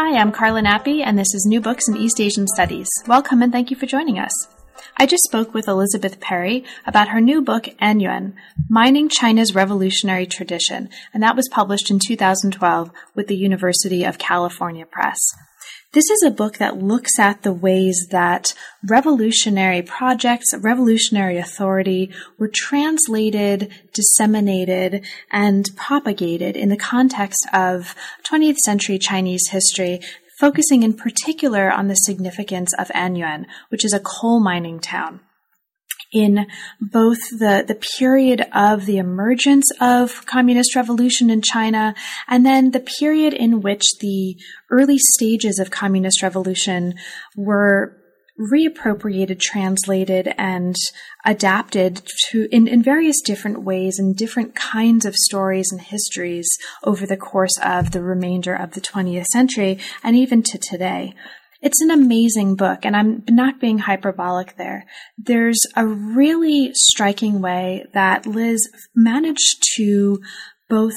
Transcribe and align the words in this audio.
Hi, 0.00 0.16
I'm 0.16 0.30
Carla 0.30 0.62
Nappi, 0.62 1.02
and 1.04 1.18
this 1.18 1.34
is 1.34 1.44
New 1.44 1.60
Books 1.60 1.88
in 1.88 1.96
East 1.96 2.20
Asian 2.20 2.46
Studies. 2.46 2.86
Welcome 3.08 3.42
and 3.42 3.50
thank 3.50 3.68
you 3.68 3.76
for 3.76 3.86
joining 3.86 4.16
us. 4.16 4.30
I 4.96 5.06
just 5.06 5.24
spoke 5.24 5.52
with 5.52 5.66
Elizabeth 5.66 6.20
Perry 6.20 6.64
about 6.86 7.08
her 7.08 7.20
new 7.20 7.42
book, 7.42 7.64
Anyuan, 7.82 8.34
Mining 8.68 9.08
China's 9.08 9.56
Revolutionary 9.56 10.24
Tradition, 10.24 10.88
and 11.12 11.20
that 11.24 11.34
was 11.34 11.48
published 11.50 11.90
in 11.90 11.98
2012 11.98 12.92
with 13.16 13.26
the 13.26 13.34
University 13.34 14.04
of 14.04 14.18
California 14.18 14.86
Press. 14.86 15.18
This 15.92 16.10
is 16.10 16.22
a 16.22 16.30
book 16.30 16.58
that 16.58 16.82
looks 16.82 17.18
at 17.18 17.42
the 17.42 17.52
ways 17.52 18.08
that 18.10 18.52
revolutionary 18.86 19.80
projects, 19.80 20.52
revolutionary 20.60 21.38
authority 21.38 22.10
were 22.38 22.50
translated, 22.52 23.72
disseminated, 23.94 25.06
and 25.30 25.64
propagated 25.76 26.58
in 26.58 26.68
the 26.68 26.76
context 26.76 27.46
of 27.54 27.94
20th 28.30 28.58
century 28.58 28.98
Chinese 28.98 29.48
history, 29.48 30.00
focusing 30.38 30.82
in 30.82 30.92
particular 30.92 31.72
on 31.72 31.88
the 31.88 31.94
significance 31.94 32.74
of 32.78 32.88
Anyuan, 32.88 33.46
which 33.70 33.82
is 33.82 33.94
a 33.94 34.00
coal 34.00 34.40
mining 34.40 34.80
town 34.80 35.20
in 36.12 36.46
both 36.80 37.18
the, 37.30 37.64
the 37.66 37.78
period 37.98 38.46
of 38.52 38.86
the 38.86 38.98
emergence 38.98 39.70
of 39.80 40.24
communist 40.26 40.74
revolution 40.74 41.28
in 41.28 41.42
China 41.42 41.94
and 42.26 42.46
then 42.46 42.70
the 42.70 42.80
period 42.80 43.34
in 43.34 43.60
which 43.60 43.82
the 44.00 44.36
early 44.70 44.98
stages 44.98 45.58
of 45.58 45.70
communist 45.70 46.22
revolution 46.22 46.94
were 47.36 47.94
reappropriated, 48.38 49.40
translated, 49.40 50.32
and 50.38 50.76
adapted 51.24 52.02
to 52.30 52.48
in, 52.52 52.68
in 52.68 52.82
various 52.82 53.20
different 53.20 53.62
ways 53.62 53.98
in 53.98 54.14
different 54.14 54.54
kinds 54.54 55.04
of 55.04 55.14
stories 55.16 55.72
and 55.72 55.80
histories 55.80 56.48
over 56.84 57.04
the 57.04 57.16
course 57.16 57.58
of 57.62 57.90
the 57.90 58.02
remainder 58.02 58.54
of 58.54 58.72
the 58.72 58.80
20th 58.80 59.26
century 59.26 59.78
and 60.04 60.16
even 60.16 60.42
to 60.42 60.56
today. 60.56 61.14
It's 61.60 61.80
an 61.80 61.90
amazing 61.90 62.54
book, 62.54 62.84
and 62.84 62.94
I'm 62.94 63.24
not 63.28 63.60
being 63.60 63.78
hyperbolic 63.78 64.56
there. 64.56 64.86
There's 65.16 65.60
a 65.74 65.84
really 65.86 66.70
striking 66.74 67.40
way 67.40 67.84
that 67.94 68.26
Liz 68.26 68.68
managed 68.94 69.64
to 69.76 70.20
both 70.68 70.94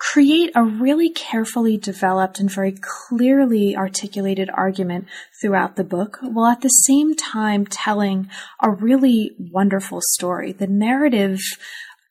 create 0.00 0.50
a 0.56 0.64
really 0.64 1.08
carefully 1.08 1.76
developed 1.76 2.40
and 2.40 2.50
very 2.50 2.74
clearly 2.80 3.76
articulated 3.76 4.50
argument 4.52 5.06
throughout 5.40 5.76
the 5.76 5.84
book, 5.84 6.18
while 6.22 6.50
at 6.50 6.62
the 6.62 6.68
same 6.68 7.14
time 7.14 7.64
telling 7.64 8.28
a 8.60 8.68
really 8.68 9.30
wonderful 9.38 10.00
story. 10.02 10.50
The 10.50 10.66
narrative 10.66 11.38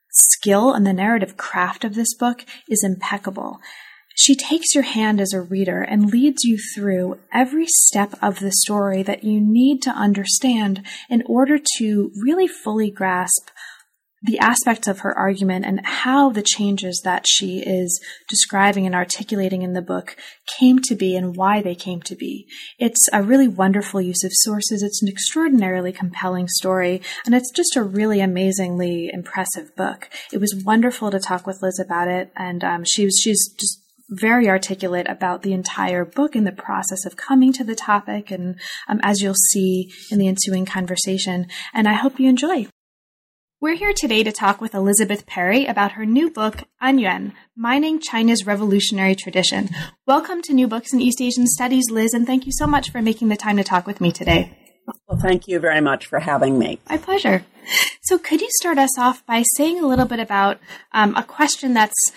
skill 0.09 0.73
and 0.73 0.87
the 0.87 0.93
narrative 0.93 1.35
craft 1.35 1.83
of 1.83 1.95
this 1.95 2.13
book 2.13 2.45
is 2.69 2.81
impeccable. 2.81 3.59
She 4.15 4.35
takes 4.35 4.75
your 4.75 4.83
hand 4.83 5.21
as 5.21 5.33
a 5.33 5.41
reader 5.41 5.81
and 5.81 6.11
leads 6.11 6.43
you 6.43 6.57
through 6.75 7.19
every 7.33 7.67
step 7.67 8.13
of 8.21 8.39
the 8.39 8.51
story 8.51 9.03
that 9.03 9.23
you 9.23 9.39
need 9.39 9.81
to 9.83 9.91
understand 9.91 10.85
in 11.09 11.23
order 11.25 11.57
to 11.77 12.11
really 12.21 12.47
fully 12.47 12.91
grasp 12.91 13.49
the 14.23 14.37
aspects 14.37 14.87
of 14.87 14.99
her 14.99 15.17
argument 15.17 15.65
and 15.65 15.83
how 15.83 16.29
the 16.29 16.43
changes 16.43 17.01
that 17.03 17.25
she 17.27 17.59
is 17.59 17.99
describing 18.29 18.85
and 18.85 18.93
articulating 18.93 19.63
in 19.63 19.73
the 19.73 19.81
book 19.81 20.15
came 20.59 20.79
to 20.79 20.95
be 20.95 21.15
and 21.15 21.35
why 21.35 21.61
they 21.61 21.73
came 21.73 22.01
to 22.03 22.15
be. 22.15 22.47
It's 22.77 23.09
a 23.11 23.23
really 23.23 23.47
wonderful 23.47 23.99
use 23.99 24.23
of 24.23 24.31
sources. 24.33 24.83
It's 24.83 25.01
an 25.01 25.09
extraordinarily 25.09 25.91
compelling 25.91 26.47
story, 26.47 27.01
and 27.25 27.33
it's 27.33 27.51
just 27.51 27.75
a 27.75 27.83
really 27.83 28.19
amazingly 28.19 29.09
impressive 29.11 29.75
book. 29.75 30.07
It 30.31 30.39
was 30.39 30.61
wonderful 30.63 31.09
to 31.09 31.19
talk 31.19 31.47
with 31.47 31.63
Liz 31.63 31.79
about 31.79 32.07
it, 32.07 32.31
and 32.35 32.63
um, 32.63 32.83
she 32.85 33.05
was 33.05 33.19
she's 33.19 33.51
just 33.59 33.79
very 34.11 34.49
articulate 34.49 35.07
about 35.09 35.41
the 35.41 35.53
entire 35.53 36.03
book 36.03 36.35
and 36.35 36.45
the 36.45 36.51
process 36.51 37.05
of 37.05 37.15
coming 37.15 37.53
to 37.53 37.63
the 37.63 37.75
topic, 37.75 38.29
and 38.29 38.59
um, 38.87 38.99
as 39.03 39.21
you'll 39.21 39.33
see 39.33 39.91
in 40.11 40.19
the 40.19 40.27
ensuing 40.27 40.65
conversation. 40.65 41.47
And 41.73 41.87
I 41.87 41.93
hope 41.93 42.19
you 42.19 42.29
enjoy. 42.29 42.67
We're 43.61 43.75
here 43.75 43.93
today 43.93 44.23
to 44.23 44.31
talk 44.31 44.59
with 44.59 44.73
Elizabeth 44.73 45.25
Perry 45.27 45.65
about 45.65 45.93
her 45.93 46.05
new 46.05 46.29
book, 46.29 46.63
Anyuan, 46.81 47.33
Mining 47.55 47.99
China's 47.99 48.45
Revolutionary 48.45 49.15
Tradition. 49.15 49.69
Welcome 50.07 50.41
to 50.43 50.53
New 50.53 50.67
Books 50.67 50.93
in 50.93 50.99
East 50.99 51.21
Asian 51.21 51.47
Studies, 51.47 51.89
Liz, 51.91 52.13
and 52.13 52.25
thank 52.25 52.45
you 52.45 52.51
so 52.51 52.65
much 52.65 52.89
for 52.89 53.01
making 53.01 53.29
the 53.29 53.37
time 53.37 53.57
to 53.57 53.63
talk 53.63 53.85
with 53.85 54.01
me 54.01 54.11
today. 54.11 54.57
Well, 55.07 55.19
thank 55.21 55.47
you 55.47 55.59
very 55.59 55.79
much 55.79 56.07
for 56.07 56.19
having 56.19 56.57
me. 56.57 56.79
My 56.89 56.97
pleasure. 56.97 57.45
So, 58.01 58.17
could 58.17 58.41
you 58.41 58.49
start 58.49 58.79
us 58.79 58.97
off 58.97 59.23
by 59.25 59.43
saying 59.55 59.79
a 59.79 59.87
little 59.87 60.05
bit 60.05 60.19
about 60.19 60.59
um, 60.91 61.15
a 61.15 61.23
question 61.23 61.75
that's 61.75 62.11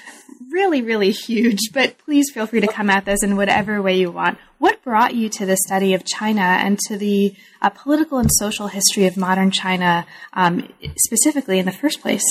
really, 0.54 0.82
really 0.82 1.10
huge, 1.10 1.58
but 1.72 1.98
please 1.98 2.30
feel 2.32 2.46
free 2.46 2.60
to 2.60 2.68
come 2.68 2.88
at 2.88 3.04
this 3.04 3.24
in 3.24 3.36
whatever 3.36 3.82
way 3.82 3.98
you 3.98 4.10
want. 4.10 4.38
What 4.58 4.82
brought 4.84 5.14
you 5.14 5.28
to 5.30 5.44
the 5.44 5.56
study 5.66 5.94
of 5.94 6.04
China 6.04 6.40
and 6.40 6.78
to 6.86 6.96
the 6.96 7.34
uh, 7.60 7.70
political 7.70 8.18
and 8.18 8.30
social 8.32 8.68
history 8.68 9.06
of 9.06 9.16
modern 9.16 9.50
China 9.50 10.06
um, 10.32 10.72
specifically 10.96 11.58
in 11.58 11.66
the 11.66 11.72
first 11.72 12.00
place? 12.00 12.24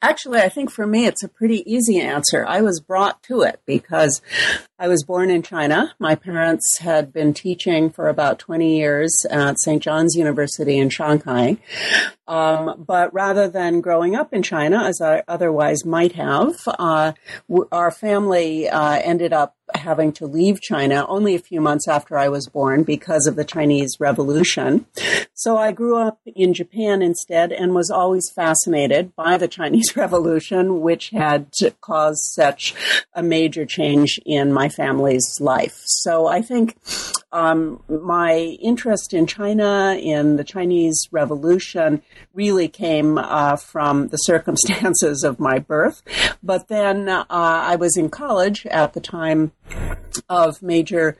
Actually, 0.00 0.40
I 0.40 0.48
think 0.48 0.70
for 0.70 0.86
me 0.86 1.06
it's 1.06 1.24
a 1.24 1.28
pretty 1.28 1.68
easy 1.70 2.00
answer. 2.00 2.46
I 2.46 2.60
was 2.60 2.80
brought 2.80 3.22
to 3.24 3.42
it 3.42 3.60
because 3.66 4.22
I 4.78 4.86
was 4.86 5.02
born 5.02 5.28
in 5.28 5.42
China. 5.42 5.94
My 5.98 6.14
parents 6.14 6.78
had 6.78 7.12
been 7.12 7.34
teaching 7.34 7.90
for 7.90 8.08
about 8.08 8.38
20 8.38 8.76
years 8.76 9.26
at 9.28 9.58
St. 9.58 9.82
John's 9.82 10.14
University 10.14 10.78
in 10.78 10.88
Shanghai. 10.88 11.56
Um, 12.28 12.84
but 12.86 13.12
rather 13.12 13.48
than 13.48 13.80
growing 13.80 14.14
up 14.14 14.32
in 14.32 14.44
China, 14.44 14.84
as 14.84 15.00
I 15.00 15.24
otherwise 15.26 15.84
might 15.84 16.12
have, 16.12 16.54
uh, 16.66 17.12
our 17.72 17.90
family 17.90 18.68
uh, 18.68 19.00
ended 19.02 19.32
up 19.32 19.56
having 19.74 20.12
to 20.12 20.26
leave 20.26 20.60
China 20.60 21.06
only 21.08 21.34
a 21.34 21.40
few 21.40 21.60
months 21.60 21.88
after 21.88 22.16
I 22.18 22.28
was 22.28 22.48
born 22.48 22.82
because 22.82 23.26
of 23.26 23.36
the 23.36 23.44
Chinese 23.44 23.96
Revolution. 24.00 24.86
So 25.34 25.56
I 25.56 25.72
grew 25.72 25.96
up 25.96 26.20
in 26.26 26.54
Japan 26.54 27.02
instead 27.02 27.52
and 27.52 27.74
was 27.74 27.90
always 27.90 28.30
fascinated 28.30 29.14
by 29.14 29.36
the 29.36 29.48
Chinese 29.48 29.88
Revolution, 29.96 30.80
which 30.80 31.10
had 31.10 31.50
caused 31.80 32.22
such 32.34 32.74
a 33.14 33.22
major 33.22 33.64
change 33.64 34.18
in 34.26 34.52
my 34.52 34.68
family's 34.68 35.38
life. 35.40 35.80
So 35.84 36.26
I 36.26 36.42
think 36.42 36.76
um, 37.32 37.82
my 37.88 38.56
interest 38.60 39.12
in 39.12 39.26
China, 39.26 39.98
in 40.00 40.36
the 40.36 40.44
Chinese 40.44 41.08
Revolution, 41.10 42.02
really 42.34 42.68
came 42.68 43.18
uh, 43.18 43.56
from 43.56 44.08
the 44.08 44.16
circumstances 44.28 45.24
of 45.24 45.38
my 45.38 45.58
birth. 45.58 46.02
But 46.42 46.68
then 46.68 47.08
uh, 47.08 47.26
I 47.28 47.76
was 47.76 47.96
in 47.96 48.08
college 48.08 48.66
at 48.66 48.94
the 48.94 49.00
time 49.00 49.52
Thank 49.70 49.98
you 50.00 50.07
of 50.28 50.62
major 50.62 51.16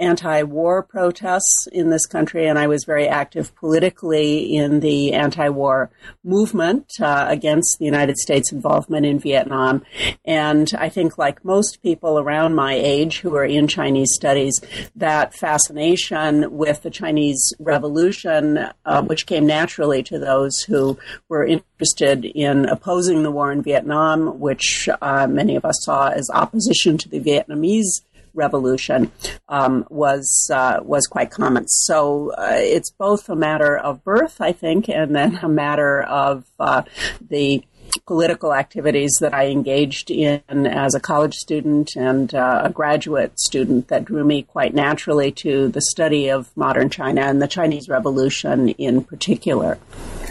anti-war 0.00 0.82
protests 0.82 1.68
in 1.70 1.90
this 1.90 2.06
country, 2.06 2.46
and 2.46 2.58
I 2.58 2.66
was 2.66 2.84
very 2.84 3.06
active 3.06 3.54
politically 3.54 4.56
in 4.56 4.80
the 4.80 5.12
anti-war 5.12 5.90
movement 6.24 6.90
uh, 7.00 7.26
against 7.28 7.76
the 7.78 7.84
United 7.84 8.16
States 8.16 8.50
involvement 8.50 9.04
in 9.04 9.18
Vietnam. 9.18 9.84
And 10.24 10.72
I 10.76 10.88
think, 10.88 11.18
like 11.18 11.44
most 11.44 11.82
people 11.82 12.18
around 12.18 12.54
my 12.54 12.74
age 12.74 13.20
who 13.20 13.36
are 13.36 13.44
in 13.44 13.68
Chinese 13.68 14.10
studies, 14.14 14.58
that 14.96 15.34
fascination 15.34 16.56
with 16.56 16.82
the 16.82 16.90
Chinese 16.90 17.52
Revolution, 17.58 18.70
uh, 18.86 19.02
which 19.02 19.26
came 19.26 19.46
naturally 19.46 20.02
to 20.04 20.18
those 20.18 20.58
who 20.60 20.98
were 21.28 21.44
interested 21.44 22.24
in 22.24 22.64
opposing 22.64 23.22
the 23.22 23.30
war 23.30 23.52
in 23.52 23.62
Vietnam, 23.62 24.40
which 24.40 24.88
uh, 25.02 25.26
many 25.26 25.56
of 25.56 25.64
us 25.66 25.76
saw 25.82 26.08
as 26.08 26.30
opposition 26.32 26.96
to 26.96 27.08
the 27.08 27.20
Vietnamese 27.20 28.00
revolution 28.34 29.10
um, 29.48 29.84
was 29.90 30.50
uh, 30.52 30.80
was 30.82 31.06
quite 31.06 31.30
common. 31.30 31.66
So 31.68 32.32
uh, 32.32 32.50
it's 32.52 32.90
both 32.90 33.28
a 33.28 33.36
matter 33.36 33.76
of 33.76 34.04
birth, 34.04 34.40
I 34.40 34.52
think, 34.52 34.88
and 34.88 35.14
then 35.14 35.38
a 35.42 35.48
matter 35.48 36.02
of 36.02 36.44
uh, 36.58 36.82
the 37.20 37.64
political 38.06 38.54
activities 38.54 39.18
that 39.20 39.34
I 39.34 39.48
engaged 39.48 40.10
in 40.10 40.42
as 40.48 40.94
a 40.94 41.00
college 41.00 41.34
student 41.34 41.96
and 41.96 42.32
uh, 42.34 42.62
a 42.64 42.70
graduate 42.70 43.38
student 43.38 43.88
that 43.88 44.04
drew 44.04 44.24
me 44.24 44.42
quite 44.42 44.74
naturally 44.74 45.32
to 45.32 45.68
the 45.68 45.82
study 45.82 46.28
of 46.28 46.56
modern 46.56 46.90
China 46.90 47.22
and 47.22 47.42
the 47.42 47.48
Chinese 47.48 47.88
Revolution 47.88 48.68
in 48.70 49.02
particular. 49.04 49.78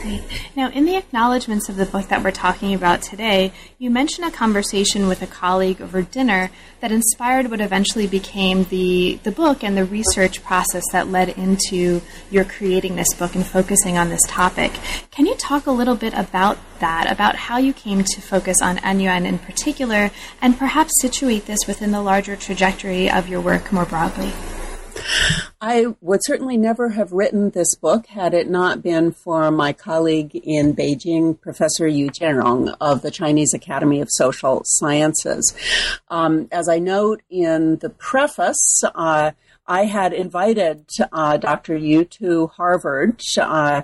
Great. 0.02 0.24
Now, 0.56 0.70
in 0.70 0.86
the 0.86 0.96
acknowledgments 0.96 1.68
of 1.68 1.76
the 1.76 1.86
book 1.86 2.08
that 2.08 2.24
we're 2.24 2.32
talking 2.32 2.74
about 2.74 3.02
today, 3.02 3.52
you 3.78 3.90
mention 3.90 4.24
a 4.24 4.32
conversation 4.32 5.08
with 5.08 5.22
a 5.22 5.28
colleague 5.28 5.82
over 5.82 6.02
dinner 6.02 6.52
that 6.80 6.92
inspired 6.92 7.52
what 7.52 7.60
eventually 7.60 8.08
became 8.08 8.64
the, 8.66 9.20
the 9.24 9.32
book 9.32 9.62
and 9.62 9.76
the 9.76 9.84
research 9.84 10.42
process 10.42 10.84
that 10.94 11.10
led 11.10 11.30
into 11.30 12.02
your 12.32 12.46
creating 12.46 12.96
this 12.96 13.14
book 13.16 13.36
and 13.36 13.46
focusing 13.46 13.98
on 13.98 14.08
this 14.10 14.22
topic. 14.28 14.72
Can 15.12 15.26
you 15.26 15.36
talk 15.36 15.66
a 15.66 15.72
little 15.72 15.96
bit 15.96 16.14
about 16.14 16.58
that, 16.80 17.12
about 17.12 17.36
how 17.36 17.58
you 17.58 17.74
came 17.74 18.04
to 18.06 18.22
focus 18.22 18.62
on 18.62 19.00
Yuan 19.00 19.26
in 19.26 19.38
particular, 19.38 20.12
and 20.42 20.58
perhaps 20.58 20.94
situate 21.02 21.46
this 21.46 21.60
within 21.68 21.92
the 21.92 22.02
larger 22.02 22.38
trajectory 22.38 23.12
of 23.12 23.28
your 23.28 23.42
work 23.42 23.74
more 23.74 23.86
broadly? 23.86 24.32
I 25.62 25.88
would 26.02 26.22
certainly 26.24 26.58
never 26.58 26.90
have 26.90 27.12
written 27.12 27.50
this 27.50 27.76
book 27.76 28.08
had 28.08 28.34
it 28.34 28.50
not 28.50 28.82
been 28.82 29.12
for 29.12 29.52
my 29.52 29.74
colleague 29.74 30.36
in 30.36 30.76
Beijing, 30.76 31.40
Professor 31.40 31.88
Yu 31.88 32.10
Jianrong 32.10 32.76
of 32.80 33.02
the 33.02 33.12
Chinese 33.12 33.54
Academy 33.54 34.00
of 34.00 34.10
Social 34.10 34.62
Sciences. 34.64 35.54
Um, 36.08 36.48
as 36.52 36.70
I 36.70 36.80
note 36.80 37.22
in 37.30 37.78
the 37.78 37.90
preface, 37.90 38.82
uh, 38.96 39.32
I 39.70 39.86
had 39.86 40.14
invited 40.14 40.88
uh, 41.12 41.38
Dr. 41.38 41.78
Yu 41.78 42.04
to 42.06 42.48
Harvard 42.48 43.22
uh, 43.40 43.84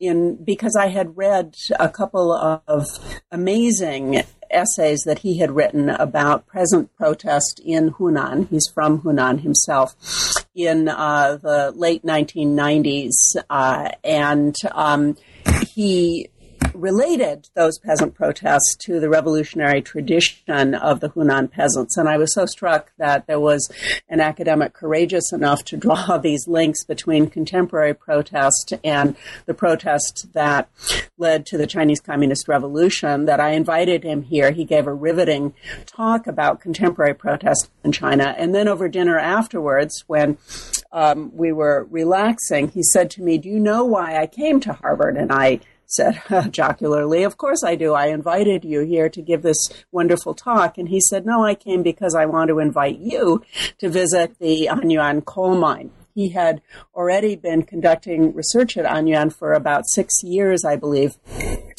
in 0.00 0.36
because 0.36 0.74
I 0.74 0.86
had 0.86 1.16
read 1.18 1.56
a 1.78 1.90
couple 1.90 2.32
of 2.32 2.86
amazing 3.30 4.22
essays 4.50 5.02
that 5.04 5.20
he 5.20 5.38
had 5.38 5.50
written 5.50 5.90
about 5.90 6.46
present 6.46 6.94
protest 6.96 7.60
in 7.64 7.92
Hunan. 7.92 8.48
He's 8.48 8.68
from 8.72 9.00
Hunan 9.02 9.40
himself 9.40 9.94
in 10.54 10.88
uh, 10.88 11.36
the 11.36 11.72
late 11.74 12.04
1990s, 12.04 13.12
uh, 13.50 13.90
and 14.02 14.54
um, 14.72 15.16
he 15.68 16.30
related 16.76 17.48
those 17.54 17.78
peasant 17.78 18.14
protests 18.14 18.76
to 18.80 19.00
the 19.00 19.08
revolutionary 19.08 19.82
tradition 19.82 20.74
of 20.74 21.00
the 21.00 21.08
Hunan 21.10 21.50
peasants. 21.50 21.96
And 21.96 22.08
I 22.08 22.16
was 22.16 22.34
so 22.34 22.46
struck 22.46 22.92
that 22.98 23.26
there 23.26 23.40
was 23.40 23.70
an 24.08 24.20
academic 24.20 24.72
courageous 24.72 25.32
enough 25.32 25.64
to 25.64 25.76
draw 25.76 26.18
these 26.22 26.46
links 26.46 26.84
between 26.84 27.28
contemporary 27.28 27.94
protest 27.94 28.72
and 28.84 29.16
the 29.46 29.54
protest 29.54 30.32
that 30.32 30.68
led 31.18 31.46
to 31.46 31.58
the 31.58 31.66
Chinese 31.66 32.00
Communist 32.00 32.48
Revolution 32.48 33.24
that 33.24 33.40
I 33.40 33.50
invited 33.50 34.04
him 34.04 34.22
here. 34.22 34.50
He 34.50 34.64
gave 34.64 34.86
a 34.86 34.94
riveting 34.94 35.54
talk 35.86 36.26
about 36.26 36.60
contemporary 36.60 37.14
protest 37.14 37.70
in 37.84 37.92
China. 37.92 38.34
And 38.36 38.54
then 38.54 38.68
over 38.68 38.88
dinner 38.88 39.18
afterwards, 39.18 40.04
when 40.06 40.38
um, 40.92 41.30
we 41.34 41.52
were 41.52 41.86
relaxing, 41.90 42.68
he 42.68 42.82
said 42.82 43.10
to 43.12 43.22
me, 43.22 43.38
Do 43.38 43.48
you 43.48 43.58
know 43.58 43.84
why 43.84 44.20
I 44.20 44.26
came 44.26 44.60
to 44.60 44.72
Harvard? 44.72 45.16
And 45.16 45.32
I 45.32 45.60
said 45.86 46.20
jocularly, 46.50 47.24
Of 47.24 47.36
course 47.36 47.62
I 47.64 47.74
do. 47.74 47.94
I 47.94 48.06
invited 48.06 48.64
you 48.64 48.80
here 48.80 49.08
to 49.08 49.22
give 49.22 49.42
this 49.42 49.68
wonderful 49.90 50.34
talk. 50.34 50.78
And 50.78 50.88
he 50.88 51.00
said, 51.00 51.26
No, 51.26 51.44
I 51.44 51.54
came 51.54 51.82
because 51.82 52.14
I 52.14 52.26
want 52.26 52.48
to 52.48 52.58
invite 52.58 52.98
you 52.98 53.42
to 53.78 53.88
visit 53.88 54.38
the 54.38 54.68
Anyuan 54.70 55.24
coal 55.24 55.56
mine. 55.56 55.90
He 56.14 56.30
had 56.30 56.62
already 56.94 57.36
been 57.36 57.62
conducting 57.62 58.32
research 58.34 58.78
at 58.78 58.86
Anyuan 58.86 59.30
for 59.30 59.52
about 59.52 59.86
six 59.86 60.22
years, 60.22 60.64
I 60.64 60.76
believe. 60.76 61.16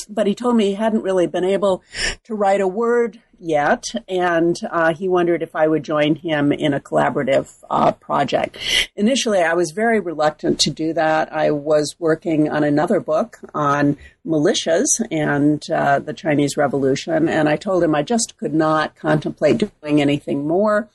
But 0.08 0.28
he 0.28 0.36
told 0.36 0.56
me 0.56 0.68
he 0.68 0.76
hadn't 0.76 1.02
really 1.02 1.26
been 1.26 1.44
able 1.44 1.84
to 2.26 2.36
write 2.36 2.62
a 2.62 2.68
word 2.68 3.20
yet, 3.40 3.84
and 4.08 4.56
uh, 4.70 4.94
he 4.94 5.08
wondered 5.08 5.42
if 5.42 5.56
I 5.56 5.68
would 5.68 5.84
join 5.84 6.16
him 6.16 6.52
in 6.52 6.74
a 6.74 6.80
collaborative 6.80 7.64
uh, 7.70 7.92
project. 7.92 8.58
Initially, 8.96 9.40
I 9.40 9.54
was 9.54 9.72
very 9.72 10.00
reluctant 10.00 10.60
to 10.62 10.70
do 10.70 10.94
that. 10.94 11.32
I 11.32 11.52
was 11.52 11.96
working 12.00 12.50
on 12.50 12.64
another 12.64 13.00
book 13.00 13.40
on 13.54 13.98
militias 14.28 14.86
and 15.10 15.64
uh, 15.72 16.00
the 16.00 16.14
Chinese 16.14 16.58
Revolution, 16.58 17.30
and 17.30 17.48
I 17.48 17.56
told 17.56 17.84
him 17.84 17.96
I 17.96 18.04
just 18.04 18.38
could 18.38 18.54
not 18.54 18.96
contemplate 18.96 19.58
doing 19.82 20.02
anything 20.02 20.48
more. 20.48 20.90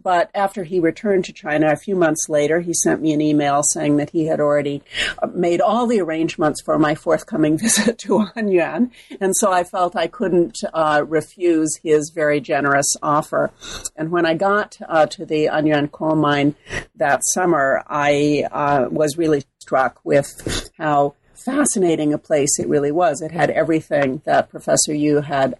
But 0.00 0.30
after 0.34 0.64
he 0.64 0.80
returned 0.80 1.24
to 1.24 1.32
China 1.32 1.72
a 1.72 1.76
few 1.76 1.96
months 1.96 2.28
later, 2.28 2.60
he 2.60 2.74
sent 2.74 3.00
me 3.00 3.12
an 3.12 3.22
email 3.22 3.62
saying 3.62 3.96
that 3.96 4.10
he 4.10 4.26
had 4.26 4.38
already 4.38 4.82
uh, 5.22 5.28
made 5.28 5.60
all 5.60 5.86
the 5.86 6.00
arrangements 6.00 6.60
for 6.60 6.78
my 6.78 6.94
forthcoming 6.94 7.56
visit 7.64 7.98
to 8.00 8.26
Anyuan, 8.36 8.90
and 9.20 9.34
so 9.34 9.50
I 9.50 9.64
felt 9.64 9.96
I 9.96 10.06
couldn't 10.06 10.58
uh, 10.72 11.04
refuse 11.06 11.78
his 11.82 12.10
very 12.14 12.40
generous 12.40 12.96
offer. 13.02 13.50
And 13.96 14.10
when 14.10 14.26
I 14.26 14.34
got 14.34 14.78
uh, 14.86 15.06
to 15.06 15.24
the 15.24 15.46
Anyuan 15.46 15.90
coal 15.90 16.16
mine 16.16 16.54
that 16.96 17.22
summer, 17.24 17.82
I 17.86 18.46
uh, 18.52 18.88
was 18.90 19.16
really 19.16 19.44
struck 19.58 20.00
with 20.04 20.70
how 20.76 21.14
fascinating 21.44 22.12
a 22.12 22.18
place 22.18 22.58
it 22.58 22.68
really 22.68 22.92
was. 22.92 23.20
It 23.20 23.32
had 23.32 23.50
everything 23.50 24.22
that 24.24 24.50
Professor 24.50 24.94
Yu 24.94 25.20
had 25.20 25.54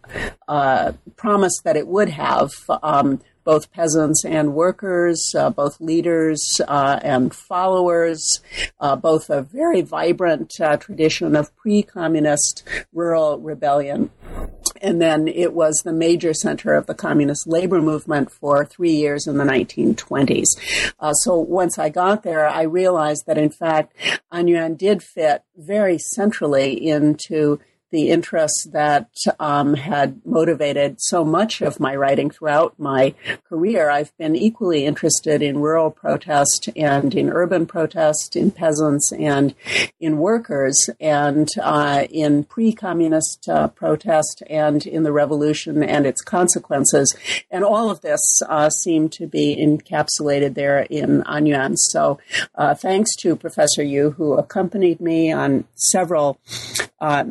uh, 0.49 0.93
promised 1.17 1.63
that 1.65 1.77
it 1.77 1.87
would 1.87 2.09
have. 2.11 2.51
Um, 2.83 3.21
both 3.45 3.71
peasants 3.73 4.25
and 4.25 4.55
workers, 4.55 5.35
uh, 5.39 5.51
both 5.51 5.79
leaders 5.81 6.43
uh, 6.67 6.99
and 7.03 7.35
followers, 7.35 8.41
uh, 8.81 8.97
both 8.97 9.29
a 9.29 9.43
very 9.43 9.83
vibrant 9.83 10.51
uh, 10.61 10.79
tradition 10.79 11.37
of 11.37 11.55
pre 11.55 11.83
communist 11.83 12.67
rural 12.93 13.39
rebellion. 13.39 14.11
And 14.81 15.01
then 15.01 15.29
it 15.29 15.53
was 15.53 15.83
the 15.85 15.93
major 15.93 16.35
center 16.35 16.75
of 16.75 16.87
the 16.87 16.95
communist 16.95 17.47
labor 17.47 17.81
movement 17.81 18.31
for 18.31 18.65
three 18.65 18.95
years 18.95 19.27
in 19.27 19.39
the 19.39 19.45
1920s. 19.45 20.93
Uh, 20.99 21.13
so 21.13 21.37
once 21.37 21.79
I 21.79 21.89
got 21.89 22.23
there, 22.23 22.47
I 22.47 22.63
realized 22.63 23.27
that 23.27 23.39
in 23.39 23.51
fact, 23.51 23.95
Anyuan 24.33 24.77
did 24.77 25.03
fit 25.03 25.43
very 25.57 25.99
centrally 25.99 26.73
into 26.89 27.61
the 27.95 28.11
interests 28.11 28.67
that 28.73 29.09
um, 29.39 29.75
had 29.75 30.21
motivated 30.27 30.97
so 30.99 31.25
much 31.25 31.63
of 31.63 31.79
my 31.79 31.95
writing 31.95 32.29
throughout 32.29 32.77
my 32.77 33.15
career. 33.49 33.89
I've 33.89 34.13
been 34.19 34.35
equally 34.35 34.85
interested 34.85 35.43
in 35.43 35.61
rural 35.61 35.93
protest 35.93 36.69
and 36.75 37.15
in 37.15 37.31
urban 37.31 37.67
protest, 37.67 38.35
in 38.35 38.51
peasants 38.51 39.13
and 39.13 39.55
in 40.01 40.19
workers, 40.19 40.91
and 40.99 41.49
uh, 41.63 42.09
in 42.11 42.43
pre-communist 42.43 43.49
uh, 43.49 43.69
protest 43.69 44.43
and 44.51 44.85
in 44.89 45.05
the 45.05 45.13
revolution 45.13 45.85
and 45.85 46.05
its 46.05 46.21
consequences. 46.21 47.15
And 47.49 47.63
all 47.63 47.93
of 47.93 48.01
this 48.01 48.43
uh, 48.49 48.71
seemed 48.71 49.13
to 49.13 49.29
be 49.29 49.55
encapsulated 49.55 50.55
there 50.55 50.81
in 50.81 51.23
Anyuan. 51.29 51.77
So 51.77 52.19
uh, 52.57 52.75
thanks 52.75 53.15
to 53.21 53.37
Professor 53.37 53.85
Yu, 53.85 54.11
who 54.11 54.33
accompanied 54.35 55.01
me 55.01 55.31
on 55.31 55.65
several 55.77 56.41
uh, 57.01 57.23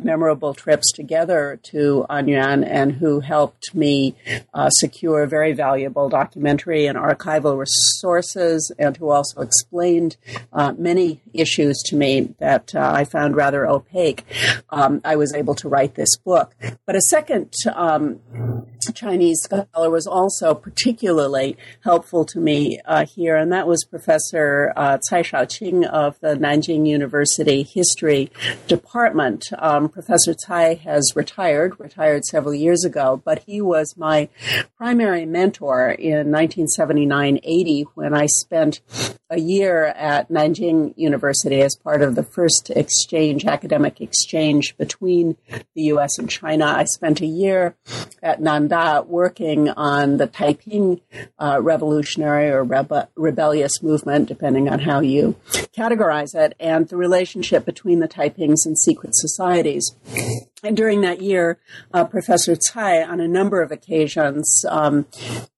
memorable 0.54 0.64
trips 0.64 0.92
together 0.92 1.58
to 1.62 2.06
Anyuan 2.10 2.66
and 2.66 2.92
who 2.92 3.20
helped 3.20 3.74
me 3.74 4.14
uh, 4.52 4.70
secure 4.70 5.26
very 5.26 5.52
valuable 5.52 6.08
documentary 6.08 6.86
and 6.86 6.98
archival 6.98 7.58
resources 7.58 8.72
and 8.78 8.96
who 8.96 9.10
also 9.10 9.40
explained 9.40 10.16
uh, 10.52 10.72
many 10.78 11.20
issues 11.32 11.82
to 11.86 11.96
me 11.96 12.34
that 12.38 12.74
uh, 12.74 12.92
I 12.94 13.04
found 13.04 13.36
rather 13.36 13.66
opaque. 13.66 14.24
Um, 14.70 15.00
I 15.04 15.16
was 15.16 15.34
able 15.34 15.54
to 15.56 15.68
write 15.68 15.94
this 15.94 16.16
book. 16.16 16.54
But 16.86 16.96
a 16.96 17.00
second 17.10 17.52
um, 17.74 18.20
Chinese 18.94 19.40
scholar 19.42 19.90
was 19.90 20.06
also 20.06 20.54
particularly 20.54 21.56
helpful 21.80 22.24
to 22.26 22.38
me 22.38 22.80
uh, 22.84 23.06
here, 23.06 23.36
and 23.36 23.52
that 23.52 23.66
was 23.66 23.84
Professor 23.84 24.72
uh, 24.76 24.98
Cai 25.08 25.22
Shaoqing 25.22 25.86
of 25.86 26.18
the 26.20 26.36
Nanjing 26.36 26.86
University 26.86 27.62
History 27.62 28.30
Department. 28.66 29.46
Um, 29.58 29.88
Professor 29.88 30.34
Cai 30.34 30.74
has 30.74 31.12
retired, 31.14 31.78
retired 31.78 32.24
several 32.24 32.54
years 32.54 32.84
ago, 32.84 33.20
but 33.24 33.40
he 33.40 33.60
was 33.60 33.96
my 33.96 34.28
primary 34.76 35.26
mentor 35.26 35.90
in 35.90 36.28
1979-80 36.28 37.86
when 37.94 38.14
I 38.14 38.26
spent 38.26 38.80
a 39.30 39.40
year 39.40 39.86
at 39.86 40.28
Nanjing 40.30 40.94
University 40.96 41.60
as 41.62 41.76
part 41.76 42.02
of 42.02 42.14
the 42.14 42.22
first 42.22 42.70
exchange, 42.70 43.44
academic 43.44 44.00
exchange 44.00 44.76
between 44.76 45.36
the 45.74 45.82
U.S. 45.82 46.18
and 46.18 46.30
China. 46.30 46.66
I 46.66 46.84
spent 46.84 47.20
a 47.20 47.26
year 47.26 47.74
at 48.22 48.40
Nanda 48.54 49.04
working 49.06 49.68
on 49.70 50.18
the 50.18 50.26
Taiping 50.28 51.00
uh, 51.38 51.58
revolutionary 51.60 52.50
or 52.50 52.64
rebe- 52.64 53.08
rebellious 53.16 53.82
movement, 53.82 54.28
depending 54.28 54.68
on 54.68 54.78
how 54.80 55.00
you 55.00 55.34
categorize 55.76 56.34
it, 56.34 56.54
and 56.60 56.88
the 56.88 56.96
relationship 56.96 57.64
between 57.64 57.98
the 57.98 58.08
Taipings 58.08 58.64
and 58.64 58.78
secret 58.78 59.14
societies. 59.14 59.96
And 60.64 60.76
during 60.78 61.02
that 61.02 61.20
year, 61.20 61.58
uh, 61.92 62.04
Professor 62.06 62.56
Cai, 62.72 63.02
on 63.02 63.20
a 63.20 63.28
number 63.28 63.60
of 63.60 63.70
occasions, 63.70 64.64
um, 64.66 65.04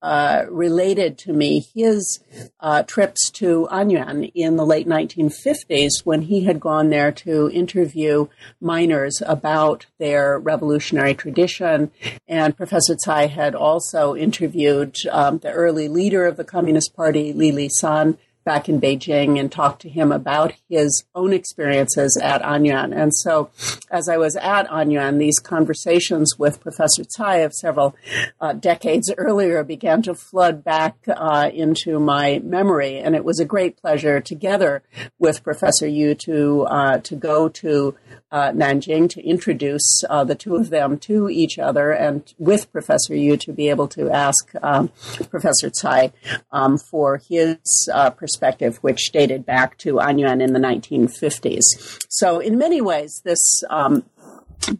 uh, 0.02 0.46
related 0.50 1.16
to 1.18 1.32
me 1.32 1.64
his 1.74 2.18
uh, 2.58 2.82
trips 2.82 3.30
to 3.30 3.68
Anyuan 3.70 4.32
in 4.34 4.56
the 4.56 4.66
late 4.66 4.88
1950s 4.88 6.04
when 6.04 6.22
he 6.22 6.44
had 6.44 6.58
gone 6.58 6.90
there 6.90 7.12
to 7.12 7.48
interview 7.50 8.26
miners 8.60 9.22
about 9.24 9.86
their 9.98 10.40
revolutionary 10.40 11.14
tradition. 11.14 11.92
And 12.26 12.56
Professor 12.56 12.96
Cai 13.04 13.26
had 13.26 13.54
also 13.54 14.16
interviewed 14.16 14.96
um, 15.12 15.38
the 15.38 15.52
early 15.52 15.86
leader 15.86 16.26
of 16.26 16.36
the 16.36 16.44
Communist 16.44 16.96
Party, 16.96 17.32
Li 17.32 17.52
Lisan, 17.52 18.18
back 18.46 18.68
in 18.68 18.80
Beijing 18.80 19.38
and 19.38 19.50
talked 19.50 19.82
to 19.82 19.90
him 19.90 20.12
about 20.12 20.54
his 20.70 21.04
own 21.14 21.32
experiences 21.32 22.18
at 22.22 22.40
Anyuan. 22.42 22.96
And 22.96 23.12
so, 23.14 23.50
as 23.90 24.08
I 24.08 24.16
was 24.16 24.36
at 24.36 24.68
Anyuan, 24.68 25.18
these 25.18 25.40
conversations 25.40 26.38
with 26.38 26.60
Professor 26.60 27.02
Cai 27.16 27.38
of 27.38 27.52
several 27.52 27.96
uh, 28.40 28.52
decades 28.54 29.12
earlier 29.18 29.64
began 29.64 30.00
to 30.02 30.14
flood 30.14 30.62
back 30.62 30.96
uh, 31.08 31.50
into 31.52 31.98
my 31.98 32.40
memory, 32.44 32.98
and 32.98 33.16
it 33.16 33.24
was 33.24 33.40
a 33.40 33.44
great 33.44 33.76
pleasure 33.76 34.20
together 34.20 34.82
with 35.18 35.42
Professor 35.42 35.88
Yu 35.88 36.14
to 36.14 36.62
uh, 36.70 36.98
to 36.98 37.16
go 37.16 37.48
to 37.48 37.96
uh, 38.30 38.50
Nanjing 38.52 39.08
to 39.10 39.22
introduce 39.22 40.02
uh, 40.08 40.24
the 40.24 40.34
two 40.34 40.56
of 40.56 40.70
them 40.70 40.98
to 40.98 41.28
each 41.28 41.58
other, 41.58 41.90
and 41.90 42.32
with 42.38 42.70
Professor 42.70 43.14
Yu 43.14 43.36
to 43.38 43.52
be 43.52 43.68
able 43.68 43.88
to 43.88 44.10
ask 44.10 44.52
um, 44.62 44.90
Professor 45.30 45.70
Cai 45.70 46.12
um, 46.52 46.78
for 46.78 47.18
his 47.28 47.88
uh, 47.92 48.10
perspective, 48.36 48.76
which 48.82 49.12
dated 49.12 49.46
back 49.46 49.78
to 49.78 49.94
Anyuan 49.94 50.42
in 50.42 50.52
the 50.52 50.60
1950s. 50.60 51.62
So, 52.10 52.38
in 52.38 52.58
many 52.58 52.82
ways, 52.82 53.22
this 53.24 53.62
um, 53.70 54.04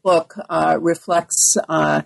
book 0.03 0.35
uh, 0.51 0.77
reflects 0.79 1.57
uh, 1.69 2.03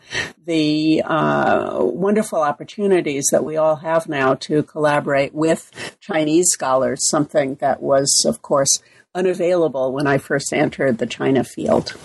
the 0.46 1.02
uh, 1.04 1.78
wonderful 1.80 2.40
opportunities 2.40 3.24
that 3.32 3.44
we 3.44 3.56
all 3.56 3.76
have 3.76 4.08
now 4.08 4.34
to 4.34 4.62
collaborate 4.62 5.34
with 5.34 5.98
Chinese 6.00 6.50
scholars, 6.50 7.00
something 7.10 7.56
that 7.56 7.82
was, 7.82 8.24
of 8.26 8.42
course, 8.42 8.80
unavailable 9.12 9.92
when 9.92 10.06
I 10.06 10.18
first 10.18 10.52
entered 10.52 10.98
the 10.98 11.06
China 11.06 11.42
field. 11.42 11.96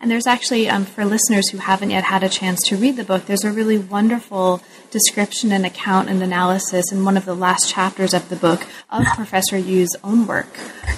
And 0.00 0.08
there's 0.10 0.28
actually, 0.28 0.68
um, 0.68 0.84
for 0.84 1.04
listeners 1.04 1.48
who 1.48 1.58
haven't 1.58 1.90
yet 1.90 2.04
had 2.04 2.22
a 2.22 2.28
chance 2.28 2.60
to 2.68 2.76
read 2.76 2.94
the 2.96 3.02
book, 3.02 3.26
there's 3.26 3.42
a 3.42 3.50
really 3.50 3.78
wonderful 3.78 4.62
description 4.90 5.50
and 5.50 5.66
account 5.66 6.08
and 6.08 6.22
analysis 6.22 6.92
in 6.92 7.04
one 7.04 7.16
of 7.16 7.24
the 7.24 7.34
last 7.34 7.68
chapters 7.68 8.14
of 8.14 8.28
the 8.28 8.36
book 8.36 8.64
of 8.90 9.04
Professor 9.16 9.58
Yu's 9.58 9.96
own 10.04 10.26
work 10.26 10.46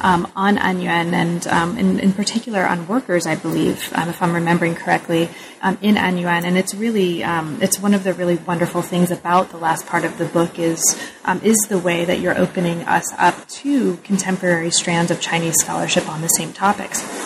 um, 0.03 0.31
on 0.37 0.59
Anyuan 0.59 1.13
and 1.13 1.47
um, 1.47 1.79
in, 1.79 1.99
in, 2.01 2.13
particular 2.13 2.67
on 2.67 2.87
workers, 2.87 3.27
I 3.27 3.35
believe, 3.37 3.91
um, 3.95 4.11
if 4.11 4.21
I'm 4.23 4.35
remembering 4.35 4.75
correctly, 4.75 5.31
um, 5.63 5.79
in 5.81 5.95
Anyuan. 5.95 6.45
And 6.45 6.59
it's 6.59 6.75
really, 6.75 7.25
um, 7.25 7.59
it's 7.63 7.81
one 7.81 7.95
of 7.95 8.05
the 8.05 8.13
really 8.13 8.37
wonderful 8.37 8.83
things 8.83 9.11
about 9.11 9.51
the 9.51 9.57
last 9.57 9.87
part 9.87 10.05
of 10.05 10.19
the 10.19 10.27
book 10.27 10.59
is, 10.59 10.81
is 11.43 11.57
the 11.69 11.79
way 11.79 12.05
that 12.05 12.21
you're 12.21 12.39
opening 12.39 12.83
us 12.83 13.13
up 13.17 13.49
to 13.49 13.97
contemporary 13.99 14.71
strands 14.71 15.11
of 15.11 15.21
Chinese 15.21 15.38
scholarship 15.53 16.09
on 16.09 16.21
the 16.21 16.29
same 16.29 16.53
topics. 16.53 17.18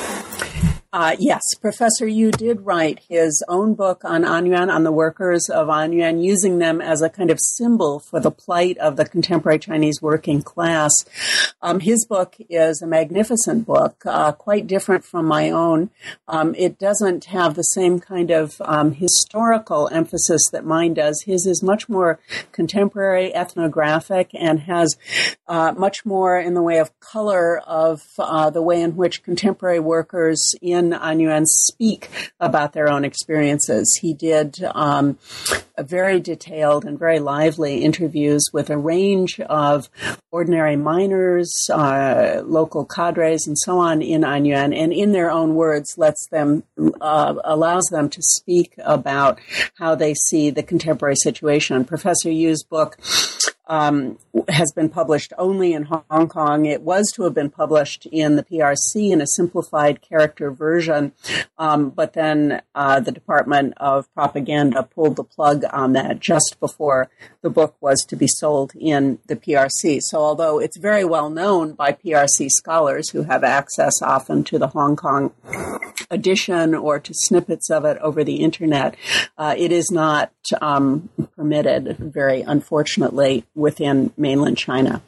Uh, 0.94 1.16
yes, 1.18 1.40
Professor 1.58 2.06
Yu 2.06 2.30
did 2.30 2.66
write 2.66 3.00
his 3.08 3.42
own 3.48 3.72
book 3.72 4.04
on 4.04 4.24
Anyuan, 4.24 4.70
on 4.70 4.84
the 4.84 4.92
workers 4.92 5.48
of 5.48 5.68
Anyuan, 5.68 6.22
using 6.22 6.58
them 6.58 6.82
as 6.82 7.00
a 7.00 7.08
kind 7.08 7.30
of 7.30 7.40
symbol 7.40 7.98
for 7.98 8.20
the 8.20 8.30
plight 8.30 8.76
of 8.76 8.96
the 8.96 9.06
contemporary 9.06 9.58
Chinese 9.58 10.02
working 10.02 10.42
class. 10.42 10.92
Um, 11.62 11.80
his 11.80 12.04
book 12.04 12.36
is 12.50 12.82
a 12.82 12.86
magnificent 12.86 13.64
book, 13.64 14.02
uh, 14.04 14.32
quite 14.32 14.66
different 14.66 15.02
from 15.02 15.24
my 15.24 15.48
own. 15.48 15.88
Um, 16.28 16.54
it 16.58 16.78
doesn't 16.78 17.24
have 17.24 17.54
the 17.54 17.62
same 17.62 17.98
kind 17.98 18.30
of 18.30 18.60
um, 18.60 18.92
historical 18.92 19.88
emphasis 19.90 20.42
that 20.52 20.66
mine 20.66 20.92
does. 20.92 21.22
His 21.22 21.46
is 21.46 21.62
much 21.62 21.88
more 21.88 22.20
contemporary, 22.52 23.34
ethnographic, 23.34 24.32
and 24.34 24.60
has 24.60 24.94
uh, 25.48 25.72
much 25.74 26.04
more 26.04 26.38
in 26.38 26.52
the 26.52 26.62
way 26.62 26.76
of 26.78 26.98
color 27.00 27.60
of 27.60 28.02
uh, 28.18 28.50
the 28.50 28.60
way 28.60 28.82
in 28.82 28.94
which 28.94 29.22
contemporary 29.22 29.80
workers 29.80 30.54
in 30.60 30.81
in 30.82 30.90
Anyuan 30.90 31.44
speak 31.46 32.08
about 32.40 32.72
their 32.72 32.88
own 32.88 33.04
experiences. 33.04 33.98
He 34.00 34.12
did 34.12 34.62
um, 34.74 35.18
very 35.78 36.20
detailed 36.20 36.84
and 36.84 36.98
very 36.98 37.18
lively 37.18 37.82
interviews 37.82 38.44
with 38.52 38.70
a 38.70 38.76
range 38.76 39.40
of 39.40 39.88
ordinary 40.30 40.76
miners, 40.76 41.52
uh, 41.72 42.42
local 42.44 42.84
cadres, 42.84 43.46
and 43.46 43.58
so 43.58 43.78
on 43.78 44.02
in 44.02 44.22
Anyuan, 44.22 44.76
and 44.76 44.92
in 44.92 45.12
their 45.12 45.30
own 45.30 45.54
words, 45.54 45.94
lets 45.96 46.26
them 46.28 46.62
uh, 47.00 47.34
allows 47.44 47.84
them 47.90 48.08
to 48.10 48.20
speak 48.22 48.74
about 48.78 49.40
how 49.78 49.94
they 49.94 50.14
see 50.14 50.50
the 50.50 50.62
contemporary 50.62 51.16
situation. 51.16 51.84
Professor 51.84 52.30
Yu's 52.30 52.62
book 52.62 52.98
um, 53.72 54.18
has 54.48 54.70
been 54.72 54.90
published 54.90 55.32
only 55.38 55.72
in 55.72 55.84
Hong 55.84 56.28
Kong. 56.28 56.66
It 56.66 56.82
was 56.82 57.10
to 57.14 57.22
have 57.22 57.32
been 57.32 57.48
published 57.48 58.04
in 58.12 58.36
the 58.36 58.42
PRC 58.42 59.10
in 59.10 59.22
a 59.22 59.26
simplified 59.26 60.02
character 60.02 60.50
version, 60.50 61.12
um, 61.56 61.88
but 61.88 62.12
then 62.12 62.60
uh, 62.74 63.00
the 63.00 63.12
Department 63.12 63.72
of 63.78 64.12
Propaganda 64.12 64.82
pulled 64.82 65.16
the 65.16 65.24
plug 65.24 65.64
on 65.72 65.94
that 65.94 66.20
just 66.20 66.56
before 66.60 67.08
the 67.40 67.48
book 67.48 67.74
was 67.80 68.04
to 68.08 68.14
be 68.14 68.26
sold 68.28 68.72
in 68.78 69.18
the 69.26 69.36
PRC. 69.36 70.00
So, 70.02 70.18
although 70.18 70.58
it's 70.58 70.76
very 70.76 71.04
well 71.06 71.30
known 71.30 71.72
by 71.72 71.92
PRC 71.92 72.50
scholars 72.50 73.08
who 73.08 73.22
have 73.22 73.42
access 73.42 74.02
often 74.02 74.44
to 74.44 74.58
the 74.58 74.68
Hong 74.68 74.96
Kong 74.96 75.32
edition 76.10 76.74
or 76.74 76.98
to 76.98 77.14
snippets 77.14 77.70
of 77.70 77.86
it 77.86 77.96
over 77.98 78.22
the 78.22 78.36
internet, 78.36 78.96
uh, 79.38 79.54
it 79.56 79.72
is 79.72 79.90
not 79.90 80.30
um, 80.60 81.08
permitted, 81.36 81.96
very 81.96 82.42
unfortunately, 82.42 83.44
within 83.62 84.12
mainland 84.18 84.58
China. 84.58 85.00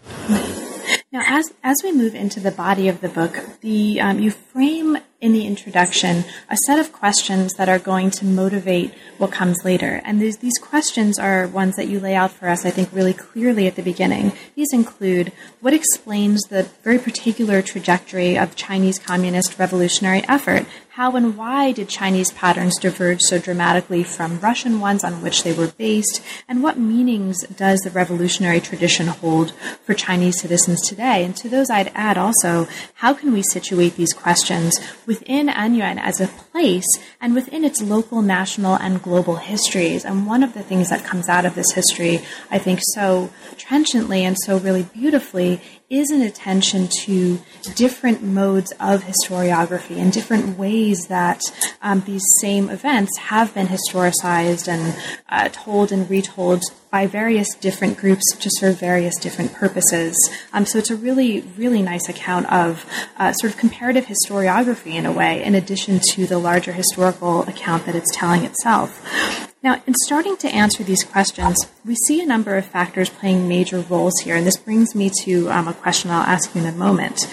Now, 1.13 1.23
as 1.27 1.53
as 1.63 1.77
we 1.85 1.93
move 1.93 2.15
into 2.15 2.41
the 2.41 2.51
body 2.51 2.89
of 2.89 3.01
the 3.01 3.09
book, 3.09 3.39
the 3.61 4.01
um, 4.01 4.19
you 4.19 4.31
frame 4.31 4.97
in 5.21 5.33
the 5.33 5.47
introduction 5.47 6.23
a 6.51 6.57
set 6.67 6.79
of 6.79 6.93
questions 6.93 7.55
that 7.55 7.67
are 7.67 7.79
going 7.79 8.11
to 8.11 8.27
motivate 8.27 8.93
what 9.17 9.33
comes 9.33 9.65
later. 9.65 10.03
And 10.05 10.21
these, 10.21 10.37
these 10.39 10.59
questions 10.61 11.19
are 11.19 11.47
ones 11.47 11.77
that 11.77 11.89
you 11.89 11.99
lay 11.99 12.15
out 12.15 12.31
for 12.31 12.49
us, 12.49 12.67
I 12.67 12.71
think, 12.71 12.91
really 12.93 13.15
clearly 13.15 13.67
at 13.67 13.75
the 13.75 13.83
beginning. 13.83 14.33
These 14.55 14.75
include 14.75 15.33
what 15.61 15.73
explains 15.73 16.43
the 16.43 16.65
very 16.83 16.99
particular 16.99 17.63
trajectory 17.63 18.37
of 18.37 18.55
Chinese 18.55 18.99
communist 18.99 19.59
revolutionary 19.59 20.23
effort? 20.29 20.67
How 20.95 21.17
and 21.17 21.37
why 21.37 21.73
did 21.73 21.89
Chinese 21.89 22.31
patterns 22.31 22.79
diverge 22.79 23.21
so 23.21 23.41
dramatically 23.41 24.05
from 24.05 24.39
Russian 24.39 24.79
ones 24.79 25.03
on 25.03 25.23
which 25.23 25.43
they 25.43 25.53
were 25.53 25.67
based? 25.67 26.23
And 26.49 26.63
what 26.63 26.79
meanings 26.79 27.45
does 27.49 27.81
the 27.81 27.91
revolutionary 27.91 28.61
tradition 28.61 29.09
hold 29.09 29.51
for 29.83 29.93
Chinese 29.93 30.41
citizens 30.41 30.81
today? 30.87 31.25
And 31.25 31.37
to 31.39 31.49
those, 31.49 31.69
I'd 31.69 31.91
add 31.97 32.17
also, 32.17 32.69
how 32.95 33.13
can 33.13 33.33
we 33.33 33.43
situate 33.43 33.97
these 33.97 34.13
questions 34.13 34.79
within 35.05 35.49
Anyuan 35.49 35.99
as 35.99 36.21
a 36.21 36.29
place 36.29 36.87
and 37.21 37.35
within 37.35 37.65
its 37.65 37.83
local, 37.83 38.23
national, 38.23 38.77
and 38.77 39.03
global 39.03 39.35
histories. 39.35 40.05
And 40.05 40.25
one 40.25 40.45
of 40.45 40.55
the 40.55 40.63
things 40.63 40.91
that 40.91 41.05
comes 41.05 41.29
out 41.29 41.45
of 41.45 41.57
this 41.57 41.73
history, 41.73 42.21
I 42.49 42.61
think, 42.61 42.79
so 42.93 43.31
trenchantly 43.57 44.25
and 44.25 44.37
so 44.39 44.59
really 44.59 44.85
beautifully 44.85 45.61
is 45.91 46.11
an 46.11 46.23
attention 46.23 46.89
to 46.89 47.39
different 47.75 48.23
modes 48.23 48.73
of 48.81 49.05
historiography 49.05 49.99
and 49.99 50.13
different 50.13 50.59
ways 50.59 51.07
that 51.09 51.43
um, 51.83 52.01
these 52.07 52.25
same 52.41 52.71
events 52.71 53.17
have 53.19 53.53
been 53.55 53.67
historicized 53.67 54.67
and 54.67 54.97
uh, 55.29 55.49
told 55.53 55.93
and 55.93 56.09
retold 56.09 56.63
by 56.91 57.07
various 57.07 57.55
different 57.57 57.99
groups 57.99 58.25
to 58.37 58.49
serve 58.55 58.79
various 58.79 59.19
different 59.19 59.53
purposes. 59.53 60.17
Um, 60.53 60.65
so 60.65 60.79
it's 60.79 60.91
a 60.91 60.97
really, 60.97 61.43
really 61.57 61.83
nice 61.83 62.09
account 62.09 62.51
of 62.53 62.87
uh, 63.19 63.33
sort 63.33 63.53
of 63.53 63.59
comparative 63.59 64.07
historiography 64.07 64.95
in 64.95 65.05
a 65.05 65.13
way, 65.13 65.43
in 65.43 65.55
addition 65.55 66.01
to 66.13 66.27
the 66.27 66.39
larger 66.39 66.73
historical 66.73 67.43
account 67.43 67.85
that 67.87 67.95
it's 67.95 68.15
telling 68.15 68.45
itself. 68.45 69.51
Now, 69.65 69.83
in 69.87 69.95
starting 69.95 70.37
to 70.37 70.49
answer 70.49 70.85
these 70.85 71.03
questions, 71.03 71.57
we 71.87 71.95
see 71.95 72.21
a 72.21 72.27
number 72.27 72.59
of 72.59 72.67
factors 72.67 73.09
playing 73.09 73.49
major 73.49 73.81
roles 73.81 74.13
here, 74.23 74.37
and 74.37 74.47
this 74.47 74.59
brings 74.59 74.95
me 74.95 75.11
to 75.23 75.51
um, 75.51 75.69
a 75.69 75.73
question 75.73 76.11
I'll 76.11 76.23
ask 76.23 76.55
you 76.55 76.61
in 76.61 76.67
a 76.67 76.73
moment. 76.73 77.27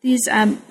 These 0.00 0.26
um, 0.30 0.62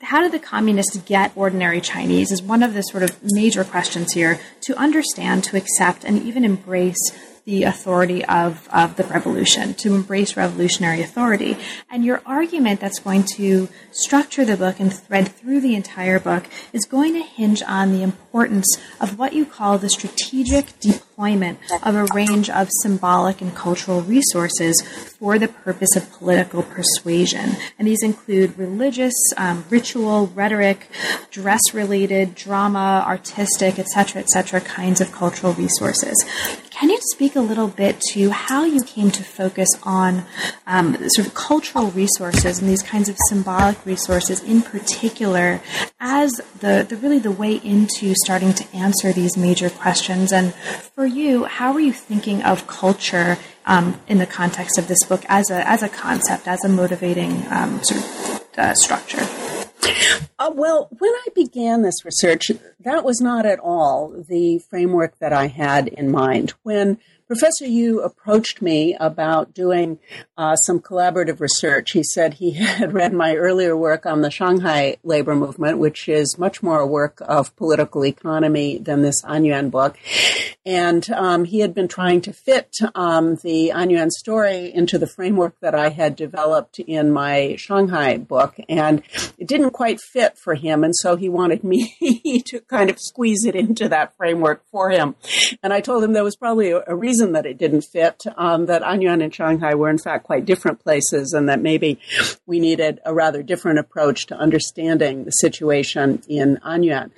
how 0.00 0.20
did 0.20 0.32
the 0.32 0.40
communists 0.40 0.96
get 0.96 1.30
ordinary 1.36 1.80
Chinese 1.80 2.32
is 2.32 2.42
one 2.42 2.64
of 2.64 2.74
the 2.74 2.82
sort 2.82 3.04
of 3.04 3.16
major 3.22 3.62
questions 3.62 4.12
here 4.12 4.40
to 4.62 4.76
understand, 4.76 5.44
to 5.44 5.56
accept, 5.56 6.02
and 6.02 6.20
even 6.24 6.44
embrace 6.44 7.12
the 7.44 7.64
authority 7.64 8.24
of, 8.26 8.68
of 8.72 8.96
the 8.96 9.04
revolution, 9.04 9.74
to 9.74 9.94
embrace 9.94 10.36
revolutionary 10.36 11.02
authority. 11.02 11.56
And 11.90 12.04
your 12.04 12.22
argument 12.24 12.80
that's 12.80 13.00
going 13.00 13.24
to 13.36 13.68
structure 13.90 14.44
the 14.44 14.56
book 14.56 14.78
and 14.78 14.92
thread 14.92 15.28
through 15.28 15.60
the 15.60 15.74
entire 15.74 16.20
book 16.20 16.44
is 16.72 16.84
going 16.84 17.14
to 17.14 17.22
hinge 17.22 17.62
on 17.62 17.92
the 17.92 18.02
importance 18.02 18.66
of 19.00 19.18
what 19.18 19.32
you 19.32 19.44
call 19.44 19.78
the 19.78 19.90
strategic 19.90 20.78
deployment 20.78 21.58
of 21.82 21.94
a 21.94 22.06
range 22.14 22.48
of 22.48 22.68
symbolic 22.82 23.40
and 23.40 23.54
cultural 23.54 24.02
resources 24.02 24.80
for 25.18 25.38
the 25.38 25.48
purpose 25.48 25.96
of 25.96 26.10
political 26.12 26.62
persuasion. 26.62 27.56
And 27.78 27.88
these 27.88 28.02
include 28.02 28.56
religious, 28.56 29.14
um, 29.36 29.64
ritual, 29.68 30.28
rhetoric, 30.28 30.88
dress 31.30 31.74
related, 31.74 32.34
drama, 32.34 33.04
artistic, 33.06 33.78
etc., 33.78 34.22
etc., 34.22 34.60
kinds 34.60 35.00
of 35.00 35.12
cultural 35.12 35.52
resources. 35.54 36.24
Can 36.74 36.88
you 36.88 36.98
speak 37.12 37.36
a 37.36 37.40
little 37.40 37.68
bit 37.68 38.00
to 38.12 38.30
how 38.30 38.64
you 38.64 38.82
came 38.82 39.10
to 39.10 39.22
focus 39.22 39.68
on 39.82 40.24
um, 40.66 40.96
sort 41.10 41.26
of 41.26 41.34
cultural 41.34 41.90
resources 41.90 42.60
and 42.60 42.68
these 42.68 42.82
kinds 42.82 43.10
of 43.10 43.16
symbolic 43.28 43.84
resources 43.84 44.42
in 44.42 44.62
particular 44.62 45.60
as 46.00 46.40
the, 46.60 46.84
the 46.88 46.96
really 46.96 47.18
the 47.18 47.30
way 47.30 47.56
into 47.56 48.14
starting 48.24 48.54
to 48.54 48.66
answer 48.74 49.12
these 49.12 49.36
major 49.36 49.68
questions? 49.68 50.32
And 50.32 50.54
for 50.54 51.04
you, 51.04 51.44
how 51.44 51.72
are 51.72 51.80
you 51.80 51.92
thinking 51.92 52.42
of 52.42 52.66
culture 52.66 53.36
um, 53.66 54.00
in 54.08 54.18
the 54.18 54.26
context 54.26 54.78
of 54.78 54.88
this 54.88 55.04
book 55.04 55.24
as 55.28 55.50
a 55.50 55.68
as 55.68 55.82
a 55.82 55.88
concept, 55.90 56.48
as 56.48 56.64
a 56.64 56.68
motivating 56.68 57.44
um, 57.50 57.82
sort 57.84 58.00
of 58.00 58.58
uh, 58.58 58.74
structure? 58.74 59.51
Uh, 60.38 60.50
well, 60.54 60.88
when 60.98 61.12
I 61.12 61.26
began 61.34 61.82
this 61.82 62.04
research, 62.04 62.50
that 62.80 63.04
was 63.04 63.20
not 63.20 63.46
at 63.46 63.58
all 63.60 64.08
the 64.08 64.58
framework 64.58 65.18
that 65.18 65.32
I 65.32 65.46
had 65.46 65.88
in 65.88 66.10
mind. 66.10 66.54
When 66.62 66.98
Professor 67.32 67.64
Yu 67.64 68.02
approached 68.02 68.60
me 68.60 68.94
about 69.00 69.54
doing 69.54 69.98
uh, 70.36 70.54
some 70.54 70.80
collaborative 70.80 71.40
research. 71.40 71.92
He 71.92 72.02
said 72.02 72.34
he 72.34 72.50
had 72.52 72.92
read 72.92 73.14
my 73.14 73.36
earlier 73.36 73.74
work 73.74 74.04
on 74.04 74.20
the 74.20 74.30
Shanghai 74.30 74.98
labor 75.02 75.34
movement, 75.34 75.78
which 75.78 76.10
is 76.10 76.36
much 76.38 76.62
more 76.62 76.80
a 76.80 76.86
work 76.86 77.22
of 77.22 77.56
political 77.56 78.04
economy 78.04 78.76
than 78.76 79.00
this 79.00 79.24
An 79.24 79.46
Yuan 79.46 79.70
book. 79.70 79.96
And 80.66 81.08
um, 81.10 81.46
he 81.46 81.60
had 81.60 81.74
been 81.74 81.88
trying 81.88 82.20
to 82.20 82.34
fit 82.34 82.76
um, 82.94 83.36
the 83.36 83.70
An 83.70 83.88
Yuan 83.88 84.10
story 84.10 84.70
into 84.70 84.98
the 84.98 85.06
framework 85.06 85.58
that 85.60 85.74
I 85.74 85.88
had 85.88 86.14
developed 86.14 86.80
in 86.80 87.10
my 87.10 87.56
Shanghai 87.56 88.18
book. 88.18 88.56
And 88.68 89.02
it 89.38 89.48
didn't 89.48 89.70
quite 89.70 90.00
fit 90.00 90.36
for 90.36 90.54
him. 90.54 90.84
And 90.84 90.94
so 90.94 91.16
he 91.16 91.30
wanted 91.30 91.64
me 91.72 92.42
to 92.46 92.60
kind 92.60 92.90
of 92.90 93.00
squeeze 93.00 93.46
it 93.46 93.54
into 93.56 93.88
that 93.88 94.14
framework 94.18 94.62
for 94.70 94.90
him. 94.90 95.14
And 95.62 95.72
I 95.72 95.80
told 95.80 96.04
him 96.04 96.12
there 96.12 96.22
was 96.22 96.36
probably 96.36 96.72
a, 96.72 96.82
a 96.86 96.94
reason 96.94 97.21
reason 97.22 97.32
that 97.34 97.46
it 97.46 97.58
didn't 97.58 97.82
fit, 97.82 98.24
um, 98.36 98.66
that 98.66 98.82
An 98.82 99.00
Yuan 99.00 99.22
and 99.22 99.32
Shanghai 99.32 99.74
were 99.74 99.88
in 99.88 99.98
fact 99.98 100.24
quite 100.24 100.44
different 100.44 100.80
places 100.80 101.32
and 101.32 101.48
that 101.48 101.60
maybe 101.60 102.00
we 102.46 102.58
needed 102.58 103.00
a 103.04 103.14
rather 103.14 103.42
different 103.42 103.78
approach 103.78 104.26
to 104.26 104.36
understanding 104.36 105.24
the 105.24 105.30
situation 105.30 106.22
in 106.28 106.58
An 106.64 106.82
Yuan. 106.82 107.12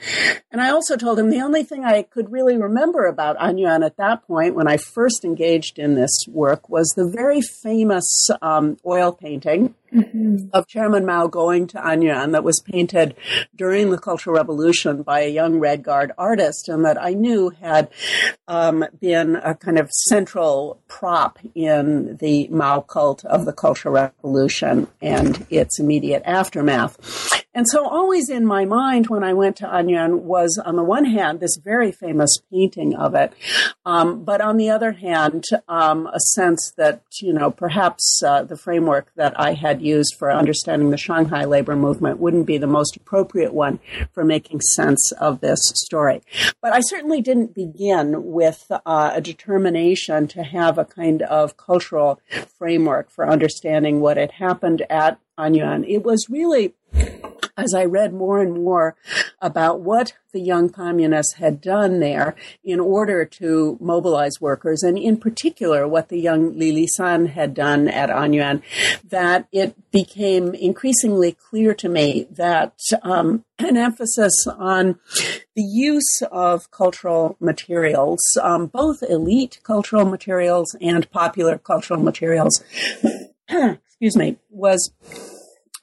And 0.53 0.61
I 0.61 0.71
also 0.71 0.97
told 0.97 1.19
him 1.19 1.31
the 1.31 1.41
only 1.41 1.65
thing 1.65 1.85
I 1.85 2.03
could 2.03 2.31
really 2.31 2.59
remember 2.59 3.07
about 3.07 3.37
An 3.41 3.57
Yuan 3.57 3.83
at 3.83 3.97
that 3.97 4.27
point 4.27 4.55
when 4.55 4.69
I 4.69 4.77
first 4.77 5.25
engaged 5.25 5.79
in 5.79 5.95
this 5.95 6.27
work 6.29 6.69
was 6.69 6.93
the 6.97 7.11
very 7.11 7.41
famous 7.41 8.29
um, 8.43 8.77
oil 8.85 9.13
painting 9.13 9.75
mm-hmm. 9.95 10.49
of 10.53 10.67
Chairman 10.67 11.07
Mao 11.07 11.27
going 11.27 11.67
to 11.69 11.89
An 11.89 12.03
Yuan 12.03 12.33
that 12.33 12.45
was 12.45 12.61
painted 12.61 13.15
during 13.55 13.91
the 13.91 13.99
Cultural 13.99 14.37
Revolution 14.37 15.03
by 15.03 15.21
a 15.21 15.31
young 15.31 15.59
Red 15.59 15.83
Guard 15.83 16.13
artist 16.19 16.69
and 16.69 16.85
that 16.85 17.01
I 17.01 17.15
knew 17.15 17.51
had 17.51 17.89
um, 18.49 18.85
been 19.01 19.37
a 19.37 19.55
kind 19.55 19.79
of 19.79 19.91
central 19.91 20.81
prop 20.89 21.39
in 21.55 22.17
the 22.17 22.49
Mao 22.49 22.81
cult 22.81 23.25
of 23.25 23.45
the 23.45 23.53
Cultural 23.53 23.95
Revolution 23.95 24.89
and 25.01 25.47
its 25.51 25.79
immediate 25.79 26.23
aftermath. 26.25 27.43
And 27.55 27.67
so 27.69 27.87
always 27.87 28.29
in 28.29 28.45
my 28.45 28.65
mind 28.65 29.07
when 29.07 29.23
I 29.23 29.33
went 29.33 29.57
to 29.59 29.73
An 29.73 29.89
Yuan 29.89 30.25
was 30.25 30.61
on 30.65 30.75
the 30.75 30.83
one 30.83 31.05
hand 31.05 31.39
this 31.39 31.57
very 31.57 31.93
famous 31.93 32.39
painting 32.51 32.97
of 32.97 33.15
it, 33.15 33.33
um, 33.87 34.25
but 34.25 34.41
on 34.41 34.57
the 34.57 34.71
other 34.71 34.93
hand 34.93 35.45
um, 35.69 36.09
a 36.09 36.19
sense 36.19 36.73
that 36.77 37.03
you 37.21 37.33
know 37.33 37.51
perhaps 37.51 38.23
uh, 38.27 38.43
the 38.43 38.57
framework 38.57 39.13
that 39.15 39.39
I 39.39 39.53
had 39.53 39.83
used 39.85 40.15
for 40.19 40.33
understanding 40.33 40.91
the 40.91 40.97
Shanghai 40.97 41.45
labor 41.45 41.77
movement 41.77 42.19
wouldn't 42.19 42.47
be 42.47 42.59
the 42.59 42.67
most 42.67 42.97
appropriate 42.97 43.53
one 43.53 43.81
for 44.13 44.25
making 44.25 44.61
sense 44.61 45.13
of 45.13 45.41
this 45.41 45.61
story. 45.75 46.23
But 46.61 46.73
I 46.73 46.81
certainly 46.81 47.21
didn't 47.21 47.55
begin 47.55 48.33
with 48.33 48.67
uh, 48.71 49.13
a 49.15 49.21
determination 49.21 50.27
to 50.29 50.43
have 50.43 50.79
a 50.79 50.85
kind 50.85 51.23
of 51.23 51.57
cultural 51.57 52.21
framework 52.59 53.11
for 53.11 53.29
understanding 53.29 54.01
what 54.01 54.17
had 54.17 54.33
happened 54.33 54.83
at 54.91 55.19
An 55.37 55.55
Yuan. 55.55 55.85
It 55.85 56.05
was 56.05 56.29
really 56.31 56.75
as 57.57 57.75
I 57.75 57.85
read 57.85 58.13
more 58.13 58.41
and 58.41 58.53
more 58.53 58.97
about 59.41 59.81
what 59.81 60.15
the 60.33 60.41
young 60.41 60.69
communists 60.69 61.35
had 61.35 61.61
done 61.61 62.01
there 62.01 62.35
in 62.65 62.81
order 62.81 63.25
to 63.25 63.79
mobilize 63.81 64.41
workers, 64.41 64.83
and 64.83 64.99
in 64.99 65.17
particular 65.17 65.87
what 65.87 66.09
the 66.09 66.19
young 66.19 66.59
Li 66.59 66.73
Lisan 66.73 67.29
had 67.29 67.55
done 67.55 67.87
at 67.89 68.11
An 68.11 68.33
Yuan, 68.33 68.63
that 69.09 69.47
it 69.53 69.77
became 69.93 70.55
increasingly 70.55 71.33
clear 71.33 71.75
to 71.75 71.89
me 71.89 72.27
that 72.31 72.75
um, 73.03 73.45
an 73.59 73.77
emphasis 73.77 74.47
on 74.49 74.99
the 75.55 75.63
use 75.63 76.23
of 76.33 76.71
cultural 76.73 77.37
materials, 77.39 78.21
um, 78.43 78.67
both 78.67 79.03
elite 79.09 79.61
cultural 79.63 80.05
materials 80.05 80.77
and 80.81 81.09
popular 81.13 81.59
cultural 81.59 82.03
materials, 82.03 82.65
excuse 83.95 84.17
me, 84.17 84.37
was 84.51 84.93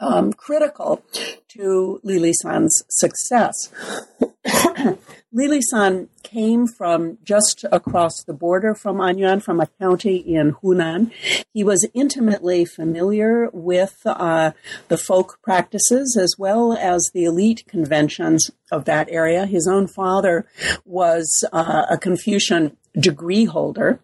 um, 0.02 0.34
critical 0.34 1.02
to 1.48 2.02
Li 2.04 2.20
Lisan's 2.20 2.84
success. 2.90 3.72
Li 5.34 5.48
Lisan 5.48 6.10
came 6.24 6.68
from 6.68 7.20
just 7.24 7.64
across 7.72 8.22
the 8.24 8.34
border 8.34 8.76
from 8.76 9.00
An 9.00 9.18
Yuan, 9.18 9.40
from 9.40 9.62
a 9.62 9.68
county 9.80 10.18
in 10.18 10.56
Hunan. 10.56 11.12
He 11.54 11.64
was 11.64 11.88
intimately 11.94 12.66
familiar 12.66 13.50
with 13.54 14.02
uh, 14.06 14.52
the 14.90 14.98
folk 14.98 15.40
practices 15.42 16.18
as 16.20 16.36
well 16.38 16.74
as 16.74 17.10
the 17.14 17.24
elite 17.24 17.64
conventions 17.70 18.52
of 18.74 18.84
that 18.86 19.08
area. 19.10 19.46
His 19.46 19.70
own 19.72 19.88
father 19.88 20.46
was 20.84 21.46
uh, 21.54 21.86
a 21.90 21.98
Confucian 21.98 22.76
degree 23.00 23.46
holder 23.46 24.02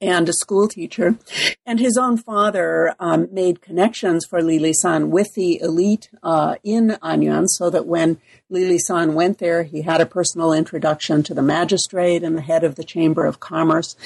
and 0.00 0.28
a 0.28 0.32
school 0.32 0.68
teacher. 0.68 1.16
And 1.66 1.80
his 1.80 1.96
own 1.96 2.16
father 2.16 2.94
um, 2.98 3.28
made 3.32 3.62
connections 3.62 4.26
for 4.28 4.42
Li 4.42 4.58
Lisan 4.58 5.08
with 5.08 5.34
the 5.34 5.60
elite 5.60 6.10
uh, 6.22 6.56
in 6.62 6.98
Anyuan 7.02 7.46
so 7.48 7.70
that 7.70 7.86
when 7.86 8.20
Li 8.50 8.78
Lisan 8.78 9.14
went 9.14 9.38
there, 9.38 9.62
he 9.62 9.82
had 9.82 10.00
a 10.00 10.06
personal 10.06 10.52
introduction 10.52 11.22
to 11.22 11.34
the 11.34 11.42
magistrate 11.42 12.22
and 12.22 12.36
the 12.36 12.42
head 12.42 12.64
of 12.64 12.74
the 12.74 12.84
Chamber 12.84 13.24
of 13.24 13.40
Commerce. 13.40 13.96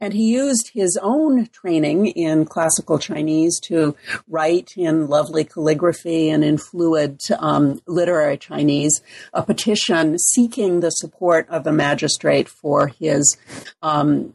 And 0.00 0.12
he 0.12 0.30
used 0.32 0.70
his 0.72 0.98
own 1.02 1.48
training 1.48 2.06
in 2.08 2.44
classical 2.44 2.98
Chinese 2.98 3.58
to 3.64 3.96
write 4.28 4.74
in 4.76 5.08
lovely 5.08 5.44
calligraphy 5.44 6.30
and 6.30 6.44
in 6.44 6.56
fluid 6.58 7.20
um, 7.38 7.80
literary 7.86 8.36
Chinese 8.36 9.00
a 9.32 9.42
petition 9.42 10.18
seeking 10.18 10.80
the 10.80 10.90
support 10.90 11.48
of 11.48 11.64
the 11.64 11.72
magistrate 11.72 12.48
for 12.48 12.88
his 12.88 13.36
um, 13.82 14.34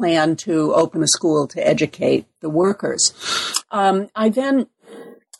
plan 0.00 0.34
to 0.34 0.74
open 0.74 1.02
a 1.02 1.08
school 1.08 1.46
to 1.46 1.66
educate 1.66 2.24
the 2.40 2.48
workers. 2.48 3.12
Um, 3.70 4.08
I 4.16 4.30
then 4.30 4.66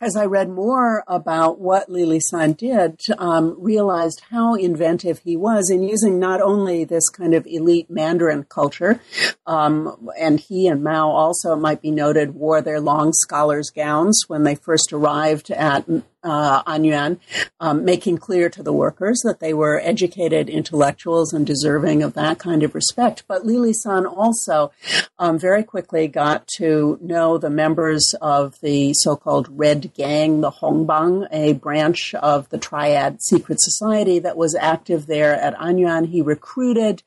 as 0.01 0.17
I 0.17 0.25
read 0.25 0.49
more 0.49 1.05
about 1.07 1.61
what 1.61 1.91
Li 1.91 2.21
San 2.21 2.53
did, 2.53 2.99
um, 3.19 3.55
realized 3.59 4.23
how 4.31 4.55
inventive 4.55 5.19
he 5.19 5.37
was 5.37 5.69
in 5.71 5.83
using 5.83 6.19
not 6.19 6.41
only 6.41 6.85
this 6.85 7.11
kind 7.11 7.35
of 7.35 7.47
elite 7.47 7.91
Mandarin 7.91 8.45
culture, 8.45 9.01
um, 9.47 10.09
and 10.19 10.41
he 10.41 10.69
and 10.69 10.83
Mao 10.83 11.11
also 11.11 11.53
it 11.53 11.61
might 11.61 11.83
be 11.83 11.91
noted 11.91 12.35
wore 12.35 12.63
their 12.63 12.81
long 12.81 13.13
scholars' 13.13 13.71
gowns 13.71 14.25
when 14.27 14.45
they 14.45 14.55
first 14.55 14.93
arrived 14.93 15.51
at 15.51 15.87
uh, 16.23 16.63
An 16.67 16.85
Yuan, 16.85 17.21
um, 17.61 17.85
making 17.85 18.19
clear 18.19 18.49
to 18.51 18.63
the 18.63 18.73
workers 18.73 19.21
that 19.25 19.41
they 19.41 19.55
were 19.55 19.81
educated 19.81 20.49
intellectuals 20.49 21.33
and 21.33 21.47
deserving 21.47 22.03
of 22.03 22.15
that 22.15 22.39
kind 22.39 22.63
of 22.63 22.75
respect. 22.75 23.25
But 23.27 23.47
Li 23.47 23.73
San 23.73 24.07
also 24.07 24.73
um, 25.19 25.39
very 25.39 25.63
quickly 25.63 26.09
got 26.09 26.47
to 26.57 26.99
know 27.01 27.39
the 27.39 27.51
members 27.51 28.15
of 28.21 28.61
the 28.61 28.93
so-called 28.95 29.49
Red 29.51 29.93
Gang, 29.95 30.41
the 30.41 30.51
Hongbang, 30.51 31.27
a 31.31 31.55
branch 31.55 32.15
of 32.15 32.49
the 32.51 32.59
Triad 32.59 33.23
secret 33.23 33.61
society 33.61 34.19
that 34.19 34.37
was 34.37 34.55
active 34.55 35.07
there 35.07 35.35
at 35.35 35.55
An 35.59 35.79
Yuan. 35.79 36.05
He 36.05 36.23
recruited 36.23 37.03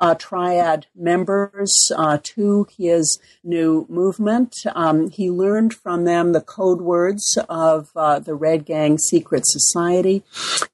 uh, 0.00 0.14
Triad 0.14 0.86
members 0.94 1.72
uh, 1.96 2.18
to 2.22 2.66
his 2.76 3.18
new 3.44 3.86
movement. 3.88 4.54
Um, 4.74 5.10
he 5.10 5.30
learned 5.30 5.74
from 5.74 6.04
them 6.04 6.32
the 6.32 6.40
code 6.40 6.80
words 6.80 7.38
of 7.48 7.90
uh, 7.96 8.18
the 8.18 8.34
Red 8.34 8.55
Gang 8.64 8.98
secret 8.98 9.42
society, 9.44 10.22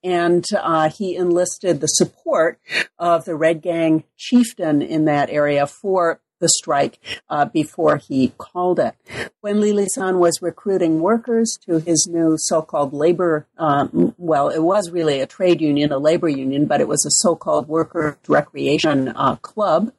and 0.04 0.44
uh, 0.56 0.88
he 0.90 1.16
enlisted 1.16 1.80
the 1.80 1.88
support 1.88 2.60
of 2.98 3.24
the 3.24 3.34
Red 3.34 3.62
Gang 3.62 4.04
chieftain 4.16 4.82
in 4.82 5.06
that 5.06 5.30
area 5.30 5.66
for 5.66 6.20
the 6.42 6.48
strike 6.48 6.98
uh, 7.30 7.46
before 7.46 7.96
he 7.96 8.32
called 8.36 8.78
it. 8.78 8.94
When 9.40 9.60
Li 9.60 9.72
Lisan 9.72 10.18
was 10.18 10.42
recruiting 10.42 11.00
workers 11.00 11.56
to 11.66 11.78
his 11.78 12.06
new 12.10 12.34
so-called 12.36 12.92
labor, 12.92 13.46
um, 13.56 14.14
well, 14.18 14.48
it 14.48 14.58
was 14.58 14.90
really 14.90 15.20
a 15.20 15.26
trade 15.26 15.60
union, 15.62 15.92
a 15.92 15.98
labor 15.98 16.28
union, 16.28 16.66
but 16.66 16.80
it 16.80 16.88
was 16.88 17.06
a 17.06 17.10
so-called 17.10 17.68
workers 17.68 18.16
recreation 18.28 19.08
uh, 19.08 19.36
club. 19.36 19.92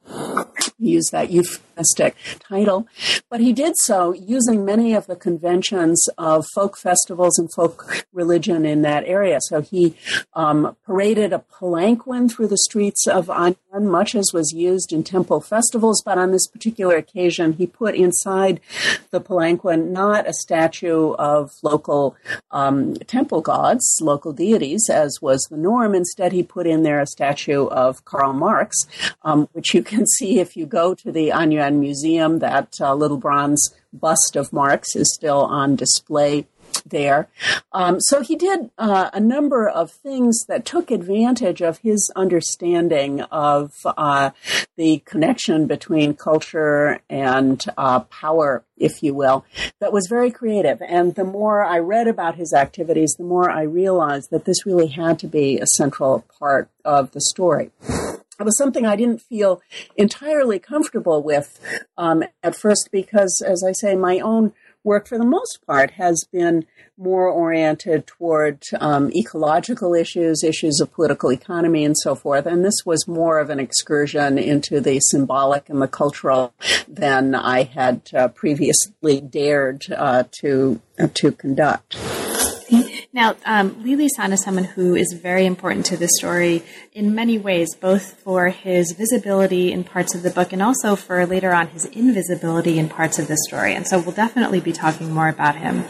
He 0.84 0.92
used 0.92 1.12
that 1.14 1.32
euphemistic 1.32 2.16
title, 2.40 2.88
but 3.30 3.40
he 3.40 3.54
did 3.54 3.74
so 3.78 4.14
using 4.14 4.66
many 4.66 4.94
of 4.94 5.08
the 5.08 5.16
conventions 5.16 6.06
of 6.18 6.46
folk 6.54 6.78
festivals 6.78 7.40
and 7.40 7.50
folk 7.54 8.06
religion 8.12 8.66
in 8.66 8.82
that 8.82 9.06
area. 9.06 9.40
So 9.42 9.62
he 9.62 9.96
um, 10.34 10.76
paraded 10.86 11.32
a 11.32 11.40
palanquin 11.40 12.30
through 12.30 12.48
the 12.48 12.58
streets 12.58 13.08
of 13.08 13.30
An 13.30 13.56
Yuan, 13.72 13.88
much 13.88 14.14
as 14.16 14.32
was 14.34 14.52
used 14.52 14.92
in 14.92 15.04
temple 15.04 15.42
festivals, 15.42 16.02
but 16.06 16.18
on 16.18 16.32
this 16.32 16.48
particular 16.48 16.96
occasion, 16.96 17.54
he 17.54 17.66
put 17.66 17.96
inside 17.96 18.60
the 19.12 19.22
palanquin 19.22 19.92
not 19.92 20.28
a 20.28 20.34
statue 20.34 21.14
of 21.14 21.52
local 21.62 22.16
um, 22.52 22.96
temple 22.96 23.42
gods, 23.42 24.00
local 24.02 24.34
deities, 24.34 24.90
as 24.90 25.20
was 25.22 25.42
the 25.50 25.58
norm. 25.58 25.96
Instead, 25.96 26.32
he 26.32 26.44
put 26.44 26.68
in 26.68 26.84
there 26.84 27.00
a 27.00 27.08
statue 27.08 27.68
of 27.68 28.04
Karl 28.06 28.34
Marx, 28.34 28.86
um, 29.24 29.48
which 29.54 29.74
you 29.74 29.84
can 29.84 30.06
see 30.18 30.40
if 30.40 30.56
you 30.58 30.66
go 30.74 30.96
to 30.96 31.12
the 31.12 31.32
An 31.32 31.52
Yuan 31.52 31.80
Museum, 31.80 32.40
that 32.40 32.76
uh, 32.82 32.96
little 32.96 33.18
bronze 33.18 33.74
bust 33.94 34.36
of 34.36 34.52
Marx 34.52 34.96
is 34.96 35.14
still 35.14 35.42
on 35.42 35.76
display 35.76 36.48
there. 36.86 37.28
Um, 37.72 38.00
so 38.00 38.22
he 38.22 38.36
did 38.36 38.72
uh, 38.80 39.12
a 39.14 39.20
number 39.20 39.70
of 39.70 39.92
things 39.92 40.46
that 40.48 40.66
took 40.66 40.90
advantage 40.90 41.62
of 41.62 41.78
his 41.78 42.12
understanding 42.16 43.22
of 43.22 43.74
uh, 43.86 44.32
the 44.76 45.04
connection 45.06 45.68
between 45.68 46.16
culture 46.16 47.00
and 47.10 47.64
uh, 47.78 48.00
power, 48.00 48.64
if 48.76 49.04
you 49.04 49.14
will, 49.14 49.46
that 49.80 49.94
was 49.94 50.08
very 50.10 50.32
creative. 50.32 50.82
And 50.82 51.14
the 51.14 51.24
more 51.24 51.64
I 51.64 51.78
read 51.78 52.08
about 52.08 52.36
his 52.36 52.54
activities, 52.54 53.14
the 53.20 53.24
more 53.24 53.52
I 53.52 53.62
realized 53.62 54.32
that 54.32 54.46
this 54.46 54.66
really 54.66 54.88
had 54.88 55.20
to 55.20 55.28
be 55.28 55.60
a 55.60 55.68
central 55.78 56.26
part 56.40 56.70
of 56.84 57.12
the 57.12 57.22
story 57.22 57.70
it 58.40 58.44
was 58.44 58.58
something 58.58 58.86
I 58.86 58.96
didn't 58.96 59.22
feel 59.22 59.62
entirely 59.96 60.60
comfortable 60.60 61.22
with 61.22 61.60
um, 61.98 62.24
at 62.42 62.56
first 62.56 62.90
because, 62.92 63.44
as 63.46 63.64
I 63.68 63.74
say, 63.74 63.96
my 63.96 64.20
own 64.20 64.54
work 64.84 65.08
for 65.08 65.18
the 65.18 65.26
most 65.26 65.60
part 65.66 65.92
has 65.92 66.26
been 66.32 66.66
more 66.98 67.28
oriented 67.28 68.06
toward 68.06 68.64
um, 68.80 69.12
ecological 69.12 69.94
issues, 69.94 70.44
issues 70.44 70.80
of 70.80 70.94
political 70.94 71.32
economy, 71.32 71.86
and 71.86 71.98
so 71.98 72.16
forth. 72.16 72.46
And 72.46 72.64
this 72.64 72.86
was 72.86 73.08
more 73.08 73.40
of 73.40 73.50
an 73.50 73.60
excursion 73.60 74.38
into 74.38 74.82
the 74.82 75.00
symbolic 75.00 75.70
and 75.70 75.82
the 75.82 75.88
cultural 75.88 76.54
than 76.88 77.34
I 77.36 77.64
had 77.64 78.02
uh, 78.14 78.28
previously 78.30 79.22
dared 79.22 79.86
uh, 79.92 80.26
to 80.42 80.82
uh, 81.00 81.08
to 81.14 81.32
conduct. 81.32 81.98
Now, 83.16 83.36
um, 83.46 83.84
Li 83.84 84.10
San 84.10 84.34
is 84.34 84.42
someone 84.42 84.64
who 84.64 84.96
is 84.96 85.14
very 85.14 85.46
important 85.46 85.86
to 85.86 85.98
this 85.98 86.10
story 86.18 86.64
in 86.94 87.14
many 87.14 87.38
ways, 87.38 87.76
both 87.76 88.20
for 88.22 88.50
his 88.50 88.92
visibility 88.94 89.72
in 89.72 89.84
parts 89.84 90.16
of 90.16 90.24
the 90.24 90.32
book 90.32 90.52
and 90.52 90.64
also 90.64 90.96
for 90.96 91.24
later 91.28 91.54
on 91.54 91.68
his 91.68 91.86
invisibility 91.86 92.80
in 92.80 92.90
parts 92.90 93.20
of 93.20 93.28
the 93.28 93.38
story. 93.48 93.76
And 93.76 93.88
so 93.88 94.00
we'll 94.00 94.16
definitely 94.16 94.62
be 94.62 94.72
talking 94.72 95.12
more 95.12 95.30
about 95.30 95.56
him. 95.56 95.84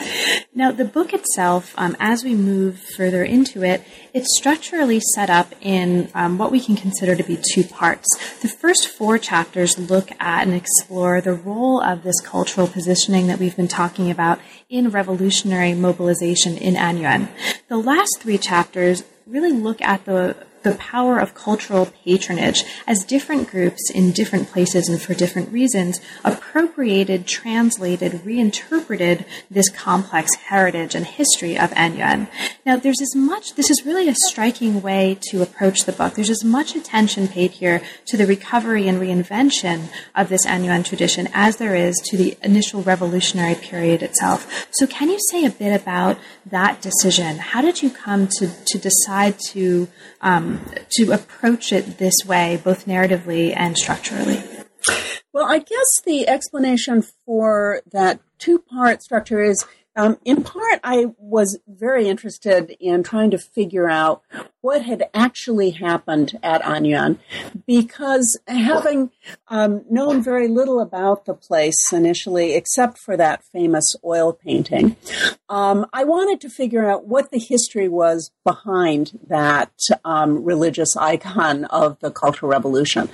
Now, 0.53 0.73
the 0.73 0.83
book 0.83 1.13
itself, 1.13 1.73
um, 1.77 1.95
as 1.97 2.25
we 2.25 2.35
move 2.35 2.79
further 2.97 3.23
into 3.23 3.63
it, 3.63 3.83
it's 4.13 4.37
structurally 4.37 4.99
set 5.15 5.29
up 5.29 5.53
in 5.61 6.11
um, 6.13 6.37
what 6.37 6.51
we 6.51 6.59
can 6.59 6.75
consider 6.75 7.15
to 7.15 7.23
be 7.23 7.39
two 7.53 7.63
parts. 7.63 8.05
The 8.41 8.49
first 8.49 8.89
four 8.89 9.17
chapters 9.17 9.79
look 9.79 10.11
at 10.19 10.45
and 10.45 10.53
explore 10.53 11.21
the 11.21 11.33
role 11.33 11.81
of 11.81 12.03
this 12.03 12.19
cultural 12.19 12.67
positioning 12.67 13.27
that 13.27 13.39
we've 13.39 13.55
been 13.55 13.69
talking 13.69 14.11
about 14.11 14.39
in 14.73 14.89
revolutionary 14.89 15.75
mobilization 15.75 16.57
in 16.57 16.75
An 16.75 16.97
Yuan. 16.97 17.29
The 17.67 17.77
last 17.77 18.17
three 18.19 18.39
chapters 18.39 19.03
really 19.27 19.51
look 19.51 19.79
at 19.83 20.05
the 20.05 20.35
the 20.63 20.75
power 20.75 21.19
of 21.19 21.35
cultural 21.35 21.91
patronage 22.03 22.63
as 22.87 23.03
different 23.03 23.49
groups 23.49 23.89
in 23.89 24.11
different 24.11 24.49
places 24.49 24.89
and 24.89 25.01
for 25.01 25.13
different 25.13 25.51
reasons 25.51 25.99
appropriated, 26.23 27.27
translated, 27.27 28.25
reinterpreted 28.25 29.25
this 29.49 29.69
complex 29.69 30.35
heritage 30.35 30.95
and 30.95 31.05
history 31.05 31.57
of 31.57 31.71
An 31.75 31.95
Yuan. 31.95 32.27
Now, 32.65 32.77
there's 32.77 33.01
as 33.01 33.15
much, 33.15 33.55
this 33.55 33.69
is 33.69 33.85
really 33.85 34.07
a 34.07 34.15
striking 34.15 34.81
way 34.81 35.17
to 35.29 35.41
approach 35.41 35.83
the 35.83 35.91
book. 35.91 36.15
There's 36.15 36.29
as 36.29 36.43
much 36.43 36.75
attention 36.75 37.27
paid 37.27 37.51
here 37.51 37.81
to 38.07 38.17
the 38.17 38.25
recovery 38.25 38.87
and 38.87 39.01
reinvention 39.01 39.89
of 40.15 40.29
this 40.29 40.45
An 40.45 40.63
Yuan 40.63 40.83
tradition 40.83 41.27
as 41.33 41.57
there 41.57 41.75
is 41.75 41.95
to 42.05 42.17
the 42.17 42.37
initial 42.41 42.81
revolutionary 42.81 43.55
period 43.55 44.01
itself. 44.01 44.67
So, 44.71 44.87
can 44.87 45.09
you 45.09 45.19
say 45.29 45.45
a 45.45 45.49
bit 45.49 45.79
about 45.79 46.17
that 46.45 46.81
decision? 46.81 47.37
How 47.37 47.61
did 47.61 47.81
you 47.81 47.89
come 47.89 48.27
to, 48.39 48.49
to 48.65 48.77
decide 48.77 49.37
to 49.49 49.87
um, 50.23 50.65
to 50.93 51.11
approach 51.11 51.71
it 51.71 51.99
this 51.99 52.15
way, 52.25 52.59
both 52.63 52.85
narratively 52.85 53.53
and 53.55 53.77
structurally? 53.77 54.41
Well, 55.31 55.45
I 55.45 55.59
guess 55.59 56.01
the 56.05 56.27
explanation 56.27 57.03
for 57.25 57.81
that 57.91 58.19
two 58.39 58.59
part 58.59 59.01
structure 59.01 59.41
is 59.41 59.65
um, 59.95 60.17
in 60.25 60.43
part, 60.43 60.79
I 60.83 61.07
was 61.17 61.59
very 61.67 62.07
interested 62.07 62.75
in 62.79 63.03
trying 63.03 63.31
to 63.31 63.37
figure 63.37 63.89
out 63.89 64.23
what 64.61 64.83
had 64.83 65.09
actually 65.13 65.71
happened 65.71 66.39
at 66.41 66.65
An 66.65 66.85
Yuan 66.85 67.19
because 67.67 68.39
having 68.47 69.11
um, 69.49 69.83
known 69.89 70.23
very 70.23 70.47
little 70.47 70.79
about 70.79 71.25
the 71.25 71.33
place 71.33 71.91
initially, 71.91 72.53
except 72.53 72.97
for 72.97 73.17
that 73.17 73.43
famous 73.51 73.95
oil 74.05 74.33
painting, 74.33 74.95
um, 75.49 75.85
I 75.91 76.05
wanted 76.05 76.39
to 76.41 76.49
figure 76.49 76.89
out 76.89 77.05
what 77.05 77.29
the 77.29 77.39
history 77.39 77.89
was 77.89 78.31
behind 78.45 79.19
that 79.27 79.73
um, 80.05 80.43
religious 80.43 80.95
icon 80.95 81.65
of 81.65 81.99
the 81.99 82.09
Cultural 82.09 82.49
Revolution. 82.49 83.09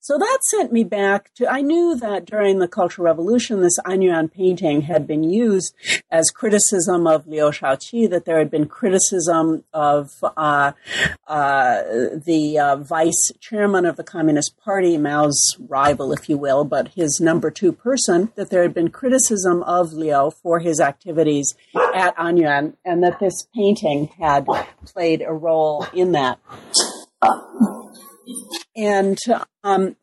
So 0.00 0.18
that 0.18 0.38
sent 0.42 0.72
me 0.72 0.84
back 0.84 1.32
to, 1.34 1.46
I 1.46 1.60
knew 1.60 1.96
that 1.96 2.24
during 2.24 2.58
the 2.58 2.68
Cultural 2.68 3.04
Revolution, 3.04 3.60
this 3.60 3.78
An 3.84 4.02
Yuan 4.02 4.28
painting 4.28 4.82
had 4.82 5.06
been 5.06 5.22
used 5.22 5.74
as 6.10 6.23
criticism 6.30 7.06
of 7.06 7.26
Liu 7.26 7.50
Shaoqi, 7.50 8.08
that 8.10 8.24
there 8.24 8.38
had 8.38 8.50
been 8.50 8.66
criticism 8.66 9.64
of 9.72 10.10
uh, 10.22 10.72
uh, 11.26 11.82
the 12.24 12.58
uh, 12.58 12.76
vice 12.76 13.32
chairman 13.40 13.86
of 13.86 13.96
the 13.96 14.04
Communist 14.04 14.56
Party, 14.58 14.96
Mao's 14.96 15.56
rival, 15.68 16.12
if 16.12 16.28
you 16.28 16.36
will, 16.36 16.64
but 16.64 16.88
his 16.88 17.20
number 17.20 17.50
two 17.50 17.72
person, 17.72 18.32
that 18.36 18.50
there 18.50 18.62
had 18.62 18.74
been 18.74 18.90
criticism 18.90 19.62
of 19.62 19.92
Liu 19.92 20.30
for 20.42 20.58
his 20.58 20.80
activities 20.80 21.54
at 21.94 22.14
An 22.18 22.36
Yuan, 22.36 22.76
and 22.84 23.02
that 23.02 23.20
this 23.20 23.46
painting 23.54 24.10
had 24.18 24.46
played 24.86 25.22
a 25.22 25.32
role 25.32 25.86
in 25.92 26.12
that. 26.12 26.38
And 28.76 29.18
um, 29.62 29.96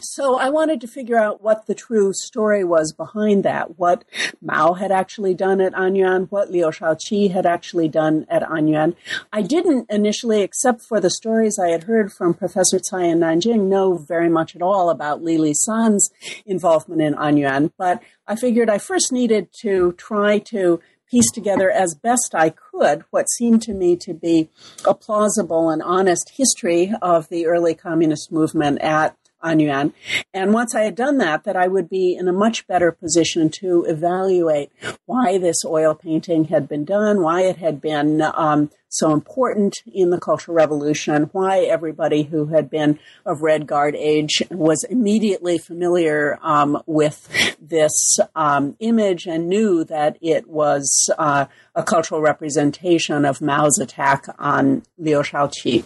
so 0.00 0.38
I 0.38 0.50
wanted 0.50 0.80
to 0.80 0.86
figure 0.86 1.16
out 1.16 1.42
what 1.42 1.66
the 1.66 1.74
true 1.74 2.12
story 2.12 2.64
was 2.64 2.92
behind 2.92 3.44
that, 3.44 3.78
what 3.78 4.04
Mao 4.42 4.74
had 4.74 4.92
actually 4.92 5.34
done 5.34 5.60
at 5.60 5.72
Anyuan, 5.72 6.30
what 6.30 6.50
Liu 6.50 6.66
Shaoqi 6.66 7.30
had 7.30 7.46
actually 7.46 7.88
done 7.88 8.26
at 8.28 8.42
Anyuan. 8.42 8.94
I 9.32 9.42
didn't 9.42 9.90
initially, 9.90 10.42
except 10.42 10.82
for 10.82 11.00
the 11.00 11.10
stories 11.10 11.58
I 11.58 11.68
had 11.68 11.84
heard 11.84 12.12
from 12.12 12.34
Professor 12.34 12.78
Cai 12.78 13.04
in 13.04 13.20
Nanjing, 13.20 13.68
know 13.68 13.96
very 13.96 14.28
much 14.28 14.54
at 14.54 14.62
all 14.62 14.90
about 14.90 15.22
Li 15.22 15.36
Lisan's 15.36 16.10
involvement 16.44 17.02
in 17.02 17.14
Anyuan, 17.14 17.72
but 17.78 18.02
I 18.26 18.36
figured 18.36 18.68
I 18.68 18.78
first 18.78 19.12
needed 19.12 19.48
to 19.62 19.92
try 19.92 20.38
to 20.38 20.80
piece 21.10 21.30
together 21.32 21.70
as 21.70 21.94
best 21.94 22.34
I 22.34 22.50
could 22.50 23.04
what 23.10 23.28
seemed 23.28 23.62
to 23.62 23.74
me 23.74 23.96
to 23.96 24.14
be 24.14 24.48
a 24.86 24.94
plausible 24.94 25.68
and 25.68 25.82
honest 25.82 26.30
history 26.36 26.92
of 27.02 27.28
the 27.28 27.46
early 27.46 27.74
communist 27.74 28.30
movement 28.30 28.80
at 28.80 29.16
An 29.42 29.60
Yuan. 29.60 29.92
And 30.34 30.52
once 30.52 30.74
I 30.74 30.82
had 30.82 30.94
done 30.94 31.18
that, 31.18 31.44
that 31.44 31.56
I 31.56 31.66
would 31.66 31.88
be 31.88 32.14
in 32.14 32.28
a 32.28 32.32
much 32.32 32.66
better 32.66 32.92
position 32.92 33.48
to 33.60 33.84
evaluate 33.88 34.70
why 35.06 35.38
this 35.38 35.64
oil 35.64 35.94
painting 35.94 36.44
had 36.44 36.68
been 36.68 36.84
done, 36.84 37.22
why 37.22 37.42
it 37.42 37.56
had 37.56 37.80
been 37.80 38.22
um, 38.22 38.70
so 38.90 39.12
important 39.12 39.82
in 39.92 40.10
the 40.10 40.18
Cultural 40.18 40.56
Revolution, 40.56 41.30
why 41.32 41.60
everybody 41.60 42.24
who 42.24 42.46
had 42.46 42.68
been 42.68 42.98
of 43.24 43.40
Red 43.40 43.66
Guard 43.66 43.94
age 43.94 44.42
was 44.50 44.84
immediately 44.84 45.58
familiar 45.58 46.38
um, 46.42 46.82
with 46.86 47.56
this 47.60 48.18
um, 48.34 48.76
image 48.80 49.26
and 49.26 49.48
knew 49.48 49.84
that 49.84 50.18
it 50.20 50.48
was 50.48 51.10
uh, 51.18 51.46
a 51.74 51.82
cultural 51.82 52.20
representation 52.20 53.24
of 53.24 53.40
Mao's 53.40 53.78
attack 53.78 54.26
on 54.38 54.82
Liu 54.98 55.18
Shaoqi. 55.18 55.84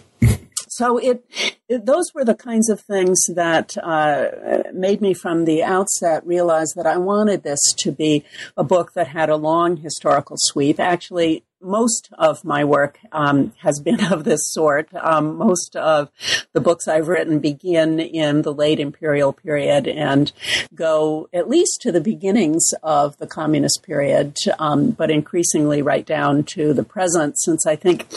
So 0.77 0.97
it, 0.97 1.25
it, 1.69 1.85
those 1.85 2.13
were 2.13 2.25
the 2.25 2.35
kinds 2.35 2.69
of 2.69 2.81
things 2.81 3.17
that 3.33 3.77
uh, 3.77 4.63
made 4.73 4.99
me 4.99 5.13
from 5.13 5.45
the 5.45 5.63
outset 5.63 6.27
realize 6.27 6.73
that 6.75 6.85
I 6.85 6.97
wanted 6.97 7.43
this 7.43 7.61
to 7.77 7.93
be 7.93 8.25
a 8.57 8.63
book 8.65 8.91
that 8.91 9.07
had 9.07 9.29
a 9.29 9.37
long 9.37 9.77
historical 9.77 10.35
sweep. 10.37 10.77
Actually, 10.77 11.45
most 11.61 12.09
of 12.17 12.43
my 12.43 12.65
work 12.65 12.99
um, 13.13 13.53
has 13.61 13.79
been 13.79 14.03
of 14.11 14.25
this 14.25 14.51
sort. 14.51 14.93
Um, 14.93 15.37
most 15.37 15.77
of 15.77 16.09
the 16.51 16.59
books 16.59 16.89
I've 16.89 17.07
written 17.07 17.39
begin 17.39 18.01
in 18.01 18.41
the 18.41 18.53
late 18.53 18.81
imperial 18.81 19.31
period 19.31 19.87
and 19.87 20.33
go 20.73 21.29
at 21.33 21.47
least 21.47 21.79
to 21.83 21.91
the 21.93 22.01
beginnings 22.01 22.73
of 22.83 23.17
the 23.17 23.27
communist 23.27 23.81
period, 23.81 24.35
um, 24.59 24.91
but 24.91 25.09
increasingly 25.09 25.81
right 25.81 26.05
down 26.05 26.43
to 26.43 26.73
the 26.73 26.83
present, 26.83 27.39
since 27.39 27.65
I 27.65 27.77
think 27.77 28.07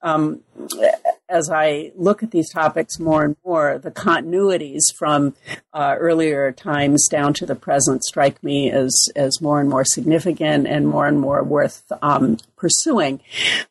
um, 0.00 0.40
as 1.28 1.50
I 1.50 1.92
look 1.96 2.22
at 2.22 2.30
these 2.30 2.50
topics 2.50 2.98
more 2.98 3.24
and 3.24 3.36
more, 3.44 3.78
the 3.78 3.90
continuities 3.90 4.82
from 4.96 5.34
uh, 5.72 5.96
earlier 5.98 6.52
times 6.52 7.08
down 7.08 7.34
to 7.34 7.46
the 7.46 7.54
present 7.54 8.04
strike 8.04 8.42
me 8.42 8.70
as, 8.70 9.08
as 9.16 9.40
more 9.40 9.60
and 9.60 9.68
more 9.68 9.84
significant 9.84 10.66
and 10.66 10.86
more 10.86 11.06
and 11.06 11.20
more 11.20 11.42
worth 11.42 11.90
um, 12.00 12.38
pursuing. 12.56 13.20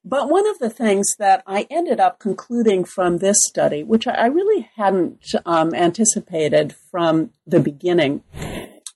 But 0.03 0.29
one 0.29 0.47
of 0.47 0.59
the 0.59 0.69
things 0.69 1.05
that 1.17 1.43
I 1.47 1.67
ended 1.69 1.99
up 1.99 2.19
concluding 2.19 2.83
from 2.83 3.17
this 3.17 3.37
study, 3.41 3.83
which 3.83 4.05
I 4.07 4.27
really 4.27 4.69
hadn't 4.75 5.23
um, 5.45 5.73
anticipated 5.73 6.75
from 6.91 7.31
the 7.47 7.59
beginning, 7.59 8.23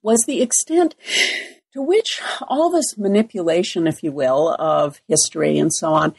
was 0.01 0.23
the 0.25 0.41
extent 0.41 0.95
to 1.73 1.81
which 1.81 2.21
all 2.47 2.69
this 2.69 2.97
manipulation, 2.97 3.87
if 3.87 4.01
you 4.03 4.11
will, 4.11 4.55
of 4.59 5.01
history 5.07 5.57
and 5.59 5.73
so 5.73 5.93
on 5.93 6.15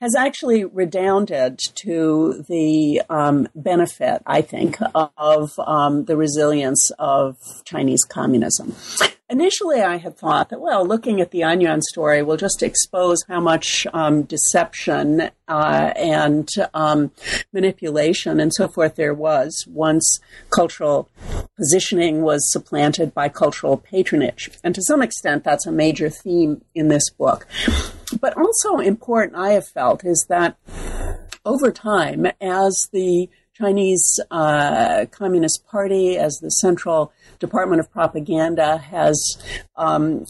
has 0.00 0.14
actually 0.16 0.64
redounded 0.64 1.58
to 1.74 2.44
the 2.48 3.02
um, 3.10 3.48
benefit, 3.54 4.22
I 4.26 4.40
think, 4.40 4.78
of 4.94 5.52
um, 5.58 6.04
the 6.04 6.16
resilience 6.16 6.90
of 6.98 7.36
Chinese 7.64 8.04
communism. 8.04 8.74
Initially, 9.34 9.80
I 9.80 9.96
had 9.96 10.16
thought 10.16 10.50
that, 10.50 10.60
well, 10.60 10.86
looking 10.86 11.20
at 11.20 11.32
the 11.32 11.38
Yuan 11.38 11.82
story 11.82 12.22
will 12.22 12.36
just 12.36 12.62
expose 12.62 13.18
how 13.26 13.40
much 13.40 13.84
um, 13.92 14.22
deception 14.22 15.28
uh, 15.48 15.92
and 15.96 16.48
um, 16.72 17.10
manipulation 17.52 18.38
and 18.38 18.52
so 18.54 18.68
forth 18.68 18.94
there 18.94 19.12
was 19.12 19.66
once 19.66 20.20
cultural 20.50 21.10
positioning 21.56 22.22
was 22.22 22.48
supplanted 22.52 23.12
by 23.12 23.28
cultural 23.28 23.76
patronage. 23.76 24.50
And 24.62 24.72
to 24.76 24.82
some 24.82 25.02
extent, 25.02 25.42
that's 25.42 25.66
a 25.66 25.72
major 25.72 26.10
theme 26.10 26.64
in 26.72 26.86
this 26.86 27.10
book. 27.10 27.48
But 28.20 28.36
also 28.36 28.78
important, 28.78 29.36
I 29.36 29.54
have 29.54 29.66
felt, 29.66 30.04
is 30.04 30.26
that 30.28 30.56
over 31.44 31.72
time, 31.72 32.28
as 32.40 32.88
the 32.92 33.28
Chinese 33.54 34.18
uh, 34.32 35.06
Communist 35.12 35.64
Party, 35.66 36.16
as 36.16 36.38
the 36.38 36.50
central 36.50 37.12
Department 37.38 37.78
of 37.78 37.90
Propaganda 37.90 38.78
has 38.78 39.38
um, 39.76 40.26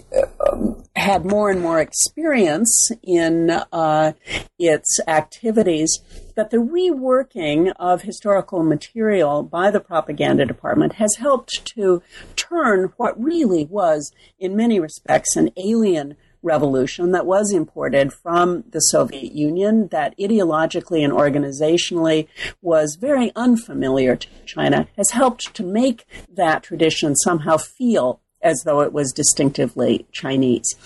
had 0.95 1.25
more 1.25 1.51
and 1.51 1.61
more 1.61 1.81
experience 1.81 2.91
in 3.03 3.51
uh, 3.51 4.13
its 4.59 5.01
activities, 5.09 6.01
that 6.37 6.51
the 6.51 6.59
reworking 6.59 7.73
of 7.77 8.03
historical 8.03 8.63
material 8.63 9.43
by 9.43 9.71
the 9.71 9.81
propaganda 9.81 10.45
department 10.45 10.95
has 10.95 11.17
helped 11.17 11.65
to 11.65 12.03
turn 12.37 12.93
what 12.97 13.23
really 13.23 13.65
was, 13.65 14.13
in 14.39 14.55
many 14.55 14.79
respects, 14.79 15.35
an 15.35 15.51
alien 15.57 16.17
revolution 16.45 17.13
that 17.13 17.27
was 17.27 17.53
imported 17.53 18.13
from 18.13 18.65
the 18.71 18.81
Soviet 18.81 19.33
Union 19.33 19.89
that 19.89 20.17
ideologically 20.19 21.03
and 21.03 21.13
organizationally 21.13 22.29
was 22.63 22.97
very 23.01 23.33
unfamiliar 23.35 24.17
to 24.17 24.29
China 24.47 24.87
has 24.97 25.11
helped 25.11 25.55
to 25.55 25.63
make 25.63 26.07
that 26.31 26.63
tradition 26.63 27.17
somehow 27.17 27.57
feel 27.57 28.21
as 28.45 28.63
though 28.65 28.83
it 28.83 28.93
was 28.93 29.11
distinctively 29.13 30.07
Chinese. 30.13 30.77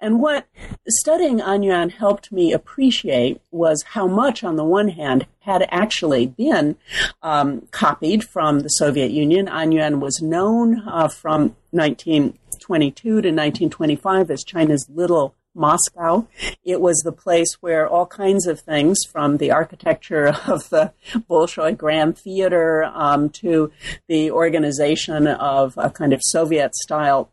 And 0.00 0.20
what 0.20 0.46
studying 0.86 1.40
An 1.40 1.64
Yuan 1.64 1.90
helped 1.90 2.30
me 2.30 2.52
appreciate 2.52 3.42
was 3.50 3.82
how 3.88 4.06
much, 4.06 4.44
on 4.44 4.56
the 4.56 4.64
one 4.64 4.88
hand, 4.88 5.26
had 5.40 5.66
actually 5.70 6.26
been 6.26 6.76
um, 7.22 7.66
copied 7.72 8.22
from 8.22 8.60
the 8.60 8.68
Soviet 8.68 9.10
Union. 9.10 9.48
An 9.48 9.72
Yuan 9.72 9.98
was 9.98 10.22
known 10.22 10.82
uh, 10.88 11.08
from 11.08 11.56
19 11.72 12.38
1922 12.68 13.08
to 13.08 13.16
1925 13.16 14.30
as 14.30 14.44
China's 14.44 14.86
little 14.92 15.34
Moscow. 15.54 16.26
It 16.64 16.80
was 16.80 16.98
the 16.98 17.12
place 17.12 17.56
where 17.60 17.88
all 17.88 18.06
kinds 18.06 18.46
of 18.46 18.60
things, 18.60 18.98
from 19.10 19.38
the 19.38 19.50
architecture 19.50 20.28
of 20.46 20.68
the 20.70 20.92
Bolshoi 21.28 21.76
Grand 21.76 22.16
Theater 22.16 22.84
um, 22.84 23.30
to 23.30 23.72
the 24.06 24.30
organization 24.30 25.26
of 25.26 25.74
a 25.76 25.90
kind 25.90 26.12
of 26.12 26.20
Soviet 26.22 26.74
style 26.76 27.30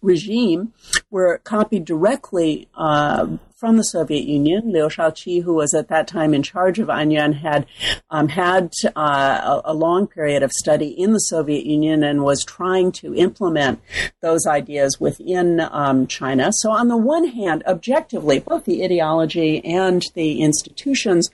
regime, 0.00 0.72
were 1.10 1.38
copied 1.44 1.84
directly 1.84 2.68
uh, 2.74 3.26
from 3.62 3.76
the 3.76 3.84
Soviet 3.84 4.24
Union. 4.24 4.72
Liu 4.72 4.88
Shaoqi, 4.88 5.44
who 5.44 5.54
was 5.54 5.72
at 5.72 5.86
that 5.86 6.08
time 6.08 6.34
in 6.34 6.42
charge 6.42 6.80
of 6.80 6.90
An 6.90 7.12
Yuan, 7.12 7.32
had 7.32 7.64
um, 8.10 8.26
had 8.26 8.72
uh, 8.96 9.60
a, 9.64 9.70
a, 9.70 9.72
long 9.72 10.08
period 10.08 10.42
of 10.42 10.50
study 10.50 10.88
in 10.88 11.12
the 11.12 11.20
Soviet 11.20 11.64
Union 11.64 12.02
and 12.02 12.24
was 12.24 12.44
trying 12.44 12.90
to 12.90 13.14
implement 13.14 13.80
those 14.20 14.48
ideas 14.48 14.98
within 14.98 15.60
um, 15.60 16.08
China. 16.08 16.50
So, 16.52 16.72
on 16.72 16.88
the 16.88 16.96
one 16.96 17.28
hand, 17.28 17.62
objectively, 17.64 18.40
both 18.40 18.64
the 18.64 18.82
ideology 18.82 19.64
and 19.64 20.02
the 20.14 20.42
institutions 20.42 21.30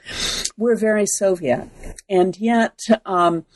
were 0.59 0.77
very 0.77 1.07
Soviet, 1.07 1.71
and 2.11 2.37
yet 2.38 2.79
um, 3.07 3.47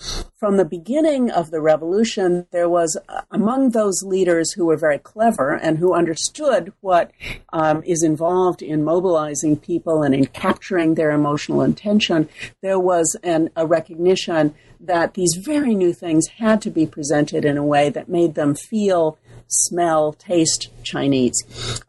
from 0.42 0.56
the 0.56 0.64
beginning 0.64 1.30
of 1.30 1.50
the 1.50 1.60
revolution, 1.60 2.46
there 2.50 2.68
was 2.68 2.98
uh, 3.08 3.20
among 3.30 3.70
those 3.70 4.02
leaders 4.02 4.50
who 4.50 4.64
were 4.64 4.76
very 4.76 4.98
clever 4.98 5.54
and 5.54 5.78
who 5.78 5.94
understood 5.94 6.72
what 6.80 7.12
um, 7.52 7.82
is 7.84 8.02
involved 8.02 8.61
in 8.62 8.84
mobilizing 8.84 9.56
people 9.56 10.02
and 10.02 10.14
in 10.14 10.26
capturing 10.26 10.94
their 10.94 11.10
emotional 11.10 11.62
intention, 11.62 12.28
there 12.60 12.78
was 12.78 13.16
an, 13.22 13.50
a 13.56 13.66
recognition 13.66 14.54
that 14.80 15.14
these 15.14 15.34
very 15.34 15.74
new 15.74 15.92
things 15.92 16.26
had 16.38 16.60
to 16.62 16.70
be 16.70 16.86
presented 16.86 17.44
in 17.44 17.56
a 17.56 17.64
way 17.64 17.88
that 17.88 18.08
made 18.08 18.34
them 18.34 18.54
feel, 18.54 19.18
smell, 19.46 20.12
taste 20.12 20.68
Chinese. 20.82 21.36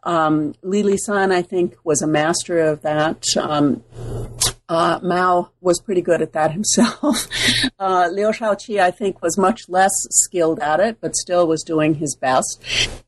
Um, 0.04 0.54
Li 0.62 0.82
Lisan, 0.82 1.32
I 1.32 1.42
think, 1.42 1.76
was 1.82 2.02
a 2.02 2.06
master 2.06 2.60
of 2.60 2.82
that. 2.82 3.24
Um, 3.36 3.82
uh, 4.68 4.98
Mao 5.02 5.50
was 5.60 5.80
pretty 5.80 6.00
good 6.00 6.22
at 6.22 6.32
that 6.32 6.52
himself. 6.58 7.28
uh, 7.78 8.08
Liu 8.10 8.28
Shaoqi, 8.28 8.80
I 8.80 8.90
think, 8.90 9.22
was 9.22 9.36
much 9.36 9.68
less 9.68 9.92
skilled 10.10 10.60
at 10.60 10.80
it, 10.80 10.98
but 11.00 11.16
still 11.16 11.46
was 11.46 11.62
doing 11.62 11.94
his 11.94 12.16
best. 12.16 12.62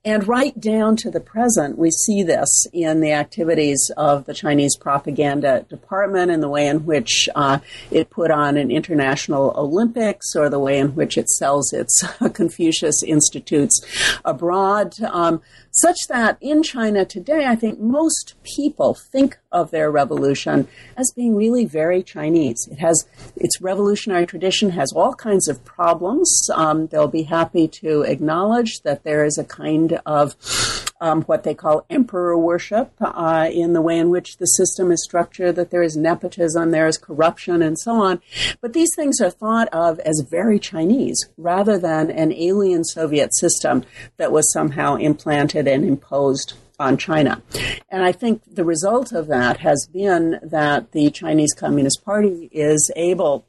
And 0.05 0.27
right 0.29 0.59
down 0.59 0.97
to 0.97 1.11
the 1.11 1.21
present, 1.21 1.79
we 1.79 1.91
see 1.91 2.23
this 2.23 2.67
in 2.73 3.01
the 3.01 3.13
activities 3.13 3.91
of 3.97 4.27
the 4.27 4.35
Chinese 4.35 4.77
propaganda 4.77 5.65
department 5.69 6.31
and 6.31 6.43
the 6.43 6.49
way 6.49 6.67
in 6.67 6.85
which 6.85 7.29
uh, 7.35 7.59
it 7.91 8.11
put 8.11 8.31
on 8.31 8.57
an 8.57 8.71
international 8.71 9.53
Olympics 9.57 10.35
or 10.37 10.49
the 10.49 10.59
way 10.59 10.79
in 10.79 10.95
which 10.95 11.17
it 11.17 11.29
sells 11.29 11.73
its 11.73 12.03
Confucius 12.35 13.03
Institutes 13.03 13.81
abroad. 14.25 14.95
Um, 15.03 15.41
such 15.81 15.99
that 16.09 16.39
in 16.41 16.63
China 16.63 17.05
today, 17.05 17.47
I 17.47 17.57
think 17.57 17.79
most 17.79 18.35
people 18.43 18.95
think 18.95 19.39
of 19.53 19.71
their 19.71 19.91
revolution 19.91 20.69
as 20.97 21.13
being 21.15 21.37
really 21.37 21.65
very 21.65 22.03
Chinese. 22.03 22.69
It 22.71 22.79
has 22.79 23.07
its 23.37 23.61
revolutionary 23.61 24.27
tradition 24.27 24.71
has 24.71 24.93
all 24.95 25.15
kinds 25.15 25.49
of 25.49 25.65
problems. 25.65 26.49
Um, 26.55 26.87
they'll 26.89 27.09
be 27.09 27.25
happy 27.25 27.69
to 27.83 28.03
acknowledge 28.03 28.81
that 28.85 29.05
there 29.05 29.25
is 29.25 29.39
a 29.39 29.45
kind 29.45 30.01
of 30.07 30.35
um, 31.01 31.23
what 31.23 31.43
they 31.43 31.55
call 31.55 31.85
emperor 31.91 32.37
worship 32.37 32.93
uh, 33.01 33.49
in 33.51 33.73
the 33.73 33.83
way 33.83 33.99
in 33.99 34.11
which 34.11 34.39
the 34.39 34.47
system 34.47 34.91
is 34.91 35.03
structured, 35.03 35.57
that 35.57 35.71
there 35.71 35.83
is 35.83 35.97
nepotism, 35.97 36.71
there 36.71 36.87
is 36.87 36.99
corruption, 36.99 37.63
and 37.63 37.79
so 37.79 37.93
on. 37.93 38.21
But 38.61 38.73
these 38.73 38.95
things 38.95 39.21
are 39.21 39.31
thought 39.31 39.69
of 39.73 39.99
as 40.01 40.27
very 40.29 40.59
Chinese 40.59 41.29
rather 41.37 41.79
than 41.79 42.11
an 42.11 42.33
alien 42.33 42.85
Soviet 42.85 43.35
system 43.35 43.85
that 44.17 44.33
was 44.33 44.53
somehow 44.53 44.97
implanted 44.97 45.69
and 45.69 45.85
imposed 45.85 46.55
on 46.79 46.97
China. 46.97 47.43
And 47.89 48.05
I 48.05 48.13
think 48.13 48.43
the 48.47 48.65
result 48.65 49.13
of 49.13 49.29
that 49.29 49.59
has 49.61 49.89
been 49.93 50.39
that 50.43 50.93
the 50.93 51.11
Chinese 51.11 51.55
Communist 51.55 52.05
Party 52.05 52.51
is 52.53 52.91
able 52.97 53.47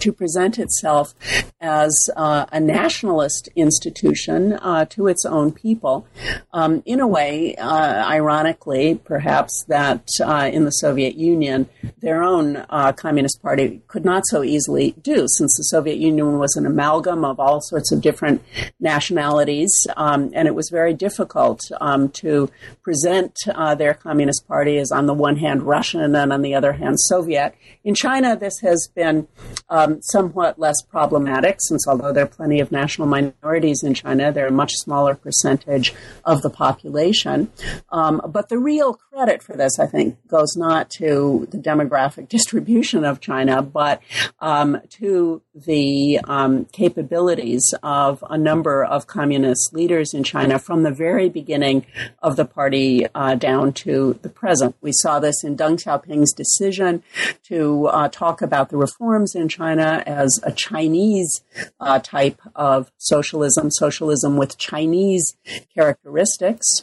to 0.00 0.12
present 0.12 0.58
itself 0.58 1.14
as 1.60 1.92
uh, 2.16 2.46
a 2.52 2.60
nationalist 2.60 3.48
institution 3.56 4.52
uh, 4.54 4.84
to 4.86 5.06
its 5.08 5.24
own 5.24 5.52
people, 5.52 6.06
um, 6.52 6.82
in 6.86 7.00
a 7.00 7.06
way, 7.06 7.56
uh, 7.56 8.06
ironically, 8.06 8.94
perhaps, 9.04 9.64
that 9.68 10.06
uh, 10.24 10.48
in 10.52 10.64
the 10.64 10.70
Soviet 10.70 11.16
Union, 11.16 11.68
their 12.00 12.22
own 12.22 12.64
uh, 12.70 12.92
Communist 12.92 13.42
Party 13.42 13.82
could 13.88 14.04
not 14.04 14.22
so 14.26 14.44
easily 14.44 14.92
do, 15.02 15.26
since 15.26 15.56
the 15.56 15.64
Soviet 15.64 15.98
Union 15.98 16.38
was 16.38 16.54
an 16.56 16.66
amalgam 16.66 17.24
of 17.24 17.40
all 17.40 17.60
sorts 17.60 17.90
of 17.90 18.00
different 18.00 18.42
nationalities, 18.78 19.72
um, 19.96 20.30
and 20.34 20.46
it 20.46 20.54
was 20.54 20.68
very 20.70 20.94
difficult 20.94 21.60
um, 21.80 22.08
to 22.10 22.50
present 22.82 23.36
their 23.76 23.94
Communist 23.94 24.46
Party 24.46 24.78
as, 24.78 24.92
on 24.92 25.06
the 25.06 25.14
one 25.14 25.36
hand, 25.36 25.62
Russian 25.62 26.14
and 26.14 26.32
on 26.32 26.42
the 26.42 26.54
other 26.54 26.72
hand, 26.72 27.00
Soviet. 27.00 27.54
In 27.84 27.94
China, 27.94 28.36
this 28.36 28.60
has 28.60 28.88
been 28.94 29.26
um, 29.68 30.02
somewhat 30.02 30.58
less 30.58 30.82
problematic, 30.82 31.47
since 31.58 31.86
although 31.86 32.12
there 32.12 32.24
are 32.24 32.28
plenty 32.28 32.60
of 32.60 32.70
national 32.70 33.08
minorities 33.08 33.82
in 33.82 33.94
China, 33.94 34.32
they're 34.32 34.48
a 34.48 34.52
much 34.52 34.72
smaller 34.74 35.14
percentage 35.14 35.94
of 36.24 36.42
the 36.42 36.50
population. 36.50 37.50
Um, 37.90 38.20
but 38.28 38.48
the 38.48 38.58
real 38.58 38.94
credit 38.94 39.42
for 39.42 39.56
this, 39.56 39.78
I 39.78 39.86
think, 39.86 40.16
goes 40.28 40.56
not 40.56 40.90
to 40.90 41.48
the 41.50 41.58
demographic 41.58 42.28
distribution 42.38 43.04
of 43.04 43.20
China, 43.20 43.62
but 43.62 44.02
um, 44.40 44.80
to 44.90 45.42
the 45.64 46.20
um, 46.24 46.64
capabilities 46.66 47.74
of 47.82 48.22
a 48.28 48.36
number 48.36 48.84
of 48.84 49.06
communist 49.06 49.72
leaders 49.72 50.14
in 50.14 50.24
China 50.24 50.58
from 50.58 50.82
the 50.82 50.90
very 50.90 51.28
beginning 51.28 51.86
of 52.22 52.36
the 52.36 52.44
party 52.44 53.06
uh, 53.14 53.34
down 53.34 53.72
to 53.72 54.18
the 54.22 54.28
present. 54.28 54.76
We 54.80 54.92
saw 54.92 55.18
this 55.18 55.42
in 55.42 55.56
Deng 55.56 55.82
Xiaoping's 55.82 56.32
decision 56.32 57.02
to 57.44 57.86
uh, 57.86 58.08
talk 58.08 58.42
about 58.42 58.70
the 58.70 58.76
reforms 58.76 59.34
in 59.34 59.48
China 59.48 60.02
as 60.06 60.40
a 60.42 60.52
Chinese 60.52 61.42
uh, 61.80 61.98
type 61.98 62.40
of 62.54 62.90
socialism, 62.98 63.70
socialism 63.70 64.36
with 64.36 64.58
Chinese 64.58 65.36
characteristics. 65.74 66.82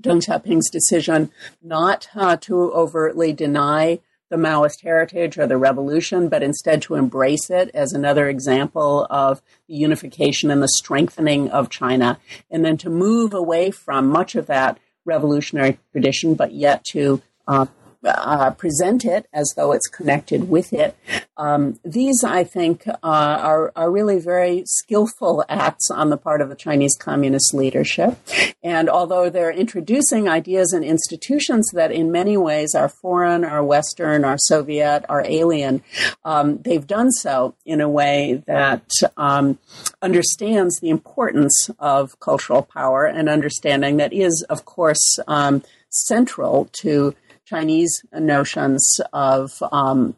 Deng 0.00 0.22
Xiaoping's 0.22 0.70
decision 0.70 1.30
not 1.62 2.08
uh, 2.14 2.36
to 2.36 2.72
overtly 2.72 3.32
deny 3.32 4.00
the 4.28 4.36
Maoist 4.36 4.82
heritage 4.82 5.38
or 5.38 5.46
the 5.46 5.56
revolution, 5.56 6.28
but 6.28 6.42
instead 6.42 6.82
to 6.82 6.94
embrace 6.94 7.48
it 7.50 7.70
as 7.74 7.92
another 7.92 8.28
example 8.28 9.06
of 9.08 9.40
the 9.68 9.74
unification 9.74 10.50
and 10.50 10.62
the 10.62 10.68
strengthening 10.68 11.48
of 11.50 11.70
China, 11.70 12.18
and 12.50 12.64
then 12.64 12.76
to 12.78 12.90
move 12.90 13.32
away 13.32 13.70
from 13.70 14.08
much 14.08 14.34
of 14.34 14.46
that 14.46 14.78
revolutionary 15.04 15.78
tradition, 15.92 16.34
but 16.34 16.52
yet 16.52 16.84
to 16.84 17.22
uh, 17.46 17.66
uh, 18.06 18.50
present 18.52 19.04
it 19.04 19.26
as 19.32 19.52
though 19.56 19.72
it's 19.72 19.88
connected 19.88 20.48
with 20.48 20.72
it. 20.72 20.96
Um, 21.36 21.78
these, 21.84 22.24
I 22.24 22.44
think, 22.44 22.86
uh, 22.88 22.94
are, 23.02 23.72
are 23.76 23.90
really 23.90 24.18
very 24.18 24.64
skillful 24.66 25.44
acts 25.48 25.90
on 25.90 26.10
the 26.10 26.16
part 26.16 26.40
of 26.40 26.48
the 26.48 26.54
Chinese 26.54 26.96
Communist 26.96 27.52
leadership. 27.52 28.18
And 28.62 28.88
although 28.88 29.28
they're 29.28 29.50
introducing 29.50 30.28
ideas 30.28 30.72
and 30.72 30.84
institutions 30.84 31.68
that 31.74 31.92
in 31.92 32.10
many 32.10 32.36
ways 32.36 32.74
are 32.74 32.88
foreign, 32.88 33.44
are 33.44 33.62
Western, 33.62 34.24
are 34.24 34.38
Soviet, 34.38 35.04
are 35.08 35.24
alien, 35.26 35.82
um, 36.24 36.58
they've 36.58 36.86
done 36.86 37.10
so 37.10 37.54
in 37.66 37.80
a 37.80 37.88
way 37.88 38.42
that 38.46 38.88
um, 39.16 39.58
understands 40.00 40.80
the 40.80 40.88
importance 40.88 41.70
of 41.78 42.18
cultural 42.20 42.62
power 42.62 43.04
and 43.04 43.28
understanding 43.28 43.98
that 43.98 44.12
is, 44.12 44.44
of 44.48 44.64
course, 44.64 45.18
um, 45.26 45.62
central 45.90 46.68
to 46.80 47.14
Chinese 47.46 48.04
notions 48.12 49.00
of 49.12 49.62
um, 49.70 50.16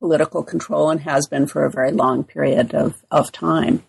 political 0.00 0.42
control 0.42 0.90
and 0.90 1.00
has 1.00 1.26
been 1.26 1.46
for 1.46 1.64
a 1.64 1.70
very 1.70 1.92
long 1.92 2.24
period 2.24 2.74
of, 2.74 3.02
of 3.10 3.32
time. 3.32 3.82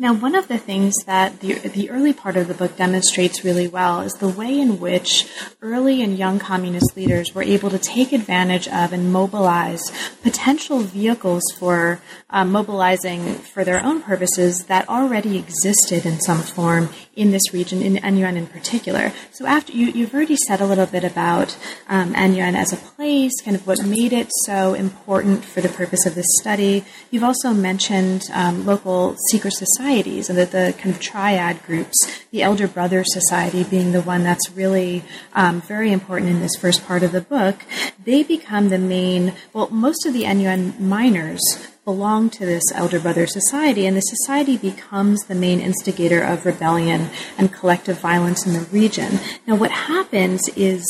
Now, 0.00 0.14
one 0.14 0.34
of 0.34 0.48
the 0.48 0.56
things 0.56 0.94
that 1.04 1.40
the, 1.40 1.52
the 1.56 1.90
early 1.90 2.14
part 2.14 2.38
of 2.38 2.48
the 2.48 2.54
book 2.54 2.74
demonstrates 2.74 3.44
really 3.44 3.68
well 3.68 4.00
is 4.00 4.14
the 4.14 4.30
way 4.30 4.58
in 4.58 4.80
which 4.80 5.28
early 5.60 6.00
and 6.02 6.16
young 6.16 6.38
communist 6.38 6.96
leaders 6.96 7.34
were 7.34 7.42
able 7.42 7.68
to 7.68 7.78
take 7.78 8.14
advantage 8.14 8.66
of 8.66 8.94
and 8.94 9.12
mobilize 9.12 9.82
potential 10.22 10.78
vehicles 10.78 11.42
for 11.58 12.00
uh, 12.30 12.46
mobilizing 12.46 13.34
for 13.34 13.62
their 13.62 13.84
own 13.84 14.00
purposes 14.00 14.64
that 14.68 14.88
already 14.88 15.36
existed 15.36 16.06
in 16.06 16.18
some 16.18 16.40
form 16.40 16.88
in 17.14 17.30
this 17.30 17.52
region, 17.52 17.82
in 17.82 17.96
Anyuan 17.96 18.36
in 18.36 18.46
particular. 18.46 19.12
So, 19.32 19.44
after 19.44 19.72
you, 19.72 19.88
you've 19.88 20.14
already 20.14 20.36
said 20.46 20.62
a 20.62 20.66
little 20.66 20.86
bit 20.86 21.04
about 21.04 21.58
um, 21.90 22.14
Anyuan 22.14 22.54
as 22.54 22.72
a 22.72 22.78
place, 22.78 23.38
kind 23.42 23.54
of 23.54 23.66
what 23.66 23.84
made 23.84 24.14
it 24.14 24.30
so 24.46 24.72
important 24.72 25.19
for 25.22 25.60
the 25.60 25.68
purpose 25.68 26.06
of 26.06 26.14
this 26.14 26.26
study. 26.40 26.84
You've 27.10 27.24
also 27.24 27.52
mentioned 27.52 28.24
um, 28.32 28.66
local 28.66 29.16
secret 29.28 29.54
societies 29.54 30.28
and 30.28 30.38
that 30.38 30.50
the 30.50 30.74
kind 30.78 30.94
of 30.94 31.00
triad 31.00 31.62
groups, 31.64 31.96
the 32.30 32.42
Elder 32.42 32.68
Brother 32.68 33.04
Society 33.04 33.64
being 33.64 33.92
the 33.92 34.02
one 34.02 34.22
that's 34.22 34.50
really 34.50 35.02
um, 35.34 35.60
very 35.62 35.92
important 35.92 36.30
in 36.30 36.40
this 36.40 36.56
first 36.56 36.86
part 36.86 37.02
of 37.02 37.12
the 37.12 37.20
book. 37.20 37.64
They 38.02 38.22
become 38.22 38.68
the 38.68 38.78
main, 38.78 39.34
well, 39.52 39.68
most 39.70 40.06
of 40.06 40.12
the 40.12 40.24
Anyuan 40.24 40.78
miners 40.80 41.40
belong 41.84 42.30
to 42.30 42.46
this 42.46 42.62
elder 42.74 43.00
brother 43.00 43.26
society, 43.26 43.86
and 43.86 43.96
the 43.96 44.02
society 44.02 44.56
becomes 44.56 45.24
the 45.24 45.34
main 45.34 45.60
instigator 45.60 46.22
of 46.22 46.46
rebellion 46.46 47.10
and 47.38 47.52
collective 47.52 47.98
violence 47.98 48.46
in 48.46 48.52
the 48.52 48.60
region. 48.66 49.18
Now, 49.46 49.56
what 49.56 49.70
happens 49.70 50.48
is 50.56 50.84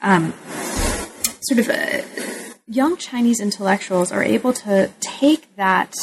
um, 0.00 0.32
sort 1.42 1.60
of. 1.60 1.68
Uh, 1.68 2.41
young 2.74 2.96
Chinese 2.96 3.40
intellectuals 3.40 4.10
are 4.10 4.22
able 4.22 4.52
to 4.52 4.90
take 5.00 5.54
that 5.56 5.94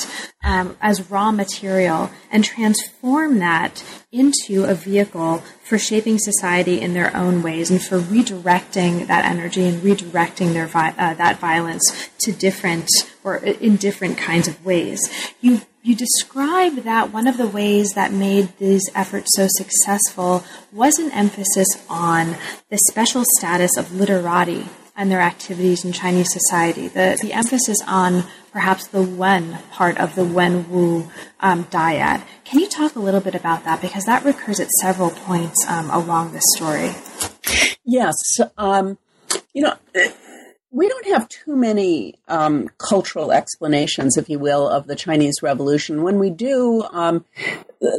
um, 0.44 0.78
as 0.82 1.10
raw 1.10 1.32
material 1.32 2.12
and 2.32 2.44
transform 2.44 3.40
that 3.40 3.84
into 4.12 4.64
a 4.64 4.76
vehicle 4.76 5.40
for 5.64 5.78
shaping 5.78 6.20
society 6.20 6.80
in 6.80 6.94
their 6.94 7.16
own 7.16 7.42
ways 7.42 7.72
and 7.72 7.82
for 7.82 8.00
redirecting 8.00 9.08
that 9.08 9.26
energy 9.26 9.66
and 9.66 9.82
redirecting 9.82 10.54
their 10.54 10.68
vi- 10.68 10.94
uh, 10.98 11.14
that 11.16 11.40
violence 11.40 12.10
to 12.20 12.32
different 12.32 12.90
or 13.24 13.38
in 13.38 13.76
different 13.76 14.18
kinds 14.18 14.48
of 14.48 14.64
ways. 14.64 15.10
You 15.42 15.62
you 15.82 15.96
describe 15.96 16.84
that 16.84 17.12
one 17.14 17.26
of 17.26 17.38
the 17.38 17.48
ways 17.48 17.94
that 17.94 18.12
made 18.12 18.56
these 18.58 18.84
efforts 18.94 19.30
so 19.36 19.48
successful 19.50 20.44
was 20.74 21.00
an 21.00 21.10
emphasis 21.12 21.68
on 21.90 22.36
the 22.70 22.78
special 22.90 23.24
status 23.38 23.78
of 23.78 23.96
literati 23.96 24.68
and 25.00 25.10
their 25.10 25.22
activities 25.22 25.86
in 25.86 25.94
Chinese 25.94 26.32
society. 26.32 26.90
The, 26.90 27.18
the 27.22 27.32
emphasis 27.32 27.78
on 27.88 28.26
perhaps 28.52 28.86
the 28.88 29.02
Wen 29.02 29.58
part 29.72 29.98
of 29.98 30.14
the 30.16 30.26
Wen 30.26 30.70
Wu 30.70 31.10
um, 31.40 31.64
dyad. 31.66 32.22
Can 32.44 32.60
you 32.60 32.68
talk 32.68 32.98
a 32.98 33.00
little 33.00 33.22
bit 33.22 33.34
about 33.34 33.64
that? 33.64 33.82
Because 33.82 34.04
that 34.04 34.26
recurs 34.26 34.60
at 34.60 34.68
several 34.82 35.10
points 35.12 35.66
um, 35.70 35.90
along 35.90 36.34
the 36.34 36.42
story. 36.58 36.92
Yes. 37.86 38.14
Um, 38.58 38.98
you 39.54 39.64
know, 39.64 39.76
we 40.72 40.88
don't 40.88 41.08
have 41.08 41.28
too 41.30 41.56
many 41.56 42.16
um, 42.28 42.70
cultural 42.78 43.32
explanations, 43.32 44.18
if 44.18 44.30
you 44.30 44.38
will, 44.38 44.68
of 44.68 44.86
the 44.86 44.96
Chinese 44.96 45.42
Revolution. 45.42 46.04
When 46.04 46.20
we 46.20 46.30
do, 46.30 46.84
um, 46.92 47.26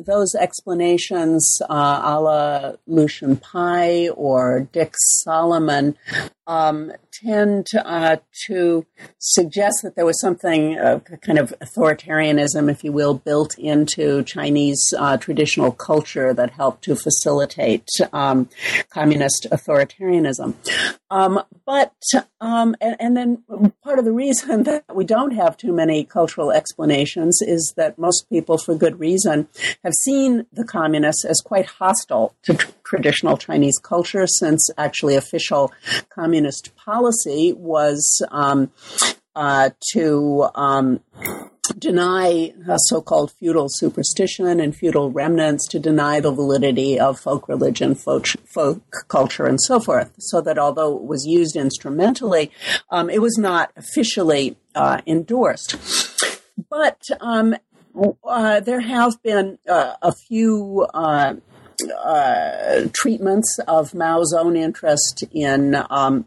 those 0.06 0.35
explanations, 0.35 1.61
uh, 1.68 2.00
a 2.04 2.20
la 2.20 2.72
Lucian 2.87 3.37
Pye 3.37 4.09
or 4.11 4.68
Dick 4.72 4.94
Solomon, 5.24 5.96
um, 6.46 6.92
tend 7.22 7.66
uh, 7.85 8.16
to 8.46 8.87
suggest 9.18 9.80
that 9.83 9.96
there 9.96 10.06
was 10.06 10.20
something 10.20 10.78
uh, 10.78 11.00
kind 11.22 11.38
of 11.38 11.54
authoritarianism, 11.61 12.70
if 12.70 12.85
you 12.85 12.92
will, 12.92 13.14
built 13.14 13.59
into 13.59 14.22
Chinese 14.24 14.92
uh, 14.98 15.16
traditional 15.16 15.72
culture 15.72 16.33
that 16.35 16.50
helped 16.50 16.85
to 16.85 16.96
facilitate 16.96 17.88
um, 18.12 18.48
communist 18.90 19.46
authoritarianism. 19.50 20.54
Um, 21.11 21.42
but 21.66 21.94
um, 22.40 22.76
and, 22.80 22.96
and, 23.00 23.16
then 23.16 23.42
part 23.83 23.98
of 23.98 24.04
the 24.04 24.12
reason 24.12 24.62
that 24.64 24.85
we 24.94 25.04
don't 25.04 25.33
have 25.33 25.56
too 25.56 25.72
many 25.72 26.04
cultural 26.04 26.52
explanations 26.52 27.42
is 27.42 27.74
that 27.76 27.98
most 27.98 28.28
people, 28.28 28.59
for 28.59 28.74
good 28.74 29.00
reason, 29.00 29.48
have 29.83 29.94
seen 29.94 30.46
the 30.52 30.64
communists 30.64 31.24
as 31.24 31.40
quite 31.40 31.66
hostile 31.66 32.35
to 32.44 32.54
traditional 32.90 33.37
Chinese 33.37 33.79
culture, 33.79 34.26
since 34.26 34.68
actually 34.76 35.14
official 35.14 35.72
communist 36.09 36.74
policy 36.74 37.53
was 37.53 38.00
um, 38.33 38.70
uh, 39.37 39.70
to 39.92 40.48
um, 40.57 41.00
deny 41.79 42.53
so-called 42.88 43.31
feudal 43.38 43.68
superstition 43.68 44.59
and 44.59 44.74
feudal 44.74 45.12
remnants, 45.12 45.68
to 45.68 45.79
deny 45.79 46.18
the 46.18 46.33
validity 46.33 46.98
of 46.98 47.20
folk 47.20 47.48
religion, 47.48 47.94
folk, 47.94 48.26
folk 48.44 48.83
culture, 49.07 49.46
and 49.46 49.61
so 49.61 49.79
forth. 49.79 50.11
So 50.18 50.40
that 50.40 50.59
although 50.59 50.96
it 50.96 51.05
was 51.05 51.24
used 51.26 51.55
instrumentally, 51.55 52.50
um, 52.90 53.09
it 53.09 53.22
was 53.22 53.38
not 53.38 53.70
officially 53.76 54.57
uh, 54.74 55.00
endorsed. 55.07 55.76
But 56.68 57.00
um, 57.20 57.55
uh, 58.24 58.61
there 58.61 58.81
have 58.81 59.22
been 59.22 59.59
uh, 59.68 59.94
a 60.03 60.12
few 60.12 60.87
uh, 61.82 62.88
treatments 62.92 63.58
of 63.66 63.94
Mao's 63.94 64.32
own 64.32 64.56
interest 64.56 65.24
in 65.32 65.76
um, 65.90 66.26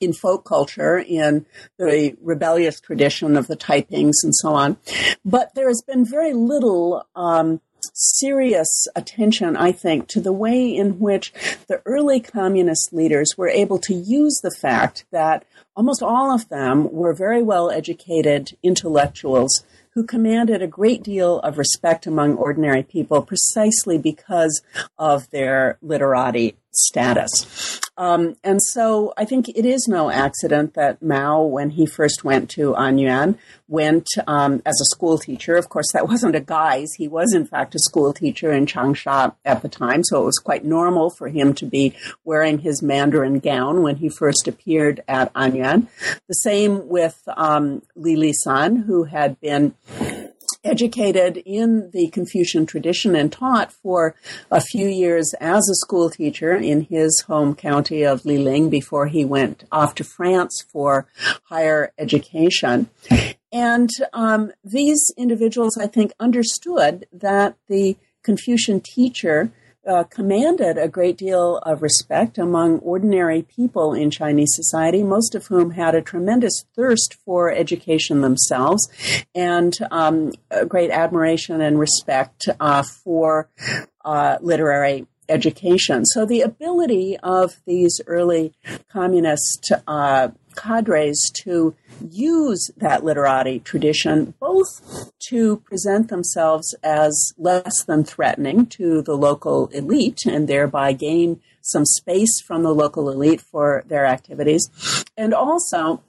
in 0.00 0.12
folk 0.12 0.44
culture, 0.44 0.98
in 0.98 1.46
the 1.78 2.16
rebellious 2.20 2.80
tradition 2.80 3.36
of 3.36 3.46
the 3.46 3.56
Taipings 3.56 4.22
and 4.22 4.34
so 4.34 4.54
on. 4.54 4.76
But 5.24 5.54
there 5.54 5.68
has 5.68 5.82
been 5.86 6.04
very 6.04 6.34
little 6.34 7.06
um, 7.14 7.60
serious 7.94 8.86
attention, 8.94 9.56
I 9.56 9.72
think, 9.72 10.08
to 10.08 10.20
the 10.20 10.32
way 10.32 10.74
in 10.74 10.98
which 10.98 11.32
the 11.66 11.80
early 11.86 12.20
communist 12.20 12.92
leaders 12.92 13.34
were 13.36 13.48
able 13.48 13.78
to 13.80 13.94
use 13.94 14.40
the 14.42 14.50
fact 14.50 15.04
that 15.12 15.44
almost 15.76 16.02
all 16.02 16.30
of 16.30 16.48
them 16.48 16.92
were 16.92 17.14
very 17.14 17.42
well 17.42 17.70
educated 17.70 18.56
intellectuals 18.62 19.64
who 19.96 20.04
commanded 20.04 20.60
a 20.60 20.66
great 20.66 21.02
deal 21.02 21.38
of 21.38 21.56
respect 21.56 22.06
among 22.06 22.36
ordinary 22.36 22.82
people 22.82 23.22
precisely 23.22 23.96
because 23.96 24.62
of 24.98 25.28
their 25.30 25.78
literati 25.80 26.54
status. 26.76 27.80
Um, 27.98 28.36
and 28.44 28.60
so 28.62 29.14
I 29.16 29.24
think 29.24 29.48
it 29.48 29.64
is 29.64 29.86
no 29.88 30.10
accident 30.10 30.74
that 30.74 31.02
Mao, 31.02 31.42
when 31.42 31.70
he 31.70 31.86
first 31.86 32.24
went 32.24 32.50
to 32.50 32.74
Anyuan, 32.74 33.38
went 33.68 34.06
um, 34.26 34.62
as 34.66 34.78
a 34.80 34.94
school 34.94 35.18
teacher. 35.18 35.56
Of 35.56 35.68
course, 35.68 35.86
that 35.92 36.08
wasn't 36.08 36.36
a 36.36 36.40
guise. 36.40 36.92
He 36.98 37.08
was, 37.08 37.32
in 37.34 37.46
fact, 37.46 37.74
a 37.74 37.78
school 37.78 38.12
teacher 38.12 38.52
in 38.52 38.66
Changsha 38.66 39.34
at 39.44 39.62
the 39.62 39.68
time, 39.68 40.04
so 40.04 40.22
it 40.22 40.26
was 40.26 40.38
quite 40.38 40.64
normal 40.64 41.10
for 41.10 41.28
him 41.28 41.54
to 41.54 41.66
be 41.66 41.94
wearing 42.24 42.58
his 42.58 42.82
Mandarin 42.82 43.38
gown 43.38 43.82
when 43.82 43.96
he 43.96 44.08
first 44.08 44.46
appeared 44.46 45.02
at 45.08 45.32
Anyuan. 45.34 45.88
The 46.28 46.34
same 46.34 46.88
with 46.88 47.20
um, 47.36 47.82
Li 47.94 48.16
Lisan, 48.16 48.84
who 48.84 49.04
had 49.04 49.40
been 49.40 49.74
educated 50.66 51.42
in 51.46 51.90
the 51.92 52.08
Confucian 52.08 52.66
tradition 52.66 53.16
and 53.16 53.32
taught 53.32 53.72
for 53.72 54.14
a 54.50 54.60
few 54.60 54.86
years 54.86 55.32
as 55.40 55.68
a 55.68 55.74
school 55.76 56.10
teacher 56.10 56.54
in 56.54 56.82
his 56.82 57.22
home 57.22 57.54
county 57.54 58.02
of 58.02 58.26
Liling 58.26 58.68
before 58.68 59.06
he 59.06 59.24
went 59.24 59.64
off 59.72 59.94
to 59.94 60.04
France 60.04 60.64
for 60.70 61.06
higher 61.44 61.92
education. 61.98 62.90
And 63.52 63.88
um, 64.12 64.52
these 64.64 65.10
individuals, 65.16 65.78
I 65.78 65.86
think, 65.86 66.12
understood 66.20 67.06
that 67.12 67.56
the 67.68 67.96
Confucian 68.22 68.80
teacher 68.80 69.52
uh, 69.86 70.04
commanded 70.04 70.78
a 70.78 70.88
great 70.88 71.16
deal 71.16 71.58
of 71.58 71.82
respect 71.82 72.38
among 72.38 72.78
ordinary 72.80 73.42
people 73.42 73.94
in 73.94 74.10
Chinese 74.10 74.50
society, 74.52 75.02
most 75.02 75.34
of 75.34 75.46
whom 75.46 75.70
had 75.70 75.94
a 75.94 76.02
tremendous 76.02 76.64
thirst 76.74 77.16
for 77.24 77.50
education 77.50 78.20
themselves 78.20 78.88
and 79.34 79.78
um, 79.90 80.32
great 80.68 80.90
admiration 80.90 81.60
and 81.60 81.78
respect 81.78 82.48
uh, 82.60 82.82
for 82.82 83.48
uh, 84.04 84.38
literary 84.40 85.06
education. 85.28 86.04
So 86.04 86.24
the 86.24 86.42
ability 86.42 87.16
of 87.22 87.56
these 87.66 88.00
early 88.06 88.52
communist 88.88 89.72
uh, 89.86 90.28
cadres 90.56 91.30
to 91.34 91.74
use 92.10 92.70
that 92.76 93.04
literati 93.04 93.60
tradition 93.60 94.34
both 94.40 95.12
to 95.28 95.58
present 95.58 96.08
themselves 96.08 96.74
as 96.82 97.32
less 97.38 97.84
than 97.84 98.04
threatening 98.04 98.66
to 98.66 99.02
the 99.02 99.16
local 99.16 99.68
elite 99.68 100.24
and 100.26 100.48
thereby 100.48 100.92
gain 100.92 101.40
some 101.60 101.84
space 101.84 102.40
from 102.40 102.62
the 102.62 102.72
local 102.72 103.10
elite 103.10 103.40
for 103.40 103.82
their 103.88 104.06
activities, 104.06 104.68
and 105.16 105.34
also 105.34 106.00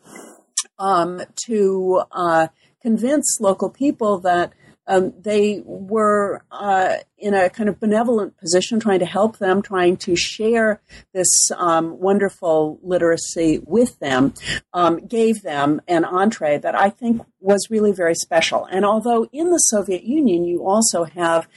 um, 0.79 1.21
to 1.35 2.03
uh, 2.11 2.47
convince 2.81 3.39
local 3.41 3.69
people 3.69 4.19
that 4.19 4.53
um, 4.87 5.13
they 5.19 5.61
were 5.65 6.41
uh, 6.51 6.97
in 7.17 7.33
a 7.33 7.49
kind 7.49 7.67
of 7.69 7.79
benevolent 7.79 8.37
position, 8.37 8.79
trying 8.79 8.99
to 8.99 9.05
help 9.05 9.37
them, 9.37 9.61
trying 9.61 9.97
to 9.97 10.15
share 10.15 10.81
this 11.13 11.51
um, 11.55 11.99
wonderful 11.99 12.79
literacy 12.83 13.61
with 13.65 13.97
them, 13.99 14.33
um, 14.73 15.05
gave 15.05 15.41
them 15.41 15.81
an 15.87 16.05
entree 16.05 16.57
that 16.57 16.75
I 16.75 16.89
think 16.89 17.21
was 17.39 17.67
really 17.69 17.91
very 17.91 18.15
special. 18.15 18.65
And 18.65 18.83
although 18.83 19.27
in 19.31 19.51
the 19.51 19.57
Soviet 19.57 20.03
Union 20.03 20.43
you 20.43 20.67
also 20.67 21.03
have 21.03 21.47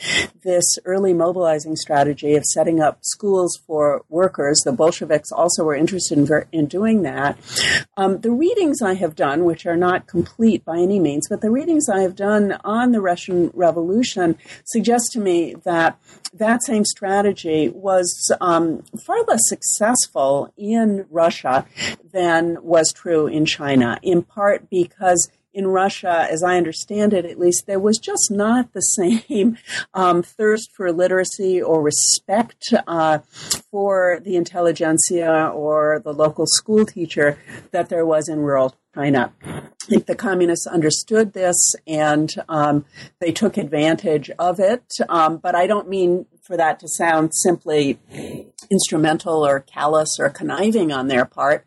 this 0.43 0.79
early 0.85 1.15
mobilizing 1.15 1.75
strategy 1.77 2.35
of 2.37 2.45
setting 2.45 2.81
up 2.81 2.99
schools 3.03 3.59
for 3.67 4.03
workers, 4.09 4.61
the 4.65 4.73
Bolsheviks 4.73 5.33
also 5.33 5.65
were 5.65 5.75
interested 5.75 6.19
in, 6.19 6.27
ver- 6.27 6.47
in 6.53 6.67
doing 6.67 7.03
that. 7.03 7.39
Um, 7.97 8.21
the 8.21 8.31
readings 8.31 8.83
I 8.83 8.95
have 8.95 9.15
done, 9.17 9.45
which 9.45 9.67
are 9.67 9.77
not 9.77 10.07
complete 10.07 10.65
by 10.65 10.79
any 10.79 10.99
means, 10.99 11.29
but 11.29 11.41
the 11.41 11.51
readings 11.51 11.89
I 11.89 12.01
have 12.01 12.15
done 12.15 12.59
on 12.63 12.93
the 12.93 13.01
Russian 13.01 13.51
Revolution 13.55 14.37
suggest 14.65 15.13
to 15.13 15.21
me 15.21 15.50
that 15.65 15.99
that 16.33 16.63
same 16.65 16.85
strategy 16.85 17.69
was 17.69 18.33
um, 18.41 18.83
far 19.05 19.23
less 19.25 19.41
successful 19.45 20.53
in 20.57 21.07
Russia 21.11 21.67
than 22.13 22.59
was 22.63 22.93
true 22.93 23.27
in 23.27 23.45
China, 23.45 23.99
in 24.03 24.23
part 24.23 24.71
because 24.71 25.29
in 25.53 25.67
Russia, 25.67 26.29
as 26.31 26.43
I 26.43 26.57
understand 26.57 27.13
it, 27.13 27.25
at 27.25 27.39
least, 27.39 27.67
there 27.67 27.81
was 27.81 27.99
just 27.99 28.31
not 28.31 28.73
the 28.73 28.81
same 28.81 29.59
um, 29.95 30.23
thirst 30.23 30.71
for 30.73 30.93
literacy 30.93 31.61
or 31.61 31.83
respect 31.83 32.73
uh, 32.87 33.19
for 33.71 34.21
the 34.25 34.37
intelligentsia 34.37 35.51
or 35.53 36.01
the 36.05 36.13
local 36.13 36.47
school 36.47 36.87
teacher 36.87 37.39
that 37.73 37.89
there 37.89 38.07
was 38.07 38.29
in 38.29 38.41
rural 38.41 38.77
China. 38.95 39.33
I 39.43 39.71
think 39.87 40.07
the 40.07 40.15
communists 40.15 40.67
understood 40.67 41.33
this 41.33 41.75
and 41.87 42.31
um, 42.49 42.85
they 43.21 43.33
took 43.33 43.57
advantage 43.57 44.31
of 44.39 44.59
it. 44.59 44.85
Um, 45.09 45.39
but 45.39 45.55
I 45.55 45.67
don't 45.67 45.89
mean 45.89 46.27
for 46.43 46.57
that 46.57 46.81
to 46.81 46.89
sound 46.89 47.33
simply 47.35 48.01
instrumental 48.71 49.47
or 49.47 49.61
callous 49.61 50.19
or 50.19 50.29
conniving 50.29 50.91
on 50.91 51.07
their 51.07 51.25
part. 51.25 51.67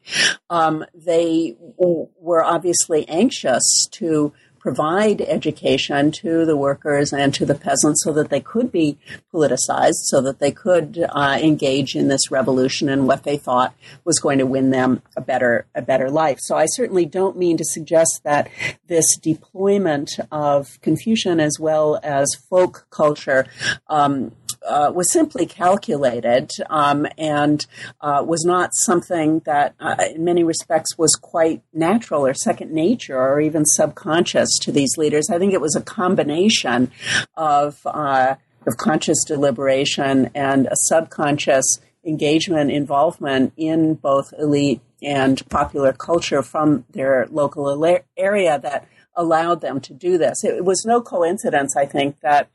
Um, 0.50 0.86
they 0.94 1.56
were 1.78 2.44
obviously 2.44 3.08
anxious 3.08 3.88
to 3.92 4.34
provide 4.64 5.20
education 5.20 6.10
to 6.10 6.46
the 6.46 6.56
workers 6.56 7.12
and 7.12 7.34
to 7.34 7.46
the 7.46 7.54
peasants 7.54 8.02
so 8.02 8.14
that 8.14 8.30
they 8.30 8.40
could 8.40 8.72
be 8.72 8.98
politicized, 9.34 10.06
so 10.06 10.22
that 10.22 10.40
they 10.40 10.52
could 10.52 11.06
uh, 11.10 11.38
engage 11.42 11.98
in 11.98 12.08
this 12.08 12.32
revolution 12.32 12.88
and 12.88 13.06
what 13.06 13.24
they 13.24 13.36
thought 13.36 13.76
was 14.06 14.20
going 14.20 14.40
to 14.40 14.46
win 14.46 14.70
them 14.70 15.02
a 15.18 15.22
better 15.22 15.66
a 15.76 15.82
better 15.82 16.10
life. 16.10 16.38
So 16.40 16.56
I 16.56 16.66
certainly 16.66 17.06
don't 17.06 17.38
mean 17.38 17.58
to 17.58 17.66
suggest 17.66 18.22
that 18.24 18.50
this 18.88 19.18
deployment 19.18 20.12
of 20.32 20.80
Confucian 20.82 21.42
as 21.42 21.60
well 21.60 22.00
as 22.02 22.34
folk 22.50 22.88
culture 22.90 23.46
um, 23.90 24.32
uh, 24.68 24.92
was 24.94 25.12
simply 25.12 25.46
calculated 25.46 26.50
um, 26.70 27.06
and 27.18 27.66
uh, 28.02 28.24
was 28.26 28.44
not 28.46 28.70
something 28.74 29.42
that, 29.46 29.76
uh, 29.80 29.96
in 30.16 30.24
many 30.24 30.44
respects, 30.44 30.98
was 30.98 31.16
quite 31.16 31.62
natural 31.74 32.26
or 32.26 32.34
second 32.34 32.72
nature 32.72 33.18
or 33.18 33.40
even 33.40 33.64
subconscious 33.66 34.58
to 34.60 34.72
these 34.72 34.98
leaders. 34.98 35.30
I 35.30 35.40
think 35.40 35.54
it 35.54 35.62
was 35.62 35.76
a 35.76 35.82
combination 35.82 36.92
of 37.36 37.80
uh, 37.86 38.36
of 38.66 38.78
conscious 38.78 39.24
deliberation 39.26 40.30
and 40.34 40.68
a 40.68 40.76
subconscious 40.76 41.80
engagement, 42.06 42.72
involvement 42.72 43.54
in 43.58 43.96
both 43.96 44.34
elite 44.38 44.82
and 45.02 45.48
popular 45.50 45.94
culture 45.94 46.42
from 46.42 46.86
their 46.92 47.28
local 47.30 48.00
area 48.18 48.60
that 48.60 48.88
allowed 49.16 49.62
them 49.62 49.80
to 49.82 49.94
do 49.94 50.18
this. 50.18 50.44
It 50.44 50.66
was 50.66 50.86
no 50.86 51.02
coincidence, 51.02 51.76
I 51.76 51.86
think, 51.86 52.20
that 52.22 52.50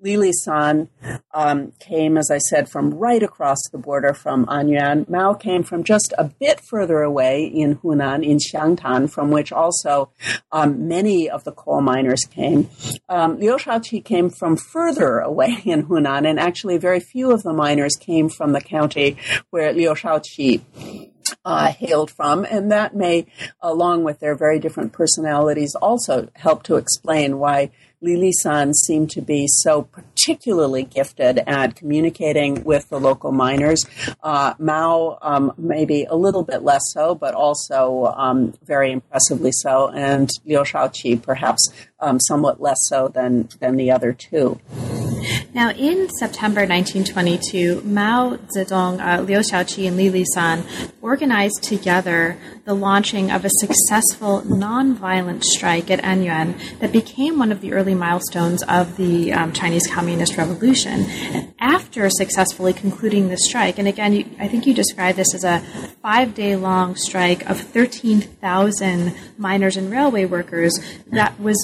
Li 0.00 0.14
Lisan 0.14 0.88
um, 1.32 1.72
came, 1.80 2.16
as 2.16 2.30
I 2.30 2.38
said, 2.38 2.68
from 2.68 2.94
right 2.94 3.22
across 3.22 3.58
the 3.72 3.78
border 3.78 4.14
from 4.14 4.46
Anyuan. 4.46 5.08
Mao 5.08 5.34
came 5.34 5.62
from 5.62 5.84
just 5.84 6.12
a 6.18 6.24
bit 6.24 6.60
further 6.60 7.00
away 7.00 7.44
in 7.44 7.76
Hunan, 7.76 8.24
in 8.24 8.38
Xiangtan, 8.38 9.10
from 9.10 9.30
which 9.30 9.52
also 9.52 10.10
um, 10.52 10.88
many 10.88 11.28
of 11.28 11.44
the 11.44 11.52
coal 11.52 11.80
miners 11.80 12.24
came. 12.30 12.68
Um, 13.08 13.38
Liu 13.38 13.56
Shaoqi 13.56 14.04
came 14.04 14.30
from 14.30 14.56
further 14.56 15.18
away 15.18 15.58
in 15.64 15.86
Hunan, 15.86 16.28
and 16.28 16.38
actually 16.38 16.78
very 16.78 17.00
few 17.00 17.32
of 17.32 17.42
the 17.42 17.52
miners 17.52 17.96
came 17.96 18.28
from 18.28 18.52
the 18.52 18.60
county 18.60 19.16
where 19.50 19.72
Liu 19.72 19.90
Shaoqi 19.90 21.12
uh, 21.44 21.72
hailed 21.72 22.10
from, 22.10 22.44
and 22.44 22.70
that 22.70 22.94
may, 22.94 23.26
along 23.60 24.04
with 24.04 24.20
their 24.20 24.34
very 24.34 24.58
different 24.58 24.92
personalities, 24.92 25.74
also 25.74 26.28
help 26.34 26.62
to 26.64 26.76
explain 26.76 27.38
why 27.38 27.70
Li 28.00 28.14
Lisan 28.14 28.72
seemed 28.74 29.10
to 29.10 29.22
be 29.22 29.46
so 29.48 29.82
particularly 30.26 30.82
gifted 30.82 31.38
at 31.46 31.76
communicating 31.76 32.64
with 32.64 32.88
the 32.88 32.98
local 32.98 33.30
miners. 33.30 33.86
Uh, 34.24 34.54
Mao, 34.58 35.18
um, 35.22 35.52
maybe 35.56 36.04
a 36.10 36.16
little 36.16 36.42
bit 36.42 36.64
less 36.64 36.82
so, 36.92 37.14
but 37.14 37.32
also 37.32 38.12
um, 38.16 38.52
very 38.64 38.90
impressively 38.90 39.52
so, 39.52 39.88
and 39.90 40.28
Liu 40.44 40.58
Shaoqi 40.58 41.22
perhaps 41.22 41.72
um, 42.00 42.18
somewhat 42.18 42.60
less 42.60 42.78
so 42.88 43.06
than, 43.06 43.48
than 43.60 43.76
the 43.76 43.92
other 43.92 44.12
two. 44.12 44.58
Now, 45.54 45.70
in 45.70 46.08
September 46.18 46.66
1922, 46.66 47.82
Mao 47.84 48.36
Zedong, 48.54 49.00
uh, 49.00 49.22
Liu 49.22 49.38
Shaoqi, 49.38 49.86
and 49.86 49.96
Li 49.96 50.10
Li 50.10 50.24
San 50.34 50.64
organized 51.00 51.62
together 51.62 52.36
the 52.64 52.74
launching 52.74 53.30
of 53.30 53.44
a 53.44 53.50
successful 53.50 54.42
nonviolent 54.42 55.42
strike 55.44 55.90
at 55.90 56.00
Anyuan 56.02 56.78
that 56.80 56.92
became 56.92 57.38
one 57.38 57.52
of 57.52 57.60
the 57.60 57.72
early 57.72 57.94
milestones 57.94 58.62
of 58.64 58.96
the 58.96 59.32
um, 59.32 59.52
Chinese 59.52 59.86
Communist 59.86 60.15
Revolution. 60.36 61.06
After 61.58 62.08
successfully 62.10 62.72
concluding 62.72 63.28
the 63.28 63.36
strike, 63.36 63.78
and 63.78 63.88
again, 63.88 64.12
you, 64.12 64.24
I 64.38 64.48
think 64.48 64.66
you 64.66 64.74
described 64.74 65.18
this 65.18 65.34
as 65.34 65.44
a 65.44 65.60
five 66.02 66.34
day 66.34 66.56
long 66.56 66.96
strike 66.96 67.48
of 67.48 67.60
13,000 67.60 69.14
miners 69.38 69.76
and 69.76 69.90
railway 69.90 70.24
workers 70.24 70.78
that 71.08 71.38
was 71.40 71.56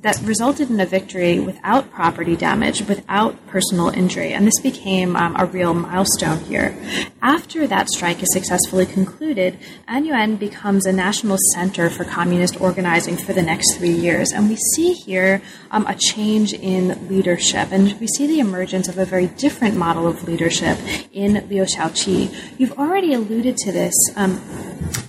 that 0.00 0.20
resulted 0.22 0.70
in 0.70 0.80
a 0.80 0.86
victory 0.86 1.40
without 1.40 1.90
property 1.90 2.36
damage, 2.36 2.82
without 2.82 3.46
personal 3.46 3.88
injury, 3.88 4.32
and 4.32 4.46
this 4.46 4.60
became 4.60 5.16
um, 5.16 5.36
a 5.38 5.46
real 5.46 5.74
milestone 5.74 6.40
here. 6.40 6.76
After 7.22 7.66
that 7.66 7.88
strike 7.90 8.22
is 8.22 8.32
successfully 8.32 8.86
concluded, 8.86 9.58
Anyuan 9.88 10.38
becomes 10.38 10.86
a 10.86 10.92
national 10.92 11.36
center 11.54 11.90
for 11.90 12.04
communist 12.04 12.60
organizing 12.60 13.16
for 13.16 13.32
the 13.32 13.42
next 13.42 13.76
three 13.76 13.90
years. 13.92 14.32
And 14.32 14.48
we 14.48 14.56
see 14.56 14.94
here 14.94 15.42
um, 15.70 15.86
a 15.86 15.94
change 15.94 16.52
in 16.52 17.08
leadership. 17.08 17.68
And 17.70 17.99
we 18.00 18.06
see 18.06 18.26
the 18.26 18.40
emergence 18.40 18.88
of 18.88 18.96
a 18.96 19.04
very 19.04 19.26
different 19.26 19.76
model 19.76 20.06
of 20.06 20.26
leadership 20.26 20.78
in 21.12 21.46
Liu 21.48 21.64
Shaoqi. 21.64 22.34
You've 22.58 22.72
already 22.78 23.12
alluded 23.12 23.58
to 23.58 23.72
this. 23.72 23.94
Um, 24.16 24.40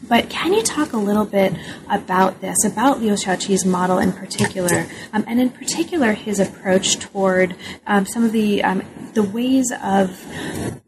but 0.09 0.29
can 0.29 0.53
you 0.53 0.61
talk 0.61 0.91
a 0.91 0.97
little 0.97 1.23
bit 1.23 1.53
about 1.89 2.41
this, 2.41 2.65
about 2.65 2.99
Liu 2.99 3.13
Shaoqi's 3.13 3.65
model 3.65 3.97
in 3.97 4.11
particular, 4.11 4.85
um, 5.13 5.23
and 5.25 5.39
in 5.39 5.49
particular 5.49 6.11
his 6.11 6.37
approach 6.37 6.99
toward 6.99 7.55
um, 7.87 8.05
some 8.05 8.25
of 8.25 8.33
the 8.33 8.61
um, 8.61 8.83
the 9.13 9.23
ways 9.23 9.71
of 9.81 10.25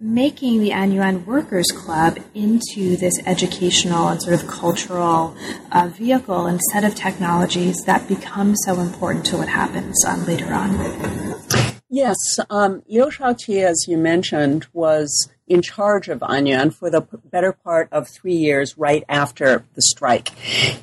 making 0.01 0.59
the 0.59 0.71
Anyuan 0.71 1.25
Workers 1.25 1.67
Club 1.67 2.19
into 2.33 2.97
this 2.97 3.13
educational 3.25 4.09
and 4.09 4.21
sort 4.21 4.41
of 4.41 4.45
cultural 4.45 5.37
uh, 5.71 5.87
vehicle 5.87 6.59
set 6.73 6.83
of 6.83 6.93
technologies 6.93 7.81
that 7.85 8.09
become 8.09 8.57
so 8.57 8.81
important 8.81 9.25
to 9.27 9.37
what 9.37 9.47
happens 9.47 10.03
um, 10.05 10.25
later 10.25 10.53
on? 10.53 11.62
Yes, 11.95 12.17
um, 12.49 12.81
Liu 12.87 13.11
Shaoqi, 13.11 13.63
as 13.63 13.85
you 13.87 13.99
mentioned, 13.99 14.65
was 14.73 15.29
in 15.45 15.61
charge 15.61 16.09
of 16.09 16.21
Anyuan 16.21 16.73
for 16.73 16.89
the 16.89 17.01
better 17.01 17.51
part 17.53 17.87
of 17.91 18.07
three 18.07 18.33
years 18.33 18.75
right 18.79 19.03
after 19.07 19.63
the 19.75 19.81
strike. 19.83 20.29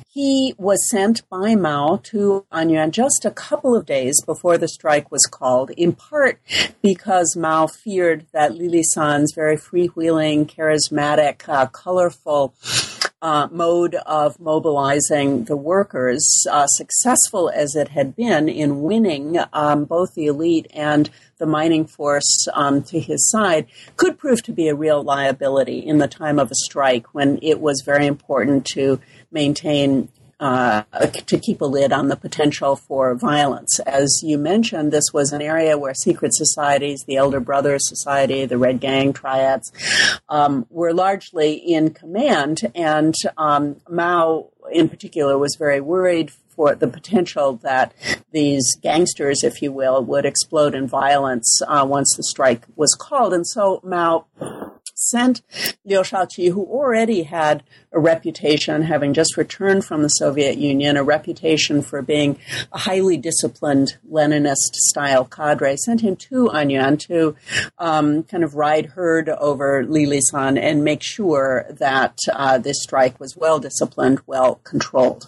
He 0.07 0.55
was 0.57 0.89
sent 0.89 1.27
by 1.27 1.55
Mao 1.55 1.99
to 2.03 2.45
Anyuan 2.53 2.91
just 2.91 3.25
a 3.25 3.31
couple 3.31 3.75
of 3.75 3.85
days 3.85 4.23
before 4.25 4.57
the 4.57 4.69
strike 4.69 5.11
was 5.11 5.25
called, 5.25 5.71
in 5.71 5.91
part 5.91 6.39
because 6.81 7.35
Mao 7.35 7.67
feared 7.67 8.25
that 8.31 8.55
Li 8.55 8.69
Lisan's 8.69 9.33
very 9.35 9.57
freewheeling, 9.57 10.45
charismatic, 10.45 11.49
uh, 11.49 11.65
colorful 11.65 12.53
uh, 13.21 13.47
mode 13.51 13.95
of 14.05 14.39
mobilizing 14.39 15.45
the 15.45 15.55
workers, 15.55 16.45
uh, 16.49 16.65
successful 16.67 17.49
as 17.53 17.75
it 17.75 17.89
had 17.89 18.15
been 18.15 18.49
in 18.49 18.81
winning 18.81 19.37
um, 19.53 19.85
both 19.85 20.13
the 20.15 20.25
elite 20.25 20.67
and 20.73 21.09
the 21.37 21.45
mining 21.45 21.85
force 21.85 22.47
um, 22.53 22.81
to 22.83 22.99
his 22.99 23.29
side, 23.29 23.67
could 23.95 24.17
prove 24.17 24.41
to 24.43 24.51
be 24.51 24.67
a 24.67 24.75
real 24.75 25.03
liability 25.03 25.79
in 25.79 25.99
the 25.99 26.07
time 26.07 26.39
of 26.39 26.51
a 26.51 26.55
strike 26.55 27.13
when 27.13 27.37
it 27.41 27.59
was 27.59 27.83
very 27.85 28.07
important 28.07 28.65
to 28.65 28.99
maintain 29.31 30.09
uh, 30.41 30.81
to 31.27 31.39
keep 31.39 31.61
a 31.61 31.65
lid 31.65 31.93
on 31.93 32.07
the 32.07 32.15
potential 32.15 32.75
for 32.75 33.13
violence. 33.15 33.79
As 33.81 34.21
you 34.23 34.37
mentioned, 34.37 34.91
this 34.91 35.13
was 35.13 35.31
an 35.31 35.41
area 35.41 35.77
where 35.77 35.93
secret 35.93 36.33
societies, 36.33 37.03
the 37.05 37.15
Elder 37.15 37.39
Brothers 37.39 37.87
Society, 37.87 38.45
the 38.45 38.57
Red 38.57 38.79
Gang 38.79 39.13
triads, 39.13 39.71
um, 40.27 40.65
were 40.69 40.93
largely 40.93 41.53
in 41.53 41.91
command, 41.91 42.61
and 42.73 43.13
um, 43.37 43.77
Mao 43.87 44.47
in 44.71 44.89
particular 44.89 45.37
was 45.37 45.55
very 45.57 45.79
worried 45.79 46.31
for 46.31 46.75
the 46.75 46.87
potential 46.87 47.53
that 47.63 47.93
these 48.31 48.75
gangsters, 48.81 49.43
if 49.43 49.61
you 49.61 49.71
will, 49.71 50.03
would 50.03 50.25
explode 50.25 50.75
in 50.75 50.87
violence 50.87 51.61
uh, 51.67 51.85
once 51.87 52.13
the 52.17 52.23
strike 52.23 52.65
was 52.75 52.93
called. 52.99 53.33
And 53.33 53.47
so 53.47 53.79
Mao 53.83 54.25
sent 55.01 55.41
Liu 55.83 55.99
Shaoqi, 56.01 56.51
who 56.51 56.63
already 56.65 57.23
had 57.23 57.63
a 57.91 57.99
reputation, 57.99 58.83
having 58.83 59.13
just 59.13 59.37
returned 59.37 59.83
from 59.85 60.01
the 60.01 60.09
Soviet 60.09 60.57
Union, 60.57 60.97
a 60.97 61.03
reputation 61.03 61.81
for 61.81 62.01
being 62.01 62.37
a 62.71 62.77
highly 62.77 63.17
disciplined 63.17 63.97
Leninist 64.09 64.75
style 64.75 65.25
cadre, 65.25 65.75
sent 65.77 66.01
him 66.01 66.15
to 66.15 66.49
Anyuan 66.53 66.99
to 67.07 67.35
um, 67.77 68.23
kind 68.23 68.43
of 68.43 68.55
ride 68.55 68.87
herd 68.87 69.29
over 69.29 69.85
Li 69.85 70.05
Lisan 70.05 70.59
and 70.59 70.83
make 70.83 71.01
sure 71.01 71.65
that 71.69 72.17
uh, 72.31 72.57
this 72.57 72.81
strike 72.81 73.19
was 73.19 73.35
well 73.35 73.59
disciplined, 73.59 74.19
well 74.27 74.55
controlled. 74.63 75.27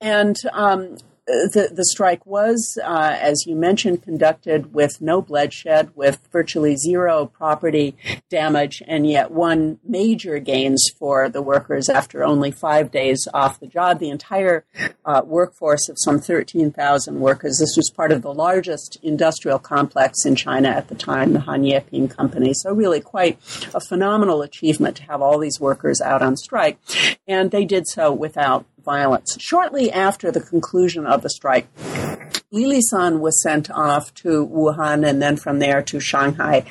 And 0.00 0.36
um, 0.52 0.96
the, 1.28 1.70
the 1.72 1.84
strike 1.84 2.24
was, 2.24 2.78
uh, 2.82 3.16
as 3.20 3.46
you 3.46 3.54
mentioned, 3.54 4.02
conducted 4.02 4.72
with 4.72 5.00
no 5.00 5.20
bloodshed, 5.20 5.90
with 5.94 6.20
virtually 6.32 6.76
zero 6.76 7.26
property 7.26 7.96
damage, 8.30 8.82
and 8.86 9.06
yet 9.06 9.30
one 9.30 9.78
major 9.84 10.38
gains 10.38 10.90
for 10.98 11.28
the 11.28 11.42
workers 11.42 11.88
after 11.88 12.24
only 12.24 12.50
five 12.50 12.90
days 12.90 13.28
off 13.34 13.60
the 13.60 13.66
job. 13.66 13.98
The 13.98 14.10
entire 14.10 14.64
uh, 15.04 15.22
workforce 15.24 15.88
of 15.88 15.96
some 15.98 16.18
13,000 16.18 17.20
workers. 17.20 17.58
This 17.58 17.76
was 17.76 17.90
part 17.90 18.10
of 18.10 18.22
the 18.22 18.32
largest 18.32 18.98
industrial 19.02 19.58
complex 19.58 20.24
in 20.24 20.34
China 20.34 20.68
at 20.68 20.88
the 20.88 20.94
time, 20.94 21.34
the 21.34 21.40
Hanyeping 21.40 22.08
Company. 22.08 22.54
So 22.54 22.72
really 22.72 23.00
quite 23.00 23.38
a 23.74 23.80
phenomenal 23.80 24.42
achievement 24.42 24.96
to 24.96 25.02
have 25.04 25.20
all 25.20 25.38
these 25.38 25.60
workers 25.60 26.00
out 26.00 26.22
on 26.22 26.36
strike. 26.36 26.78
And 27.26 27.50
they 27.50 27.64
did 27.64 27.86
so 27.86 28.12
without 28.12 28.64
violence. 28.88 29.36
Shortly 29.38 29.92
after 29.92 30.30
the 30.30 30.40
conclusion 30.40 31.04
of 31.04 31.20
the 31.20 31.28
strike, 31.28 31.68
Li 32.50 32.64
Lisan 32.64 33.20
was 33.20 33.42
sent 33.42 33.70
off 33.70 34.14
to 34.14 34.46
Wuhan 34.46 35.06
and 35.06 35.20
then 35.20 35.36
from 35.36 35.58
there 35.58 35.82
to 35.82 36.00
Shanghai 36.00 36.64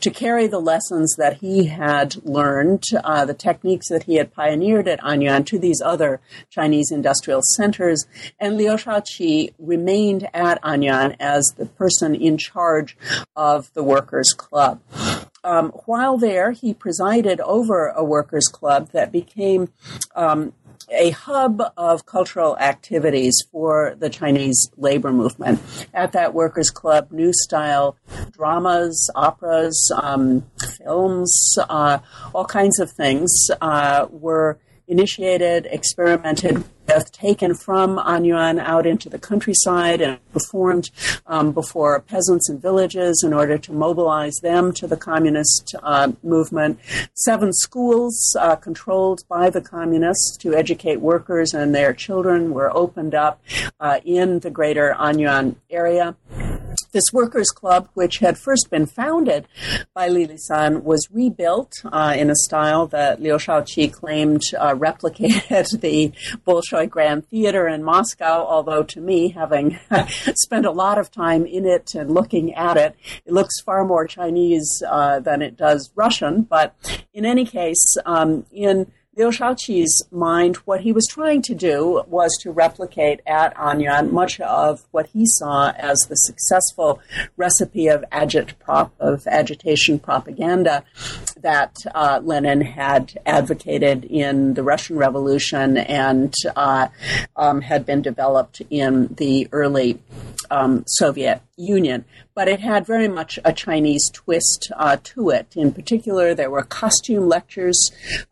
to 0.00 0.10
carry 0.10 0.46
the 0.46 0.60
lessons 0.60 1.14
that 1.16 1.38
he 1.38 1.66
had 1.66 2.22
learned, 2.26 2.84
uh, 3.02 3.24
the 3.24 3.32
techniques 3.32 3.88
that 3.88 4.02
he 4.02 4.16
had 4.16 4.34
pioneered 4.34 4.86
at 4.86 5.00
Anyuan 5.00 5.46
to 5.46 5.58
these 5.58 5.80
other 5.80 6.20
Chinese 6.50 6.90
industrial 6.92 7.40
centers. 7.56 8.04
And 8.38 8.58
Liu 8.58 8.72
Shaoqi 8.72 9.54
remained 9.58 10.28
at 10.34 10.60
Anyuan 10.62 11.16
as 11.18 11.54
the 11.56 11.64
person 11.64 12.14
in 12.14 12.36
charge 12.36 12.98
of 13.34 13.72
the 13.72 13.82
Workers' 13.82 14.34
Club. 14.34 14.82
Um, 15.44 15.70
while 15.86 16.18
there, 16.18 16.52
he 16.52 16.72
presided 16.72 17.40
over 17.40 17.88
a 17.88 18.04
workers' 18.04 18.46
club 18.46 18.90
that 18.92 19.10
became 19.10 19.72
um, 20.14 20.52
a 20.90 21.10
hub 21.10 21.62
of 21.76 22.06
cultural 22.06 22.56
activities 22.58 23.36
for 23.50 23.94
the 23.98 24.10
Chinese 24.10 24.70
labor 24.76 25.12
movement. 25.12 25.60
At 25.94 26.12
that 26.12 26.34
workers' 26.34 26.70
club, 26.70 27.12
new 27.12 27.32
style 27.32 27.96
dramas, 28.32 29.10
operas, 29.14 29.92
um, 30.02 30.44
films, 30.78 31.56
uh, 31.58 31.98
all 32.34 32.44
kinds 32.44 32.78
of 32.78 32.90
things 32.90 33.50
uh, 33.60 34.06
were 34.10 34.58
initiated, 34.92 35.66
experimented 35.70 36.62
with, 36.86 37.10
taken 37.12 37.54
from 37.54 37.96
Anyuan 37.96 38.58
out 38.60 38.86
into 38.86 39.08
the 39.08 39.18
countryside 39.18 40.00
and 40.00 40.18
performed 40.32 40.90
um, 41.26 41.52
before 41.52 42.00
peasants 42.00 42.48
and 42.48 42.60
villages 42.60 43.22
in 43.24 43.32
order 43.32 43.56
to 43.58 43.72
mobilize 43.72 44.34
them 44.42 44.72
to 44.74 44.86
the 44.86 44.96
communist 44.96 45.74
uh, 45.82 46.12
movement. 46.22 46.78
Seven 47.14 47.52
schools 47.52 48.36
uh, 48.38 48.56
controlled 48.56 49.22
by 49.28 49.48
the 49.48 49.60
communists 49.60 50.36
to 50.38 50.54
educate 50.54 51.00
workers 51.00 51.54
and 51.54 51.74
their 51.74 51.92
children 51.94 52.52
were 52.52 52.74
opened 52.76 53.14
up 53.14 53.40
uh, 53.80 54.00
in 54.04 54.40
the 54.40 54.50
greater 54.50 54.94
Anyuan 54.98 55.56
area. 55.70 56.16
This 56.92 57.04
workers' 57.10 57.50
club, 57.50 57.88
which 57.94 58.18
had 58.18 58.36
first 58.36 58.68
been 58.70 58.84
founded 58.84 59.48
by 59.94 60.08
Li 60.08 60.26
Lisan, 60.26 60.82
was 60.82 61.08
rebuilt 61.10 61.72
uh, 61.84 62.14
in 62.16 62.28
a 62.28 62.36
style 62.36 62.86
that 62.88 63.20
Liu 63.20 63.36
Shaoqi 63.36 63.90
claimed 63.90 64.42
uh, 64.58 64.74
replicated 64.74 65.80
the 65.80 66.12
Bolshoi 66.46 66.90
Grand 66.90 67.26
Theater 67.28 67.66
in 67.66 67.82
Moscow, 67.82 68.46
although 68.46 68.82
to 68.82 69.00
me, 69.00 69.30
having 69.30 69.78
spent 70.34 70.66
a 70.66 70.70
lot 70.70 70.98
of 70.98 71.10
time 71.10 71.46
in 71.46 71.64
it 71.64 71.94
and 71.94 72.10
looking 72.10 72.52
at 72.52 72.76
it, 72.76 72.94
it 73.24 73.32
looks 73.32 73.62
far 73.62 73.86
more 73.86 74.06
Chinese 74.06 74.82
uh, 74.86 75.18
than 75.18 75.40
it 75.40 75.56
does 75.56 75.90
Russian. 75.94 76.42
But 76.42 76.74
in 77.14 77.24
any 77.24 77.46
case, 77.46 77.96
um, 78.04 78.44
in 78.52 78.92
Liu 79.14 79.28
Shaoqi's 79.28 80.02
mind, 80.10 80.56
what 80.64 80.80
he 80.80 80.90
was 80.90 81.06
trying 81.06 81.42
to 81.42 81.54
do 81.54 82.02
was 82.06 82.34
to 82.40 82.50
replicate 82.50 83.20
at 83.26 83.54
Anyuan 83.56 84.10
much 84.10 84.40
of 84.40 84.86
what 84.90 85.08
he 85.08 85.26
saw 85.26 85.70
as 85.72 85.98
the 86.08 86.14
successful 86.14 86.98
recipe 87.36 87.88
of, 87.88 88.06
agit 88.10 88.58
prop, 88.58 88.94
of 88.98 89.26
agitation 89.26 89.98
propaganda 89.98 90.82
that 91.42 91.76
uh, 91.94 92.20
Lenin 92.22 92.60
had 92.60 93.18
advocated 93.26 94.04
in 94.04 94.54
the 94.54 94.62
Russian 94.62 94.96
Revolution 94.96 95.76
and 95.76 96.34
uh, 96.56 96.88
um, 97.36 97.60
had 97.60 97.84
been 97.84 98.02
developed 98.02 98.62
in 98.70 99.08
the 99.14 99.48
early 99.52 100.00
um, 100.50 100.84
Soviet 100.86 101.40
Union. 101.56 102.04
But 102.34 102.48
it 102.48 102.60
had 102.60 102.86
very 102.86 103.08
much 103.08 103.38
a 103.44 103.52
Chinese 103.52 104.10
twist 104.12 104.72
uh, 104.76 104.96
to 105.04 105.30
it. 105.30 105.54
In 105.54 105.72
particular, 105.72 106.34
there 106.34 106.50
were 106.50 106.62
costume 106.62 107.28
lectures 107.28 107.78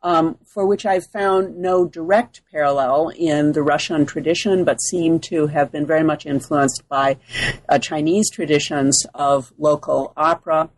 um, 0.02 0.38
for 0.46 0.66
which 0.66 0.86
I've 0.86 1.06
found 1.06 1.58
no 1.58 1.84
direct 1.84 2.40
parallel 2.50 3.11
in 3.11 3.52
the 3.52 3.62
Russian 3.62 4.06
tradition, 4.06 4.64
but 4.64 4.80
seem 4.80 5.20
to 5.20 5.48
have 5.48 5.70
been 5.70 5.86
very 5.86 6.02
much 6.02 6.24
influenced 6.24 6.88
by 6.88 7.18
uh, 7.68 7.78
Chinese 7.78 8.30
traditions 8.30 9.04
of 9.14 9.52
local 9.58 10.12
opera 10.16 10.70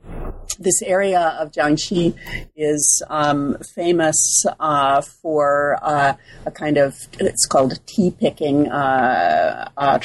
this 0.58 0.82
area 0.82 1.36
of 1.40 1.50
Jiangxi 1.50 2.14
is 2.56 3.02
um, 3.08 3.56
famous 3.74 4.44
uh, 4.60 5.00
for 5.00 5.78
uh, 5.82 6.14
a 6.46 6.50
kind 6.50 6.76
of 6.76 6.94
it's 7.18 7.46
called 7.46 7.80
tea 7.86 8.10
picking 8.10 8.68
uh, 8.68 9.68
uh, 9.76 9.98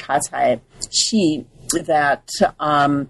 that 1.85 2.29
um, 2.59 3.09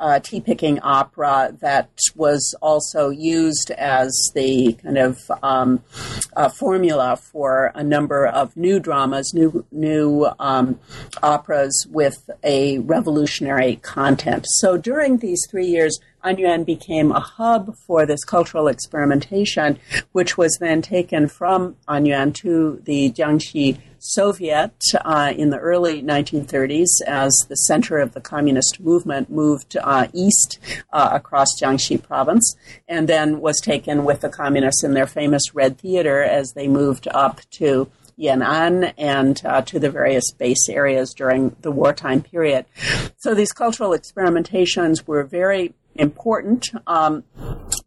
uh, 0.00 0.20
tea 0.20 0.40
picking 0.40 0.78
opera 0.80 1.52
that 1.60 1.90
was 2.14 2.54
also 2.62 3.10
used 3.10 3.70
as 3.72 4.12
the 4.34 4.74
kind 4.74 4.98
of 4.98 5.18
um, 5.42 5.82
uh, 6.36 6.48
formula 6.48 7.16
for 7.16 7.72
a 7.74 7.82
number 7.82 8.26
of 8.26 8.56
new 8.56 8.78
dramas, 8.78 9.32
new 9.34 9.64
new 9.72 10.28
um, 10.38 10.78
operas 11.22 11.86
with 11.90 12.30
a 12.44 12.78
revolutionary 12.78 13.76
content. 13.76 14.46
So 14.60 14.76
during 14.76 15.18
these 15.18 15.44
three 15.50 15.66
years, 15.66 15.98
Anyuan 16.24 16.64
became 16.66 17.12
a 17.12 17.20
hub 17.20 17.74
for 17.86 18.04
this 18.04 18.24
cultural 18.24 18.68
experimentation, 18.68 19.78
which 20.12 20.36
was 20.36 20.56
then 20.60 20.82
taken 20.82 21.28
from 21.28 21.76
Anyuan 21.88 22.34
to 22.36 22.80
the 22.84 23.10
Jiangxi 23.10 23.78
Soviet 23.98 24.82
uh, 25.04 25.32
in 25.36 25.50
the 25.50 25.58
early 25.58 26.02
1930s 26.02 27.02
as 27.06 27.32
the 27.48 27.56
center 27.56 27.98
of 27.98 28.14
the 28.14 28.20
communist 28.20 28.80
movement 28.80 29.30
moved 29.30 29.76
uh, 29.76 30.08
east 30.12 30.58
uh, 30.92 31.10
across 31.12 31.48
Jiangxi 31.60 32.02
province 32.02 32.56
and 32.88 33.08
then 33.08 33.40
was 33.40 33.60
taken 33.60 34.04
with 34.04 34.20
the 34.20 34.28
communists 34.28 34.84
in 34.84 34.94
their 34.94 35.06
famous 35.06 35.54
Red 35.54 35.78
Theater 35.78 36.22
as 36.22 36.52
they 36.52 36.68
moved 36.68 37.08
up 37.08 37.40
to 37.52 37.90
Yan'an 38.18 38.92
and 38.98 39.40
uh, 39.44 39.62
to 39.62 39.78
the 39.78 39.90
various 39.90 40.32
base 40.32 40.68
areas 40.68 41.14
during 41.14 41.54
the 41.60 41.70
wartime 41.70 42.22
period. 42.22 42.66
So 43.16 43.34
these 43.34 43.52
cultural 43.52 43.90
experimentations 43.90 45.06
were 45.06 45.22
very 45.22 45.74
important. 45.98 46.70
Um, 46.86 47.24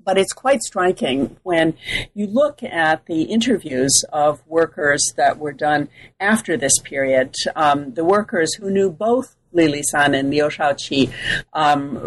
but 0.03 0.17
it's 0.17 0.33
quite 0.33 0.61
striking 0.61 1.37
when 1.43 1.75
you 2.13 2.27
look 2.27 2.63
at 2.63 3.05
the 3.05 3.23
interviews 3.23 4.03
of 4.11 4.45
workers 4.47 5.13
that 5.17 5.37
were 5.37 5.53
done 5.53 5.89
after 6.19 6.57
this 6.57 6.79
period. 6.79 7.35
Um, 7.55 7.93
the 7.93 8.03
workers 8.03 8.53
who 8.55 8.69
knew 8.69 8.89
both 8.89 9.35
Li 9.53 9.67
Lisan 9.67 10.17
and 10.17 10.29
Liu 10.29 10.45
Shaoqi 10.45 11.11
um, 11.53 11.97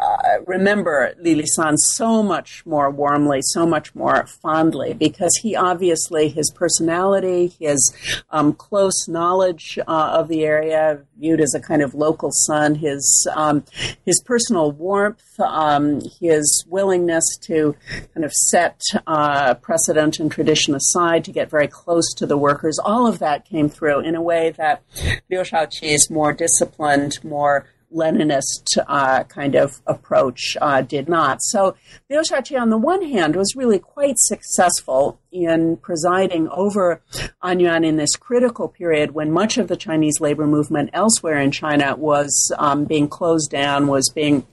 uh, 0.00 0.16
remember 0.46 1.14
Li 1.20 1.34
Lisan 1.34 1.76
so 1.76 2.22
much 2.22 2.64
more 2.64 2.90
warmly, 2.90 3.40
so 3.42 3.66
much 3.66 3.94
more 3.94 4.26
fondly, 4.26 4.94
because 4.94 5.36
he 5.42 5.54
obviously, 5.54 6.28
his 6.28 6.50
personality, 6.54 7.52
his 7.58 7.94
um, 8.30 8.52
close 8.54 9.06
knowledge 9.08 9.78
uh, 9.86 10.16
of 10.18 10.28
the 10.28 10.44
area, 10.44 11.02
viewed 11.18 11.40
as 11.40 11.54
a 11.54 11.60
kind 11.60 11.82
of 11.82 11.94
local 11.94 12.30
son, 12.32 12.74
his, 12.74 13.28
um, 13.34 13.64
his 14.04 14.20
personal 14.24 14.72
warmth, 14.72 15.22
um, 15.40 16.00
his 16.20 16.64
willingness 16.68 17.24
to 17.42 17.74
kind 18.14 18.24
of 18.24 18.32
set 18.32 18.80
uh, 19.06 19.54
precedent 19.54 20.18
and 20.18 20.30
tradition 20.30 20.74
aside 20.74 21.24
to 21.24 21.32
get 21.32 21.50
very 21.50 21.68
close 21.68 22.12
to 22.14 22.26
the 22.26 22.36
workers, 22.36 22.78
all 22.84 23.06
of 23.06 23.18
that 23.18 23.44
came 23.44 23.68
through 23.68 24.00
in 24.00 24.14
a 24.14 24.22
way 24.22 24.50
that 24.56 24.82
Liu 25.30 25.40
Shaoqi's 25.40 26.10
more 26.10 26.32
disciplined, 26.32 27.22
more 27.24 27.66
Leninist 27.96 28.76
uh, 28.86 29.24
kind 29.24 29.54
of 29.54 29.80
approach 29.86 30.56
uh, 30.60 30.82
did 30.82 31.08
not. 31.08 31.42
So 31.42 31.74
Liu 32.10 32.20
Shaoqi, 32.20 32.60
on 32.60 32.70
the 32.70 32.78
one 32.78 33.02
hand, 33.02 33.34
was 33.34 33.56
really 33.56 33.78
quite 33.78 34.18
successful 34.18 35.18
in 35.32 35.76
presiding 35.78 36.48
over 36.50 37.02
Anyuan 37.42 37.84
in 37.84 37.96
this 37.96 38.14
critical 38.16 38.68
period 38.68 39.12
when 39.12 39.32
much 39.32 39.58
of 39.58 39.68
the 39.68 39.76
Chinese 39.76 40.20
labor 40.20 40.46
movement 40.46 40.90
elsewhere 40.92 41.38
in 41.38 41.50
China 41.50 41.96
was 41.96 42.52
um, 42.58 42.84
being 42.84 43.08
closed 43.08 43.50
down, 43.50 43.86
was 43.86 44.10
being 44.14 44.46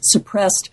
suppressed 0.00 0.70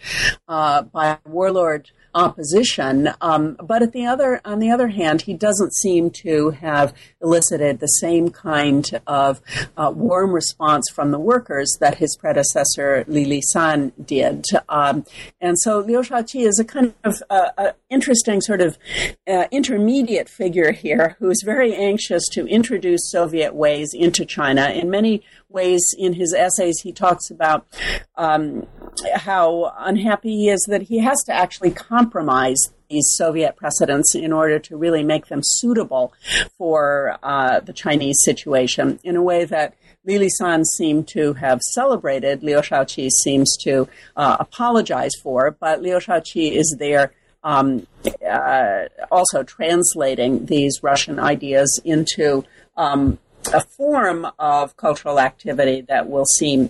uh, 0.48 0.82
by 0.82 1.18
warlord 1.26 1.92
opposition. 2.18 3.10
Um, 3.22 3.56
but 3.62 3.84
at 3.84 3.94
the 3.94 4.06
other, 4.06 4.42
on 4.44 4.58
the 4.60 4.72
other 4.72 4.88
hand, 4.88 5.22
he 5.22 5.36
doesn't 5.36 5.74
seem 5.76 6.10
to 6.26 6.50
have 6.50 6.94
elicited 7.22 7.80
the 7.80 7.88
same 7.88 8.30
kind 8.32 8.90
of 9.06 9.40
uh, 9.78 9.92
warm 9.96 10.32
response 10.32 10.86
from 10.94 11.12
the 11.12 11.20
workers 11.20 11.78
that 11.80 11.98
his 11.98 12.18
predecessor 12.18 13.06
Li 13.08 13.26
Lisan 13.26 13.92
did. 14.04 14.46
Um, 14.68 15.06
and 15.40 15.60
so 15.60 15.80
Liu 15.80 16.02
Shaoqi 16.02 16.46
is 16.46 16.58
a 16.60 16.66
kind 16.66 16.96
of 17.04 17.22
uh, 17.30 17.72
interesting 17.90 18.42
sort 18.42 18.62
of 18.62 18.80
uh, 19.28 19.46
intermediate 19.52 20.28
figure 20.28 20.72
here 20.72 21.16
who 21.20 21.30
is 21.30 21.44
very 21.46 21.76
anxious 21.76 22.28
to 22.30 22.48
introduce 22.48 23.12
Soviet 23.12 23.54
ways 23.54 23.94
into 23.94 24.26
China. 24.26 24.70
In 24.70 24.90
many 24.90 25.22
ways, 25.50 25.84
in 25.98 26.14
his 26.14 26.34
essays, 26.34 26.80
he 26.82 26.92
talks 26.92 27.30
about 27.30 27.68
um, 28.16 28.66
how 29.14 29.74
unhappy 29.78 30.36
he 30.36 30.50
is 30.50 30.66
that 30.70 30.84
he 30.84 31.00
has 31.00 31.18
to 31.26 31.34
actually 31.34 31.72
compromise 31.72 32.58
these 32.90 33.08
Soviet 33.16 33.56
precedents 33.56 34.16
in 34.16 34.32
order 34.32 34.60
to 34.60 34.78
really 34.78 35.04
make 35.04 35.28
them 35.28 35.42
suitable 35.44 36.14
for 36.58 37.18
uh, 37.24 37.60
the 37.60 37.74
Chinese 37.74 38.18
situation 38.24 39.00
in 39.04 39.16
a 39.16 39.22
way 39.22 39.46
that 39.46 39.76
Li 40.06 40.18
Lisan 40.18 40.64
seemed 40.64 41.08
to 41.10 41.34
have 41.34 41.62
celebrated, 41.62 42.42
Liu 42.42 42.58
Shaoqi 42.58 43.10
seems 43.10 43.58
to 43.64 43.90
uh, 44.16 44.38
apologize 44.40 45.12
for, 45.22 45.52
but 45.52 45.82
Liu 45.82 45.98
Shaoqi 45.98 46.54
is 46.54 46.78
there 46.80 47.12
um, 47.44 47.86
uh, 48.30 48.86
also 49.12 49.44
translating 49.44 50.46
these 50.46 50.82
Russian 50.82 51.20
ideas 51.20 51.80
into 51.84 52.46
um, 52.78 53.20
a 53.54 53.62
form 53.62 54.28
of 54.40 54.78
cultural 54.78 55.20
activity 55.20 55.82
that 55.82 56.10
will 56.10 56.26
seem 56.26 56.70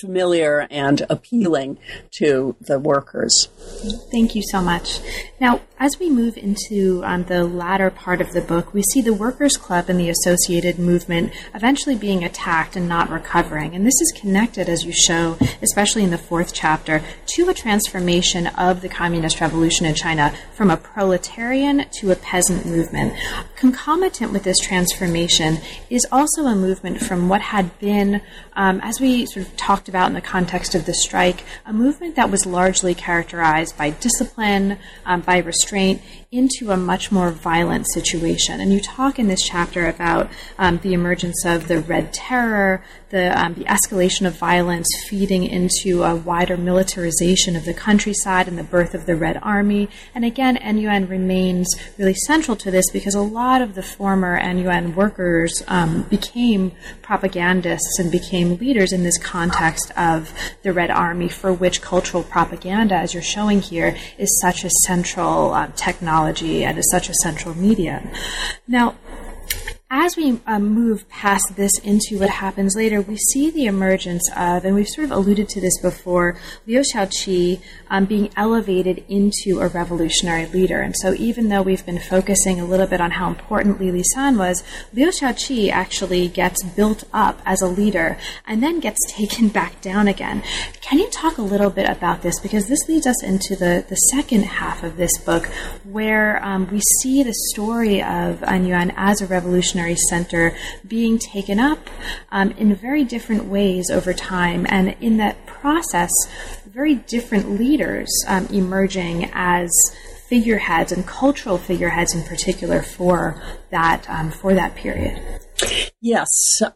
familiar 0.00 0.66
and 0.70 1.04
appealing 1.08 1.78
to 2.18 2.56
the 2.60 2.78
workers. 2.78 3.48
Thank 4.10 4.34
you 4.34 4.42
so 4.42 4.60
much. 4.60 5.00
Now, 5.40 5.60
as 5.78 5.98
we 5.98 6.10
move 6.10 6.36
into 6.36 7.02
um, 7.04 7.24
the 7.24 7.42
latter 7.44 7.90
part 7.90 8.20
of 8.20 8.32
the 8.32 8.40
book, 8.40 8.72
we 8.72 8.82
see 8.82 9.00
the 9.00 9.12
Workers' 9.12 9.56
Club 9.56 9.86
and 9.88 9.98
the 9.98 10.08
associated 10.08 10.78
movement 10.78 11.32
eventually 11.54 11.96
being 11.96 12.22
attacked 12.22 12.76
and 12.76 12.88
not 12.88 13.10
recovering. 13.10 13.74
And 13.74 13.84
this 13.84 14.00
is 14.00 14.12
connected, 14.12 14.68
as 14.68 14.84
you 14.84 14.92
show, 14.92 15.36
especially 15.60 16.04
in 16.04 16.10
the 16.10 16.18
fourth 16.18 16.54
chapter, 16.54 17.02
to 17.34 17.48
a 17.48 17.54
transformation 17.54 18.46
of 18.46 18.80
the 18.80 18.88
communist 18.88 19.40
revolution 19.40 19.84
in 19.84 19.94
China 19.94 20.34
from 20.54 20.70
a 20.70 20.76
proletarian 20.76 21.86
to 21.98 22.12
a 22.12 22.16
peasant 22.16 22.64
movement. 22.64 23.14
Concomitant 23.56 24.32
with 24.32 24.44
this 24.44 24.58
transformation 24.58 25.58
is 25.90 26.06
also 26.12 26.44
a 26.44 26.54
movement 26.54 27.00
from 27.00 27.28
what 27.28 27.40
had 27.40 27.76
been, 27.78 28.20
um, 28.54 28.80
as 28.82 29.00
we 29.00 29.26
sort 29.26 29.46
of 29.46 29.56
talked 29.56 29.88
about 29.88 30.08
in 30.08 30.14
the 30.14 30.20
context 30.20 30.74
of 30.74 30.86
the 30.86 30.94
strike, 30.94 31.44
a 31.64 31.72
movement 31.72 32.16
that 32.16 32.30
was 32.30 32.46
largely 32.46 32.94
characterized 32.94 33.76
by 33.76 33.90
discipline, 33.90 34.78
um, 35.06 35.20
by 35.20 35.38
restraint, 35.38 36.02
into 36.30 36.70
a 36.70 36.76
much 36.76 37.12
more 37.12 37.30
violent 37.30 37.86
situation. 37.92 38.60
And 38.60 38.72
you 38.72 38.80
talk 38.80 39.18
in 39.18 39.28
this 39.28 39.42
chapter 39.42 39.86
about 39.86 40.30
um, 40.58 40.78
the 40.82 40.94
emergence 40.94 41.44
of 41.44 41.68
the 41.68 41.80
Red 41.80 42.12
Terror, 42.12 42.82
the, 43.12 43.38
um, 43.38 43.54
the 43.54 43.64
escalation 43.64 44.26
of 44.26 44.36
violence 44.36 44.88
feeding 45.06 45.44
into 45.44 46.02
a 46.02 46.16
wider 46.16 46.56
militarization 46.56 47.54
of 47.54 47.64
the 47.64 47.74
countryside 47.74 48.48
and 48.48 48.58
the 48.58 48.64
birth 48.64 48.94
of 48.94 49.06
the 49.06 49.14
Red 49.14 49.38
Army. 49.42 49.88
And 50.14 50.24
again, 50.24 50.56
Anyuan 50.56 51.08
remains 51.08 51.68
really 51.98 52.14
central 52.14 52.56
to 52.56 52.70
this 52.70 52.90
because 52.90 53.14
a 53.14 53.20
lot 53.20 53.60
of 53.62 53.74
the 53.74 53.82
former 53.82 54.40
Anyuan 54.40 54.94
workers 54.94 55.62
um, 55.68 56.02
became 56.04 56.72
propagandists 57.02 57.98
and 57.98 58.10
became 58.10 58.56
leaders 58.56 58.92
in 58.92 59.04
this 59.04 59.18
context 59.18 59.92
of 59.96 60.32
the 60.62 60.72
Red 60.72 60.90
Army, 60.90 61.28
for 61.28 61.52
which 61.52 61.82
cultural 61.82 62.22
propaganda, 62.22 62.94
as 62.94 63.12
you're 63.12 63.22
showing 63.22 63.60
here, 63.60 63.94
is 64.16 64.40
such 64.40 64.64
a 64.64 64.70
central 64.86 65.52
uh, 65.52 65.70
technology 65.76 66.64
and 66.64 66.78
is 66.78 66.90
such 66.90 67.10
a 67.10 67.14
central 67.14 67.54
medium. 67.54 68.08
Now, 68.66 68.96
as 69.94 70.16
we 70.16 70.40
um, 70.46 70.68
move 70.68 71.06
past 71.10 71.54
this 71.54 71.78
into 71.80 72.18
what 72.18 72.30
happens 72.30 72.74
later, 72.74 73.02
we 73.02 73.14
see 73.14 73.50
the 73.50 73.66
emergence 73.66 74.26
of, 74.34 74.64
and 74.64 74.74
we've 74.74 74.88
sort 74.88 75.04
of 75.04 75.10
alluded 75.10 75.50
to 75.50 75.60
this 75.60 75.78
before, 75.82 76.34
Liu 76.66 76.80
Shaoqi 76.80 77.60
um, 77.90 78.06
being 78.06 78.30
elevated 78.34 79.04
into 79.06 79.60
a 79.60 79.68
revolutionary 79.68 80.46
leader. 80.46 80.80
And 80.80 80.96
so, 80.96 81.12
even 81.12 81.50
though 81.50 81.60
we've 81.60 81.84
been 81.84 81.98
focusing 81.98 82.58
a 82.58 82.64
little 82.64 82.86
bit 82.86 83.02
on 83.02 83.10
how 83.10 83.28
important 83.28 83.78
Li 83.78 83.90
Lisan 83.90 84.38
was, 84.38 84.64
Liu 84.94 85.08
Shaoqi 85.08 85.70
actually 85.70 86.26
gets 86.26 86.62
built 86.62 87.04
up 87.12 87.42
as 87.44 87.60
a 87.60 87.68
leader 87.68 88.16
and 88.46 88.62
then 88.62 88.80
gets 88.80 88.98
taken 89.12 89.48
back 89.60 89.82
down 89.82 90.08
again. 90.08 90.42
Can 90.80 91.00
you 91.00 91.10
talk 91.10 91.36
a 91.36 91.42
little 91.42 91.70
bit 91.70 91.88
about 91.88 92.22
this? 92.22 92.40
Because 92.40 92.66
this 92.66 92.88
leads 92.88 93.06
us 93.06 93.22
into 93.22 93.56
the, 93.56 93.84
the 93.86 93.96
second 93.96 94.44
half 94.44 94.82
of 94.82 94.96
this 94.96 95.18
book, 95.18 95.48
where 95.84 96.42
um, 96.42 96.66
we 96.72 96.80
see 97.02 97.22
the 97.22 97.34
story 97.52 98.00
of 98.00 98.40
Anyuan 98.40 98.94
as 98.96 99.20
a 99.20 99.26
revolutionary 99.26 99.81
center 100.08 100.56
being 100.86 101.18
taken 101.18 101.60
up 101.60 101.90
um, 102.30 102.50
in 102.52 102.74
very 102.74 103.04
different 103.04 103.44
ways 103.44 103.90
over 103.90 104.12
time. 104.12 104.66
And 104.68 104.96
in 105.00 105.16
that 105.18 105.46
process, 105.46 106.12
very 106.66 106.94
different 106.94 107.58
leaders 107.58 108.08
um, 108.26 108.46
emerging 108.46 109.30
as 109.32 109.70
figureheads 110.28 110.92
and 110.92 111.06
cultural 111.06 111.58
figureheads 111.58 112.14
in 112.14 112.22
particular 112.22 112.82
for 112.82 113.42
that 113.70 114.08
um, 114.08 114.30
for 114.30 114.54
that 114.54 114.74
period. 114.74 115.20
Yes, 116.00 116.28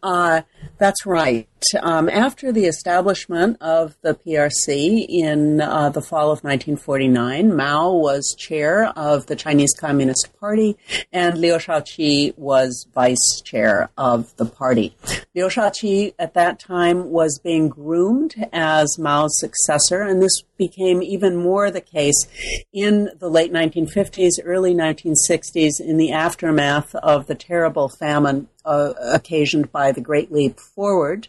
uh, 0.03 0.43
that's 0.79 1.07
right. 1.07 1.49
Um, 1.81 2.09
after 2.09 2.53
the 2.53 2.67
establishment 2.67 3.57
of 3.61 3.97
the 4.03 4.15
PRC 4.15 5.07
in 5.09 5.61
uh, 5.61 5.89
the 5.89 6.03
fall 6.03 6.31
of 6.31 6.45
1949, 6.45 7.57
Mao 7.57 7.93
was 7.93 8.37
chair 8.39 8.87
of 8.97 9.27
the 9.27 9.37
Chinese 9.37 9.75
Communist 9.75 10.39
Party, 10.39 10.77
and 11.13 11.39
Liu 11.39 11.55
Shaoqi 11.55 12.37
was 12.37 12.87
vice 12.95 13.41
chair 13.43 13.91
of 13.97 14.37
the 14.37 14.45
party. 14.45 14.95
Liu 15.35 15.47
Shaoqi 15.47 16.15
at 16.19 16.35
that 16.35 16.61
time 16.61 17.11
was 17.11 17.41
being 17.43 17.69
groomed 17.69 18.35
as 18.53 18.99
Mao's 18.99 19.41
successor, 19.41 20.03
and 20.03 20.23
this 20.23 20.43
became 20.57 21.03
even 21.03 21.37
more 21.37 21.71
the 21.71 21.81
case 21.81 22.27
in 22.73 23.11
the 23.19 23.31
late 23.31 23.53
1950s, 23.53 24.33
early 24.45 24.75
1960s, 24.75 25.81
in 25.81 25.97
the 25.97 26.13
aftermath 26.13 26.95
of 26.97 27.27
the 27.27 27.35
terrible 27.35 27.89
famine 27.89 28.49
uh, 28.67 28.93
occasioned 29.01 29.71
by 29.73 29.93
the 29.93 30.01
Great 30.01 30.33
Leap 30.33 30.59
Forward. 30.59 31.29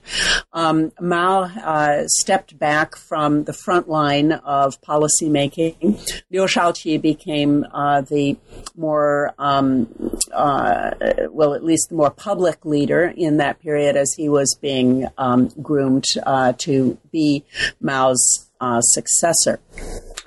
Um, 0.52 0.92
Mao 1.00 1.44
uh, 1.44 2.08
stepped 2.08 2.58
back 2.58 2.96
from 2.96 3.44
the 3.44 3.54
front 3.54 3.88
line 3.88 4.32
of 4.32 4.82
policymaking. 4.82 6.24
Liu 6.32 6.42
Shaoqi 6.42 7.02
became 7.02 7.66
uh, 7.72 8.02
the 8.02 8.38
more, 8.76 9.34
um, 9.38 9.88
uh, 10.34 10.92
well, 11.30 11.54
at 11.54 11.64
least 11.64 11.90
the 11.90 11.96
more 11.96 12.12
public 12.12 12.66
leader 12.66 13.14
in 13.16 13.38
that 13.38 13.62
period 13.62 13.96
as 13.96 14.14
he 14.14 14.28
was 14.28 14.58
being 14.62 15.08
um, 15.18 15.50
groomed 15.62 16.06
uh, 16.26 16.54
to 16.58 16.98
be 17.12 17.46
Mao's 17.80 18.50
uh, 18.60 18.82
successor 18.82 19.60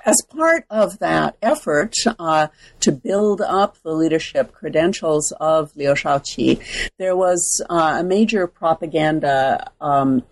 as 0.05 0.21
part 0.29 0.65
of 0.69 0.99
that 0.99 1.35
effort 1.41 1.93
uh, 2.19 2.47
to 2.79 2.91
build 2.91 3.41
up 3.41 3.77
the 3.83 3.93
leadership 3.93 4.53
credentials 4.53 5.31
of 5.39 5.75
Liu 5.75 5.93
Shaoqi, 5.93 6.59
there 6.97 7.15
was 7.15 7.63
uh, 7.69 7.97
a 7.99 8.03
major 8.03 8.47
propaganda 8.47 9.71
um, 9.79 10.23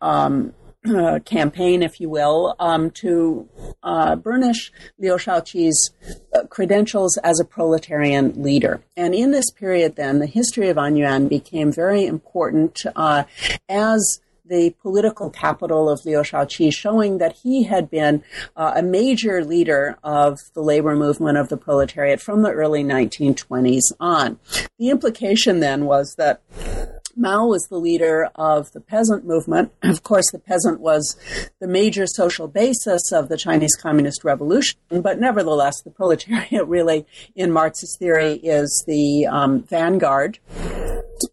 um, 0.00 0.52
uh, 0.88 1.18
campaign, 1.24 1.82
if 1.82 2.00
you 2.00 2.08
will, 2.08 2.54
um, 2.58 2.90
to 2.90 3.48
uh, 3.82 4.16
burnish 4.16 4.72
Liu 4.98 5.14
Shaoqi's 5.16 5.90
uh, 6.34 6.44
credentials 6.46 7.18
as 7.18 7.38
a 7.38 7.44
proletarian 7.44 8.42
leader. 8.42 8.82
And 8.96 9.14
in 9.14 9.30
this 9.30 9.50
period, 9.50 9.96
then, 9.96 10.18
the 10.18 10.26
history 10.26 10.68
of 10.68 10.76
Anyuan 10.76 11.28
became 11.28 11.70
very 11.72 12.06
important 12.06 12.80
uh, 12.96 13.24
as 13.68 14.20
the 14.50 14.74
political 14.82 15.30
capital 15.30 15.88
of 15.88 16.04
Liu 16.04 16.18
Shaoqi, 16.18 16.74
showing 16.74 17.18
that 17.18 17.36
he 17.42 17.62
had 17.62 17.88
been 17.88 18.22
uh, 18.56 18.72
a 18.76 18.82
major 18.82 19.44
leader 19.44 19.96
of 20.02 20.38
the 20.54 20.60
labor 20.60 20.96
movement 20.96 21.38
of 21.38 21.48
the 21.48 21.56
proletariat 21.56 22.20
from 22.20 22.42
the 22.42 22.50
early 22.50 22.82
1920s 22.82 23.92
on. 24.00 24.38
The 24.78 24.90
implication 24.90 25.60
then 25.60 25.86
was 25.86 26.16
that 26.18 26.42
Mao 27.16 27.46
was 27.46 27.66
the 27.68 27.78
leader 27.78 28.28
of 28.34 28.72
the 28.72 28.80
peasant 28.80 29.24
movement. 29.24 29.72
Of 29.82 30.02
course, 30.02 30.30
the 30.30 30.38
peasant 30.38 30.80
was 30.80 31.16
the 31.60 31.68
major 31.68 32.06
social 32.06 32.48
basis 32.48 33.12
of 33.12 33.28
the 33.28 33.36
Chinese 33.36 33.76
Communist 33.76 34.24
Revolution, 34.24 34.78
but 34.90 35.20
nevertheless, 35.20 35.80
the 35.82 35.90
proletariat 35.90 36.66
really, 36.66 37.06
in 37.36 37.52
Marxist 37.52 37.98
theory, 37.98 38.34
is 38.34 38.84
the 38.86 39.26
um, 39.26 39.62
vanguard 39.62 40.38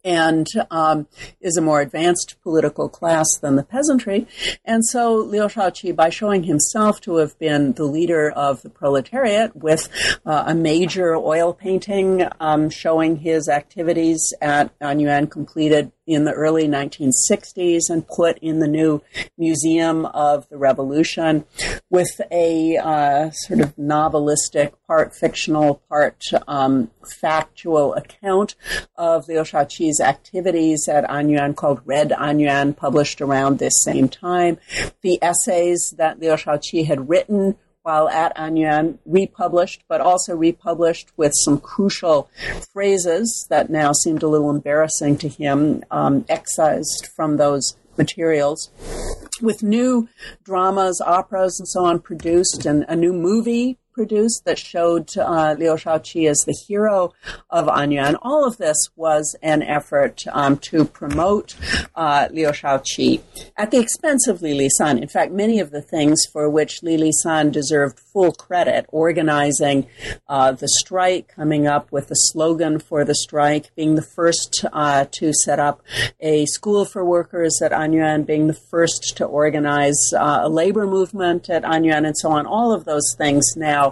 and 0.04 0.48
um, 0.72 1.08
is 1.42 1.58
a 1.58 1.62
more 1.62 1.82
advanced 1.82 2.36
political 2.44 2.90
class 2.90 3.28
than 3.42 3.56
the 3.56 3.64
peasantry. 3.64 4.28
And 4.66 4.86
so 4.86 5.16
Liu 5.16 5.44
Shaoqi, 5.44 5.96
by 5.96 6.10
showing 6.10 6.44
himself 6.44 7.02
to 7.02 7.18
have 7.18 7.38
been 7.40 7.74
the 7.74 7.86
leader 7.86 8.30
of 8.30 8.62
the 8.62 8.70
proletariat 8.70 9.56
with 9.56 9.90
uh, 10.26 10.46
a 10.48 10.56
major 10.56 11.16
oil 11.16 11.54
painting 11.54 12.28
um, 12.40 12.70
showing 12.70 13.18
his 13.18 13.50
activities 13.50 14.34
at 14.42 14.78
Anyuan 14.80 15.30
completed 15.30 15.92
in 16.08 16.24
the 16.24 16.32
early 16.32 16.68
1960s 16.68 17.90
and 17.90 18.08
put 18.08 18.38
in 18.40 18.60
the 18.60 18.68
new 18.68 19.02
Museum 19.38 20.06
of 20.06 20.48
the 20.50 20.58
Revolution 20.58 21.44
with 21.90 22.22
a 22.32 22.78
uh, 22.78 23.30
sort 23.32 23.60
of 23.60 23.76
novelistic, 23.76 24.72
part 24.88 25.14
fictional, 25.14 25.76
part 25.90 26.24
um, 26.48 26.90
factual 27.20 27.94
account 27.94 28.56
of 28.96 29.28
Liu 29.28 29.42
Shaoqi's 29.42 30.00
activities 30.00 30.88
at 30.88 31.08
Anyuan 31.10 31.56
called 31.56 31.82
Red 31.86 32.12
Anyuan, 32.12 32.76
published 32.76 33.22
around 33.22 33.60
this 33.60 33.84
same 33.84 34.08
time. 34.08 34.58
The 35.02 35.22
essays 35.22 35.94
that 35.98 36.20
Liu 36.20 36.32
Shaoqi 36.32 36.86
had 36.86 37.10
written 37.10 37.58
while 37.88 38.10
at 38.10 38.36
Anyuan, 38.36 38.98
republished, 39.06 39.82
but 39.88 40.02
also 40.02 40.36
republished 40.36 41.08
with 41.16 41.32
some 41.34 41.58
crucial 41.58 42.30
phrases 42.74 43.48
that 43.50 43.70
now 43.70 43.94
seemed 43.94 44.24
a 44.24 44.28
little 44.28 44.50
embarrassing 44.50 45.18
to 45.18 45.30
him, 45.30 45.82
um, 45.90 46.26
excised 46.28 47.08
from 47.16 47.38
those 47.38 47.78
materials. 47.98 48.70
With 49.42 49.64
new 49.64 50.10
dramas, 50.44 51.00
operas, 51.00 51.62
and 51.62 51.68
so 51.70 51.86
on 51.86 52.02
produced, 52.02 52.66
and 52.66 52.84
a 52.90 52.96
new 52.98 53.14
movie 53.14 53.78
produced 53.98 54.46
that 54.46 54.60
showed 54.60 55.10
uh, 55.18 55.56
Liu 55.58 55.72
Shaoqi 55.72 56.30
as 56.30 56.38
the 56.46 56.54
hero 56.68 57.14
of 57.50 57.66
Anyuan. 57.66 58.16
All 58.22 58.46
of 58.46 58.58
this 58.58 58.78
was 58.96 59.36
an 59.42 59.64
effort 59.64 60.24
um, 60.32 60.58
to 60.70 60.86
promote 60.86 61.56
uh, 61.96 62.28
Liu 62.32 62.50
Shaoqi 62.50 63.22
at 63.58 63.72
the 63.72 63.80
expense 63.80 64.28
of 64.28 64.44
Li 64.44 64.54
Lisan. 64.54 65.02
In 65.02 65.08
fact, 65.08 65.32
many 65.32 65.60
of 65.60 65.72
the 65.72 65.82
things 65.82 66.20
for 66.32 66.48
which 66.48 66.84
Li 66.84 66.96
Lisan 66.96 67.52
deserved 67.52 68.00
full 68.00 68.32
credit, 68.32 68.86
organizing 68.90 69.88
uh, 70.28 70.52
the 70.52 70.68
strike, 70.68 71.28
coming 71.28 71.66
up 71.66 71.92
with 71.92 72.08
the 72.08 72.16
slogan 72.30 72.78
for 72.78 73.04
the 73.04 73.16
strike, 73.16 73.74
being 73.76 73.96
the 73.96 74.10
first 74.16 74.64
uh, 74.74 75.06
to 75.12 75.34
set 75.34 75.60
up 75.60 75.82
a 76.20 76.46
school 76.46 76.86
for 76.86 77.04
workers 77.04 77.60
at 77.64 77.72
Anyuan, 77.72 78.28
being 78.28 78.46
the 78.46 78.62
first 78.70 79.18
to 79.18 79.26
organize 79.26 80.00
uh, 80.14 80.42
a 80.44 80.50
labor 80.50 80.86
movement 80.86 81.50
at 81.50 81.64
Anyuan, 81.64 82.06
and 82.06 82.16
so 82.16 82.30
on. 82.30 82.46
All 82.46 82.72
of 82.72 82.86
those 82.86 83.16
things 83.18 83.56
now 83.56 83.87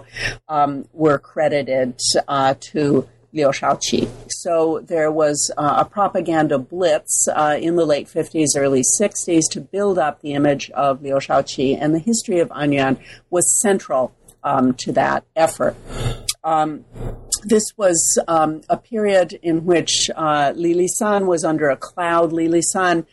um, 0.48 0.86
were 0.92 1.18
credited 1.18 2.00
uh, 2.28 2.54
to 2.72 3.08
Liu 3.32 3.48
Shaoqi. 3.48 4.08
So 4.30 4.80
there 4.86 5.12
was 5.12 5.50
uh, 5.58 5.84
a 5.84 5.84
propaganda 5.84 6.58
blitz 6.58 7.28
uh, 7.28 7.58
in 7.60 7.76
the 7.76 7.84
late 7.84 8.08
50s, 8.08 8.48
early 8.56 8.82
60s 9.00 9.42
to 9.50 9.60
build 9.60 9.98
up 9.98 10.22
the 10.22 10.32
image 10.32 10.70
of 10.70 11.02
Liu 11.02 11.16
Shaoqi, 11.16 11.76
and 11.78 11.94
the 11.94 11.98
history 11.98 12.40
of 12.40 12.48
Anyuan 12.48 12.98
was 13.30 13.60
central 13.60 14.14
um, 14.42 14.74
to 14.74 14.92
that 14.92 15.24
effort. 15.34 15.76
Um, 16.42 16.84
this 17.44 17.64
was 17.76 18.18
um, 18.26 18.62
a 18.68 18.76
period 18.76 19.38
in 19.42 19.66
which 19.66 20.10
uh, 20.14 20.52
Li 20.56 20.74
Lisan 20.74 21.26
was 21.26 21.44
under 21.44 21.68
a 21.68 21.76
cloud. 21.76 22.32
Li 22.32 22.48
Lisan 22.48 23.04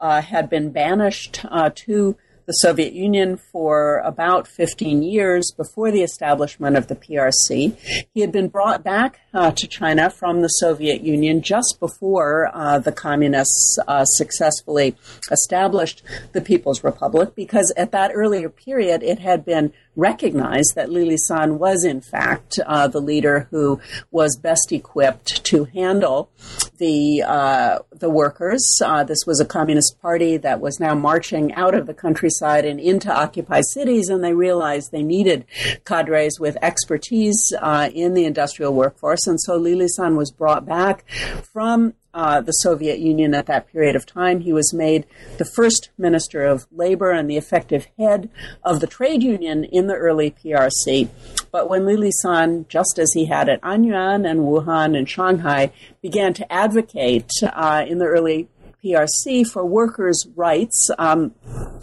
uh, 0.00 0.22
had 0.22 0.50
been 0.50 0.70
banished 0.70 1.44
uh, 1.44 1.70
to 1.74 2.16
the 2.48 2.54
Soviet 2.54 2.94
Union 2.94 3.36
for 3.36 3.98
about 3.98 4.48
15 4.48 5.02
years 5.02 5.52
before 5.54 5.90
the 5.90 6.02
establishment 6.02 6.78
of 6.78 6.88
the 6.88 6.96
PRC. 6.96 7.76
He 8.14 8.22
had 8.22 8.32
been 8.32 8.48
brought 8.48 8.82
back 8.82 9.20
uh, 9.34 9.50
to 9.50 9.66
China 9.66 10.08
from 10.08 10.40
the 10.40 10.48
Soviet 10.48 11.02
Union 11.02 11.42
just 11.42 11.76
before 11.78 12.50
uh, 12.54 12.78
the 12.78 12.90
communists 12.90 13.78
uh, 13.86 14.06
successfully 14.06 14.96
established 15.30 16.02
the 16.32 16.40
People's 16.40 16.82
Republic, 16.82 17.34
because 17.34 17.70
at 17.76 17.92
that 17.92 18.12
earlier 18.14 18.48
period 18.48 19.02
it 19.02 19.18
had 19.18 19.44
been 19.44 19.70
recognized 19.98 20.74
that 20.76 20.90
Li 20.90 21.16
San 21.18 21.58
was, 21.58 21.84
in 21.84 22.00
fact, 22.00 22.58
uh, 22.64 22.86
the 22.86 23.00
leader 23.00 23.48
who 23.50 23.80
was 24.10 24.36
best 24.36 24.72
equipped 24.72 25.44
to 25.44 25.64
handle 25.64 26.30
the 26.78 27.22
uh, 27.26 27.80
the 27.90 28.08
workers. 28.08 28.80
Uh, 28.82 29.02
this 29.02 29.26
was 29.26 29.40
a 29.40 29.44
communist 29.44 30.00
party 30.00 30.36
that 30.36 30.60
was 30.60 30.78
now 30.78 30.94
marching 30.94 31.52
out 31.54 31.74
of 31.74 31.86
the 31.86 31.94
countryside 32.38 32.64
and 32.64 32.80
into 32.80 33.12
occupied 33.12 33.64
cities, 33.66 34.08
and 34.08 34.22
they 34.22 34.34
realized 34.34 34.90
they 34.90 35.02
needed 35.02 35.44
cadres 35.84 36.38
with 36.40 36.56
expertise 36.62 37.52
uh, 37.60 37.90
in 37.94 38.14
the 38.14 38.24
industrial 38.24 38.74
workforce. 38.74 39.26
And 39.26 39.40
so 39.40 39.56
Li 39.56 39.74
Lisan 39.74 40.16
was 40.16 40.30
brought 40.30 40.66
back 40.66 41.04
from 41.52 41.94
uh, 42.14 42.40
the 42.40 42.52
Soviet 42.52 42.98
Union 42.98 43.34
at 43.34 43.46
that 43.46 43.70
period 43.70 43.94
of 43.94 44.06
time. 44.06 44.40
He 44.40 44.52
was 44.52 44.72
made 44.72 45.06
the 45.36 45.44
first 45.44 45.90
Minister 45.98 46.44
of 46.44 46.66
Labor 46.72 47.10
and 47.10 47.30
the 47.30 47.36
effective 47.36 47.86
head 47.98 48.30
of 48.64 48.80
the 48.80 48.86
trade 48.86 49.22
union 49.22 49.64
in 49.64 49.86
the 49.86 49.94
early 49.94 50.30
PRC. 50.30 51.08
But 51.52 51.68
when 51.68 51.86
Li 51.86 51.96
Lisan, 51.96 52.66
just 52.68 52.98
as 52.98 53.12
he 53.14 53.26
had 53.26 53.48
at 53.48 53.60
Anyuan 53.62 54.28
and 54.28 54.40
Wuhan 54.40 54.96
and 54.96 55.08
Shanghai, 55.08 55.70
began 56.02 56.32
to 56.34 56.52
advocate 56.52 57.30
uh, 57.42 57.84
in 57.86 57.98
the 57.98 58.06
early 58.06 58.48
PRC 58.84 59.46
for 59.46 59.64
workers' 59.64 60.26
rights. 60.34 60.90
Um, 60.98 61.34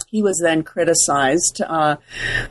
he 0.08 0.22
was 0.22 0.40
then 0.42 0.64
criticized 0.64 1.62
uh, 1.66 1.98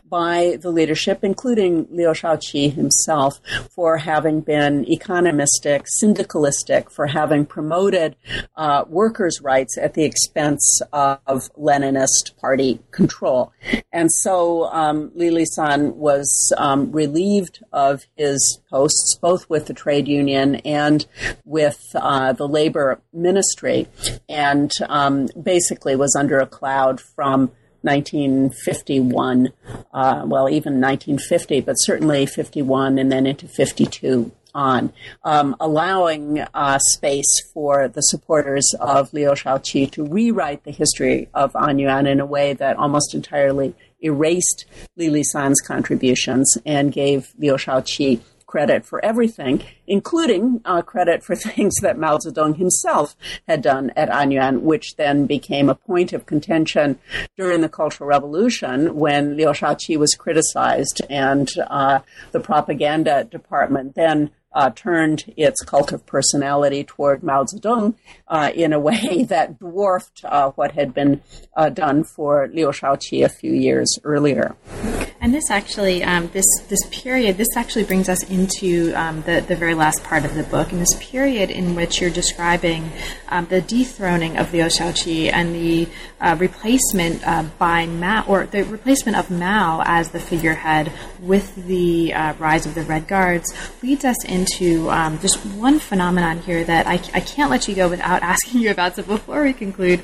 by 0.09 0.59
the 0.61 0.71
leadership, 0.71 1.21
including 1.23 1.87
Liu 1.91 2.09
Shaoqi 2.09 2.73
himself, 2.73 3.41
for 3.71 3.99
having 3.99 4.41
been 4.41 4.85
economistic, 4.85 5.87
syndicalistic, 6.03 6.91
for 6.91 7.07
having 7.07 7.47
promoted 7.47 8.17
uh, 8.57 8.85
workers' 8.89 9.41
rights 9.41 9.79
at 9.79 9.95
the 9.95 10.05
expense 10.05 10.83
of 10.93 11.51
Leninist 11.59 12.37
party 12.37 12.81
control. 12.91 13.53
And 13.93 14.11
so 14.13 14.65
um, 14.65 15.11
Li 15.15 15.31
Lisan 15.31 15.95
was 15.95 16.53
um, 16.59 16.93
relieved 16.93 17.65
of 17.73 18.05
his 18.17 18.61
posts, 18.69 19.17
both 19.17 19.49
with 19.49 19.67
the 19.67 19.75
trade 19.75 20.09
union 20.09 20.57
and 20.57 21.07
with 21.45 21.81
uh, 21.95 22.33
the 22.33 22.49
labor 22.49 23.01
ministry 23.13 23.89
and 24.35 24.73
um, 24.89 25.29
basically 25.41 25.95
was 25.95 26.17
under 26.17 26.41
a 26.41 26.47
cloud 26.47 27.01
from 27.01 27.53
1951, 27.83 29.53
uh, 29.93 30.23
well, 30.27 30.49
even 30.49 30.81
1950, 30.81 31.61
but 31.61 31.75
certainly 31.75 32.27
51 32.27 32.99
and 32.99 33.13
then 33.13 33.27
into 33.27 33.47
52 33.47 34.33
on, 34.55 34.93
um, 35.25 35.57
allowing 35.61 36.41
uh, 36.55 36.79
space 36.79 37.43
for 37.53 37.89
the 37.89 38.01
supporters 38.01 38.75
of 38.81 39.13
Liu 39.13 39.31
Shaoqi 39.31 39.91
to 39.93 40.05
rewrite 40.05 40.65
the 40.65 40.71
history 40.71 41.29
of 41.35 41.53
Anyuan 41.53 42.09
in 42.09 42.21
a 42.21 42.27
way 42.27 42.53
that 42.55 42.77
almost 42.77 43.15
entirely 43.15 43.75
erased 44.01 44.65
Li 44.97 45.09
Lisan's 45.09 45.61
contributions 45.61 46.57
and 46.65 46.93
gave 46.93 47.33
Liu 47.39 47.55
Shaoqi 47.55 48.21
credit 48.55 48.87
for 48.87 49.05
everything, 49.05 49.61
including 49.89 50.61
uh, 50.65 50.81
credit 50.81 51.25
for 51.25 51.35
things 51.49 51.75
that 51.83 51.99
Mao 51.99 52.19
Zedong 52.19 52.57
himself 52.57 53.17
had 53.49 53.61
done 53.63 53.91
at 53.97 54.09
Anyuan, 54.09 54.61
which 54.61 54.95
then 54.95 55.27
became 55.27 55.69
a 55.69 55.75
point 55.75 56.13
of 56.13 56.25
contention 56.25 56.97
during 57.37 57.63
the 57.63 57.69
Cultural 57.69 58.09
Revolution 58.09 58.95
when 58.95 59.37
Liu 59.37 59.49
Shaoqi 59.49 59.97
was 59.97 60.15
criticized 60.15 61.03
and 61.11 61.51
uh, 61.67 61.99
the 62.31 62.39
propaganda 62.39 63.25
department 63.25 63.97
then 63.97 64.31
uh, 64.55 64.71
turned 64.71 65.33
its 65.37 65.63
cult 65.63 65.93
of 65.93 66.07
personality 66.07 66.85
toward 66.85 67.23
Mao 67.23 67.45
Zedong 67.45 67.95
uh, 68.29 68.51
in 68.55 68.73
a 68.73 68.81
way 68.81 69.25
that 69.29 69.59
dwarfed 69.59 70.25
uh, 70.25 70.51
what 70.53 70.73
had 70.73 70.95
been 70.95 71.21
uh, 71.57 71.69
done 71.69 72.05
for 72.05 72.49
Liu 72.49 72.69
Shaoqi 72.69 73.25
a 73.25 73.29
few 73.29 73.53
years 73.53 73.99
earlier. 74.05 74.57
And 75.21 75.33
this 75.33 75.51
actually, 75.51 76.05
um, 76.05 76.29
this 76.35 76.45
this 76.69 76.85
period, 76.91 77.39
this 77.39 77.57
actually 77.57 77.85
brings 77.85 78.11
us 78.11 78.23
into 78.29 78.93
um, 78.95 79.23
the 79.23 79.41
the 79.41 79.57
very 79.57 79.73
last 79.73 80.05
part 80.05 80.27
of 80.27 80.35
the 80.35 80.43
book, 80.43 80.71
and 80.71 80.79
this 80.79 80.95
period 81.01 81.51
in 81.51 81.75
which 81.75 81.99
you're 81.99 82.11
describing 82.11 82.93
um, 83.31 83.47
the 83.47 83.63
dethroning 83.63 84.37
of 84.37 84.53
Liu 84.53 84.65
Shaoqi 84.65 85.33
and 85.33 85.55
the 85.55 85.89
uh, 86.21 86.37
replacement 86.39 87.27
uh, 87.27 87.45
by 87.59 87.87
Mao, 87.87 88.27
or 88.27 88.45
the 88.45 88.65
replacement 88.65 89.17
of 89.17 89.31
Mao 89.31 89.83
as 89.87 90.11
the 90.11 90.21
figurehead 90.21 90.93
with 91.21 91.55
the 91.57 92.13
rise 92.39 92.67
of 92.67 92.75
the 92.75 92.83
Red 92.83 93.09
Guards, 93.09 93.51
leads 93.83 94.05
us 94.05 94.23
into 94.45 94.91
um, 94.91 95.19
just 95.21 95.39
one 95.47 95.79
phenomenon 95.79 96.39
here 96.41 96.65
that 96.65 96.87
I, 96.87 96.95
I 97.15 97.21
can't 97.21 97.51
let 97.51 97.67
you 97.69 97.75
go 97.75 97.89
without 97.89 98.23
asking 98.35 98.61
you 98.61 98.71
about. 98.71 98.97
So 98.97 99.03
before 99.03 99.43
we 99.43 99.53
conclude, 99.53 100.03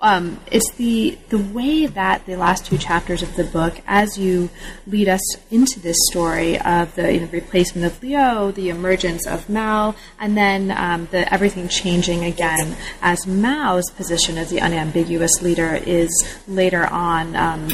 um, 0.00 0.40
it's 0.50 0.72
the 0.74 1.18
the 1.28 1.38
way 1.38 1.86
that 1.86 2.26
the 2.26 2.36
last 2.36 2.66
two 2.66 2.78
chapters 2.78 3.22
of 3.22 3.34
the 3.36 3.44
book, 3.44 3.80
as 3.86 4.18
you 4.18 4.50
lead 4.86 5.08
us 5.08 5.22
into 5.50 5.80
this 5.80 5.96
story 6.10 6.58
of 6.60 6.94
the 6.94 7.12
you 7.12 7.20
know, 7.20 7.28
replacement 7.32 7.86
of 7.86 8.02
Liu, 8.02 8.52
the 8.52 8.70
emergence 8.70 9.26
of 9.26 9.48
Mao, 9.48 9.94
and 10.18 10.36
then 10.36 10.70
um, 10.70 11.08
the 11.10 11.32
everything 11.32 11.68
changing 11.68 12.24
again 12.24 12.76
as 13.02 13.26
Mao's 13.26 13.90
position 13.90 14.38
as 14.38 14.50
the 14.50 14.60
unambiguous 14.60 15.42
leader 15.42 15.74
is 15.86 16.10
later 16.48 16.86
on 16.86 17.36
um, 17.36 17.68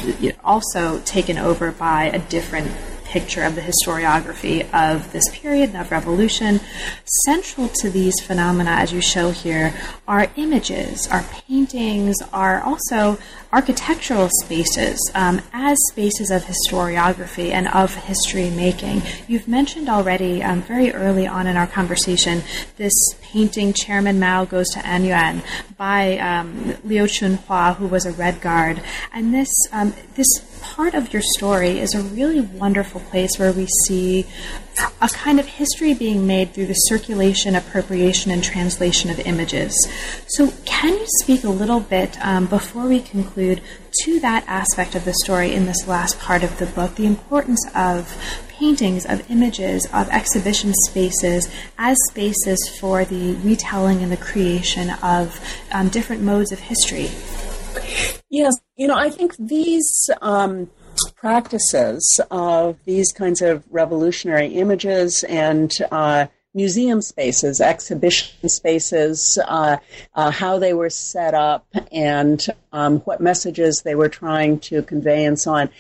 also 0.45 1.01
taken 1.01 1.39
over 1.39 1.73
by 1.73 2.05
a 2.05 2.19
different 2.19 2.71
picture 3.09 3.43
of 3.43 3.55
the 3.55 3.63
historiography 3.63 4.63
of 4.73 5.13
this 5.13 5.25
period 5.31 5.75
of 5.75 5.91
revolution. 5.91 6.61
Central 7.25 7.69
to 7.69 7.89
these 7.89 8.21
phenomena, 8.21 8.71
as 8.71 8.93
you 8.93 9.01
show 9.01 9.31
here, 9.31 9.75
are 10.07 10.31
images, 10.37 11.09
are 11.09 11.25
paintings, 11.31 12.17
are 12.33 12.61
also 12.61 13.19
architectural 13.53 14.29
spaces 14.43 14.99
um, 15.15 15.41
as 15.53 15.77
spaces 15.91 16.31
of 16.31 16.45
historiography 16.45 17.51
and 17.51 17.67
of 17.69 17.95
history 17.95 18.51
making. 18.51 19.01
You've 19.27 19.49
mentioned 19.49 19.89
already 19.89 20.43
um, 20.43 20.63
very 20.63 20.93
early 20.93 21.27
on 21.27 21.47
in 21.47 21.57
our 21.57 21.67
conversation 21.67 22.43
this 22.77 22.93
painting 23.23 23.73
Chairman 23.73 24.21
Mao 24.21 24.45
Goes 24.45 24.69
to 24.71 24.81
Anyuan 24.81 25.43
by 25.77 26.19
um, 26.19 26.77
Liu 26.85 27.05
Chunhua, 27.05 27.77
who 27.77 27.87
was 27.87 28.05
a 28.05 28.13
Red 28.13 28.41
Guard. 28.41 28.83
And 29.13 29.33
this, 29.33 29.51
um, 29.73 29.95
this 30.15 30.29
part 30.61 30.95
of 30.95 31.13
your 31.13 31.23
story 31.23 31.79
is 31.79 31.95
a 31.95 32.03
really 32.03 32.41
wonderful 32.41 33.01
place 33.01 33.39
where 33.39 33.53
we 33.53 33.67
see 33.87 34.27
a 35.01 35.09
kind 35.09 35.41
of 35.41 35.47
history 35.47 35.95
being 35.95 36.27
made 36.27 36.53
through 36.53 36.67
the 36.67 36.75
circulation, 36.75 37.55
appropriation, 37.55 38.31
and 38.31 38.43
translation 38.43 39.11
of 39.11 39.19
images. 39.21 39.75
So, 40.27 40.53
can 40.65 40.95
you 40.95 41.07
speak 41.21 41.45
a 41.45 41.51
little 41.51 41.81
bit 41.81 42.17
um, 42.25 42.47
before 42.47 42.87
we 42.87 43.01
conclude 43.01 43.61
to 44.03 44.21
that 44.21 44.45
aspect 44.47 44.95
of 44.95 45.05
the 45.05 45.15
story 45.25 45.55
in 45.55 45.67
this 45.67 45.87
last 45.87 46.19
part 46.19 46.43
of 46.43 46.59
the 46.59 46.67
book, 46.67 46.95
the 46.95 47.07
importance 47.07 47.65
of 47.75 48.17
paintings, 48.49 49.07
of 49.07 49.29
images, 49.31 49.87
of 49.93 50.09
exhibition 50.09 50.73
spaces 50.89 51.49
as 51.79 51.97
spaces 52.09 52.59
for 52.81 53.05
the 53.05 53.35
retelling 53.37 54.03
and 54.03 54.11
the 54.11 54.17
creation 54.17 54.91
of 55.03 55.41
um, 55.73 55.89
different 55.89 56.23
modes 56.23 56.53
of 56.53 56.59
history? 56.59 57.09
Yes, 58.31 58.55
you 58.77 58.87
know, 58.87 58.97
I 58.97 59.11
think 59.11 59.37
these 59.39 60.11
um, 60.21 60.69
practices 61.17 62.21
of 62.31 62.79
these 62.85 63.13
kinds 63.13 63.43
of 63.43 63.65
revolutionary 63.71 64.49
images 64.49 65.25
and 65.25 65.73
uh, 65.91 66.27
museum 66.55 67.03
spaces, 67.03 67.61
exhibition 67.61 68.49
spaces, 68.49 69.39
uh, 69.47 69.77
uh, 70.15 70.31
how 70.31 70.59
they 70.59 70.73
were 70.73 70.91
set 70.91 71.35
up, 71.35 71.67
and 71.93 72.47
um, 72.73 72.99
what 73.01 73.21
messages 73.21 73.83
they 73.83 73.95
were 73.95 74.09
trying 74.09 74.59
to 74.59 74.83
convey, 74.83 75.25
and 75.25 75.39
so 75.39 75.55
on, 75.55 75.71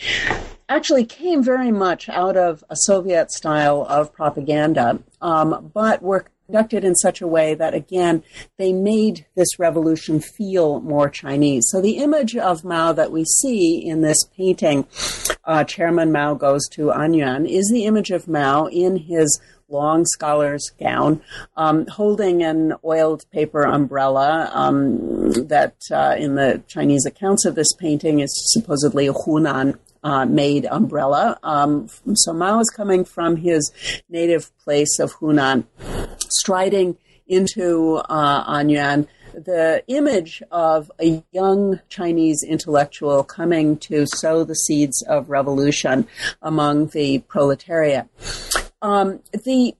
actually 0.69 1.05
came 1.05 1.43
very 1.43 1.73
much 1.73 2.09
out 2.09 2.37
of 2.37 2.62
a 2.69 2.77
Soviet 2.77 3.33
style 3.33 3.87
of 3.89 4.12
propaganda, 4.12 4.99
um, 5.21 5.71
but 5.75 6.03
were 6.03 6.27
conducted 6.49 6.83
in 6.83 6.95
such 6.95 7.21
a 7.21 7.27
way 7.27 7.55
that, 7.55 7.75
again, 7.75 8.23
they 8.57 8.73
made 8.73 9.27
this 9.35 9.59
revolution 9.59 10.19
feel 10.19 10.81
more 10.81 11.11
Chinese. 11.11 11.69
So 11.71 11.83
the 11.83 11.99
image 11.99 12.37
of 12.37 12.65
Mao 12.65 12.93
that 12.95 13.13
we 13.13 13.27
see 13.27 13.77
in 13.87 14.01
this 14.01 14.25
painting, 14.35 14.87
uh, 15.45 15.65
Chairman 15.65 16.11
Mao 16.11 16.33
Goes 16.33 16.67
to 16.71 16.87
Anyuan, 16.87 17.47
is 17.47 17.69
the 17.71 17.85
image 17.85 18.11
of 18.11 18.29
Mao 18.29 18.65
in 18.65 18.97
his 18.97 19.39
long 19.69 20.07
scholar's 20.07 20.73
gown, 20.81 21.21
um, 21.59 21.87
holding 21.87 22.43
an 22.43 22.73
oiled 22.83 23.27
paper 23.31 23.65
umbrella 23.65 24.51
um, 24.55 25.31
that, 25.49 25.77
uh, 25.93 26.17
in 26.19 26.37
the 26.37 26.63
Chinese 26.67 27.05
accounts 27.05 27.45
of 27.45 27.57
this 27.57 27.75
painting, 27.75 28.21
is 28.21 28.33
supposedly 28.55 29.07
a 29.07 29.13
Hunan 29.13 29.79
uh, 30.03 30.25
made 30.25 30.65
umbrella. 30.71 31.39
Um, 31.43 31.89
so 32.15 32.33
Mao 32.33 32.61
is 32.61 32.71
coming 32.71 33.05
from 33.05 33.37
his 33.37 33.71
native 34.09 34.57
place 34.59 34.99
of 34.99 35.13
Hunan, 35.17 35.65
striding 36.31 36.97
into 37.26 37.97
uh, 38.09 38.64
the 39.35 39.85
image 39.87 40.43
of 40.51 40.91
a 41.01 41.22
young 41.31 41.81
Chinese 41.89 42.43
intellectual 42.43 43.22
coming 43.22 43.76
to 43.76 44.07
sow 44.07 44.43
the 44.43 44.55
seeds 44.55 45.03
of 45.09 45.29
revolution 45.29 46.09
among 46.43 46.89
the 46.89 47.18
proletariat 47.29 48.09
um, 48.81 49.20
the 49.33 49.74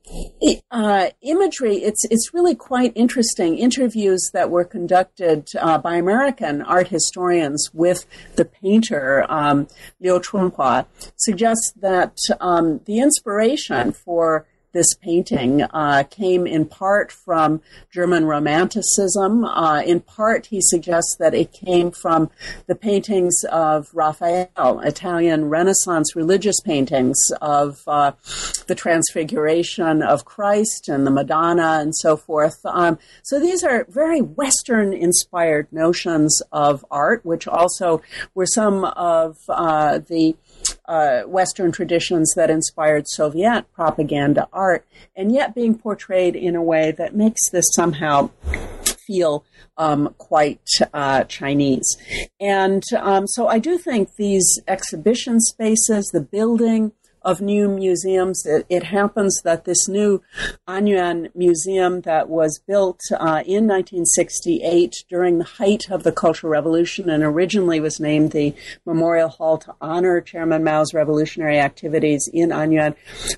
uh, 0.71 1.11
imagery 1.23 1.77
it's 1.77 2.05
it's 2.07 2.35
really 2.35 2.55
quite 2.55 2.93
interesting. 2.97 3.57
Interviews 3.57 4.31
that 4.33 4.51
were 4.51 4.65
conducted 4.65 5.49
uh, 5.59 5.79
by 5.79 5.97
American 5.97 6.63
art 6.63 6.89
historians 6.89 7.71
with 7.73 8.07
the 8.35 8.45
painter 8.45 9.25
um, 9.29 9.69
Liu 10.01 10.19
Chunhua 10.19 10.87
suggest 11.17 11.75
that 11.81 12.17
um, 12.41 12.81
the 12.87 12.99
inspiration 12.99 13.93
for 13.93 14.47
this 14.79 14.95
painting 14.95 15.63
uh, 15.63 16.05
came 16.09 16.47
in 16.47 16.65
part 16.65 17.11
from 17.11 17.61
German 17.91 18.27
Romanticism. 18.27 19.45
Uh, 19.45 19.83
in 19.85 19.99
part, 19.99 20.47
he 20.47 20.61
suggests 20.61 21.17
that 21.19 21.35
it 21.35 21.53
came 21.53 21.91
from 21.91 22.31
the 22.69 22.77
paintings 22.77 23.43
of 23.51 23.91
Raphael, 23.93 24.79
Italian 24.85 25.47
Renaissance 25.47 26.15
religious 26.15 26.61
paintings 26.61 27.19
of 27.43 27.81
uh, 27.89 28.13
the 28.69 28.77
Transfiguration 28.77 30.01
of 30.01 30.25
Christ 30.25 30.89
and 30.89 31.05
the 31.05 31.11
Madonna 31.11 31.81
and 31.81 31.93
so 31.97 32.17
forth. 32.17 32.61
Um, 32.65 33.01
so 33.25 33.41
these 33.41 33.65
are 33.65 33.85
very 33.89 34.21
Western 34.21 34.93
inspired 34.93 35.67
notions 35.73 36.41
of 36.53 36.85
art, 36.89 37.25
which 37.25 37.49
also 37.49 38.01
were 38.33 38.47
some 38.47 38.85
of 38.85 39.39
uh, 39.49 39.99
the 39.99 40.37
uh, 40.87 41.23
Western 41.23 41.71
traditions 41.73 42.33
that 42.37 42.51
inspired 42.51 43.09
Soviet 43.09 43.65
propaganda 43.73 44.49
art, 44.53 44.87
and 45.15 45.33
yet 45.33 45.55
being 45.55 45.77
portrayed 45.77 46.35
in 46.35 46.57
a 46.57 46.63
way 46.63 46.93
that 46.93 47.15
makes 47.15 47.51
this 47.51 47.67
somehow 47.75 48.31
feel 49.07 49.45
um, 49.77 50.15
quite 50.19 50.61
uh, 50.93 51.25
Chinese. 51.25 51.97
And 52.41 52.83
um, 52.99 53.27
so 53.27 53.49
I 53.49 53.59
do 53.59 53.79
think 53.79 54.17
these 54.17 54.61
exhibition 54.69 55.41
spaces, 55.41 56.11
the 56.13 56.21
building, 56.21 56.93
of 57.29 57.43
new 57.43 57.69
museums. 57.69 58.47
It, 58.47 58.65
it, 58.71 58.85
happens 58.85 59.43
that 59.45 59.67
this 59.67 59.87
new 59.87 60.23
Anyuan 60.67 61.29
Museum 61.35 62.01
that 62.01 62.31
was 62.31 62.59
built 62.67 63.01
uh, 63.13 63.45
in 63.45 63.67
1968 63.69 65.05
during 65.11 65.37
the 65.37 65.45
height 65.45 65.91
of 65.91 66.05
the 66.05 66.13
Cultural 66.13 66.51
Revolution 66.51 67.11
and 67.11 67.23
originally 67.23 67.81
was 67.81 68.01
named 68.01 68.33
the 68.33 68.55
Memorial 68.87 69.29
Hall 69.29 69.59
to 69.59 69.75
honor 69.79 70.23
Chairman 70.23 70.65
Mao's 70.65 70.95
revolutionary 70.95 71.59
activities 71.59 72.31
in 72.33 72.49
Anyuan 72.49 72.95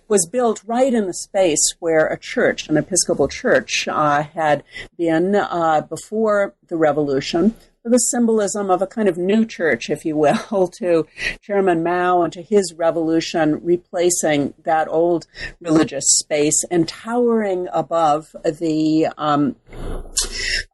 was 0.06 0.24
built 0.30 0.62
right 0.66 0.94
in 0.94 1.08
the 1.08 1.14
space 1.14 1.74
where 1.80 2.06
a 2.06 2.16
church, 2.16 2.68
an 2.68 2.76
Episcopal 2.76 3.26
church, 3.26 3.88
uh, 3.88 4.22
had 4.22 4.62
been 4.96 5.34
uh, 5.34 5.80
before 5.80 6.54
the 6.68 6.76
revolution 6.76 7.56
the 7.84 7.98
symbolism 7.98 8.70
of 8.70 8.82
a 8.82 8.86
kind 8.86 9.08
of 9.08 9.16
new 9.16 9.44
church, 9.46 9.88
if 9.88 10.04
you 10.04 10.16
will, 10.16 10.68
to 10.78 11.06
Chairman 11.40 11.82
Mao 11.82 12.22
and 12.22 12.32
to 12.32 12.42
his 12.42 12.74
revolution, 12.74 13.60
replacing 13.62 14.54
that 14.64 14.88
old 14.88 15.26
religious 15.60 16.04
space 16.18 16.64
and 16.70 16.86
towering 16.86 17.68
above 17.72 18.34
the 18.44 19.08
um, 19.16 19.56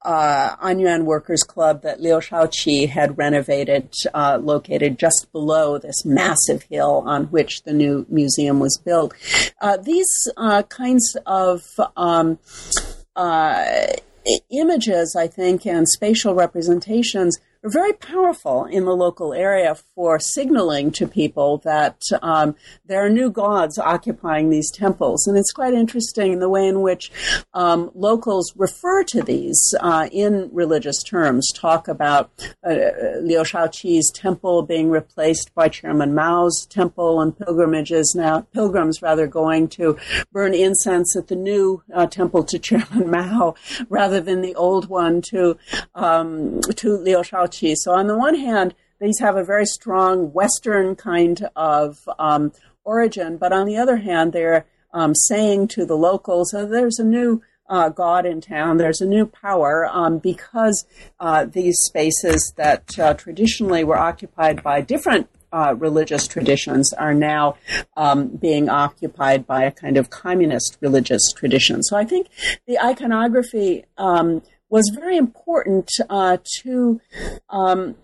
uh, 0.02 0.56
Anyuan 0.56 1.04
Workers 1.04 1.42
Club 1.42 1.82
that 1.82 2.00
Liu 2.00 2.16
Shaoqi 2.16 2.88
had 2.88 3.18
renovated, 3.18 3.92
uh, 4.14 4.38
located 4.40 4.98
just 4.98 5.28
below 5.32 5.78
this 5.78 6.04
massive 6.04 6.62
hill 6.64 7.02
on 7.06 7.24
which 7.26 7.62
the 7.62 7.72
new 7.72 8.06
museum 8.08 8.60
was 8.60 8.78
built. 8.78 9.14
Uh, 9.60 9.76
these 9.76 10.28
uh, 10.36 10.62
kinds 10.64 11.16
of 11.26 11.62
um, 11.96 12.38
uh, 13.14 13.64
images, 14.50 15.16
I 15.16 15.26
think, 15.26 15.66
and 15.66 15.88
spatial 15.88 16.34
representations 16.34 17.38
are 17.62 17.70
very 17.70 17.92
powerful 17.92 18.64
in 18.64 18.84
the 18.84 18.94
local 18.94 19.32
area 19.32 19.74
for 19.94 20.18
signaling 20.20 20.90
to 20.92 21.06
people 21.06 21.58
that 21.58 22.00
um, 22.22 22.54
there 22.84 23.04
are 23.04 23.10
new 23.10 23.30
gods 23.30 23.78
occupying 23.78 24.50
these 24.50 24.70
temples. 24.70 25.26
And 25.26 25.36
it's 25.36 25.52
quite 25.52 25.74
interesting 25.74 26.38
the 26.38 26.48
way 26.48 26.66
in 26.66 26.82
which 26.82 27.10
um, 27.54 27.90
locals 27.94 28.52
refer 28.56 29.02
to 29.04 29.22
these 29.22 29.74
uh, 29.80 30.08
in 30.12 30.48
religious 30.52 31.02
terms, 31.02 31.50
talk 31.54 31.88
about 31.88 32.30
uh, 32.64 32.74
Liu 33.20 33.40
Shaoqi's 33.40 34.10
temple 34.12 34.62
being 34.62 34.90
replaced 34.90 35.54
by 35.54 35.68
Chairman 35.68 36.14
Mao's 36.14 36.66
temple 36.66 37.20
and 37.20 37.36
pilgrimages 37.36 38.14
now, 38.16 38.42
pilgrims 38.52 39.02
rather 39.02 39.26
going 39.26 39.68
to 39.68 39.96
burn 40.32 40.54
incense 40.54 41.16
at 41.16 41.28
the 41.28 41.36
new 41.36 41.82
uh, 41.94 42.06
temple 42.06 42.44
to 42.44 42.58
Chairman 42.66 43.10
Mao 43.10 43.54
rather 43.88 44.20
than 44.20 44.40
the 44.40 44.54
old 44.54 44.88
one 44.88 45.20
to, 45.22 45.56
um, 45.94 46.60
to 46.76 46.96
Liu 46.96 47.18
Shaoqi 47.18 47.55
so 47.74 47.92
on 47.92 48.06
the 48.06 48.16
one 48.16 48.34
hand, 48.34 48.74
these 49.00 49.18
have 49.20 49.36
a 49.36 49.44
very 49.44 49.66
strong 49.66 50.32
Western 50.32 50.96
kind 50.96 51.48
of 51.54 52.08
um, 52.18 52.52
origin, 52.84 53.36
but 53.36 53.52
on 53.52 53.66
the 53.66 53.76
other 53.76 53.96
hand, 53.96 54.32
they're 54.32 54.64
um, 54.92 55.14
saying 55.14 55.68
to 55.68 55.84
the 55.84 55.96
locals, 55.96 56.54
oh, 56.54 56.66
there's 56.66 56.98
a 56.98 57.04
new 57.04 57.42
uh, 57.68 57.88
God 57.88 58.24
in 58.24 58.40
town, 58.40 58.76
there's 58.76 59.00
a 59.00 59.06
new 59.06 59.26
power, 59.26 59.86
um, 59.92 60.18
because 60.18 60.86
uh, 61.20 61.44
these 61.44 61.76
spaces 61.80 62.52
that 62.56 62.98
uh, 62.98 63.14
traditionally 63.14 63.84
were 63.84 63.98
occupied 63.98 64.62
by 64.62 64.80
different 64.80 65.28
uh, 65.52 65.74
religious 65.78 66.26
traditions 66.26 66.92
are 66.92 67.14
now 67.14 67.56
um, 67.96 68.28
being 68.28 68.68
occupied 68.68 69.46
by 69.46 69.64
a 69.64 69.70
kind 69.70 69.96
of 69.96 70.10
communist 70.10 70.76
religious 70.80 71.32
tradition. 71.32 71.82
So 71.82 71.96
I 71.96 72.04
think 72.04 72.28
the 72.66 72.78
iconography 72.78 73.84
um, 73.96 74.42
was 74.68 74.90
very 74.94 75.16
important 75.16 75.90
uh, 76.10 76.38
to 76.62 77.00
um, 77.50 77.94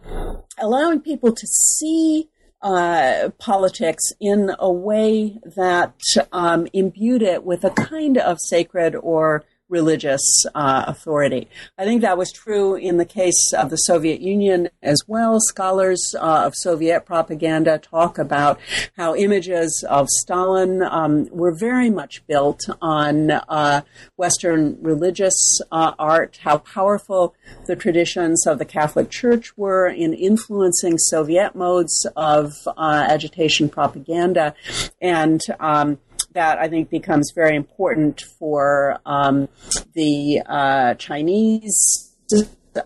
allowing 0.59 1.01
people 1.01 1.33
to 1.33 1.47
see 1.47 2.29
uh, 2.63 3.31
politics 3.39 4.13
in 4.21 4.53
a 4.59 4.71
way 4.73 5.39
that 5.57 5.95
um, 6.31 6.69
imbued 6.73 7.23
it 7.23 7.45
with 7.45 7.65
a 7.65 7.71
kind 7.71 8.17
of 8.17 8.39
sacred 8.41 8.95
or 8.95 9.45
religious 9.73 10.45
uh, 10.55 10.85
authority. 10.87 11.49
I 11.79 11.85
think 11.85 12.03
that 12.03 12.18
was 12.18 12.31
true 12.31 12.77
in 12.77 12.99
the 12.99 13.07
case 13.07 13.53
of 13.57 13.70
the 13.70 13.77
Soviet 13.77 14.20
Union 14.20 14.68
as 14.83 14.99
well. 15.09 15.41
Scholars 15.41 16.14
uh, 16.20 16.45
of 16.47 16.55
Soviet 16.55 17.07
propaganda 17.07 17.79
talk 17.79 18.18
about 18.18 18.61
how 18.97 19.16
images 19.16 19.85
of 19.89 20.09
Stalin 20.11 20.83
um, 20.83 21.27
were 21.31 21.55
very 21.55 21.89
much 21.89 22.25
built 22.27 22.61
on 22.81 23.31
uh, 23.31 23.81
Western 24.16 24.77
religious 24.83 25.61
uh, 25.73 25.93
art, 25.99 26.39
how 26.43 26.59
powerful 26.59 27.35
the 27.66 27.75
traditions 27.75 28.47
of 28.47 28.59
the 28.59 28.64
Catholic 28.66 29.11
Church 29.11 29.57
were 29.57 29.89
in 29.89 30.12
influencing 30.12 30.99
Soviet 30.99 31.55
modes 31.55 32.07
of 32.14 32.53
uh, 32.66 33.07
agitation 33.09 33.70
propaganda, 33.70 34.55
and 35.01 35.41
um, 35.59 35.99
that 36.35 36.59
I 36.59 36.68
think 36.68 36.91
becomes 36.91 37.33
very 37.35 37.57
important 37.57 38.20
for 38.39 39.01
um, 39.07 39.49
the 39.95 40.43
uh, 40.47 40.93
Chinese 40.95 42.14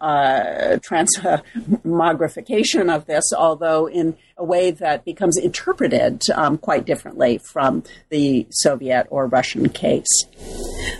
uh, 0.00 0.78
transmogrification 0.88 2.94
of 2.94 3.06
this, 3.06 3.24
although 3.36 3.86
in 3.86 4.16
a 4.38 4.44
way 4.44 4.70
that 4.70 5.04
becomes 5.04 5.38
interpreted 5.38 6.22
um, 6.34 6.58
quite 6.58 6.84
differently 6.84 7.38
from 7.38 7.82
the 8.10 8.46
Soviet 8.50 9.06
or 9.08 9.26
Russian 9.26 9.68
case. 9.70 10.26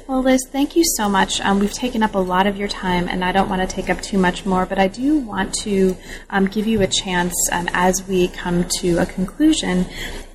Well, 0.09 0.23
Liz, 0.23 0.41
thank 0.51 0.75
you 0.75 0.85
so 0.97 1.09
much. 1.09 1.41
Um, 1.43 1.59
we've 1.59 1.73
taken 1.73 2.03
up 2.03 2.15
a 2.15 2.19
lot 2.19 2.47
of 2.47 2.57
your 2.57 2.69
time, 2.69 3.09
and 3.09 3.23
I 3.23 3.33
don't 3.33 3.51
want 3.51 3.61
to 3.61 3.67
take 3.67 3.91
up 3.91 4.01
too 4.01 4.17
much 4.17 4.47
more, 4.47 4.65
but 4.65 4.79
I 4.79 4.89
do 4.89 5.19
want 5.19 5.53
to 5.63 5.97
um, 6.31 6.47
give 6.47 6.67
you 6.67 6.81
a 6.81 6.87
chance 6.87 7.35
um, 7.53 7.69
as 7.73 8.07
we 8.09 8.29
come 8.29 8.65
to 8.81 8.99
a 8.99 9.07
conclusion 9.07 9.87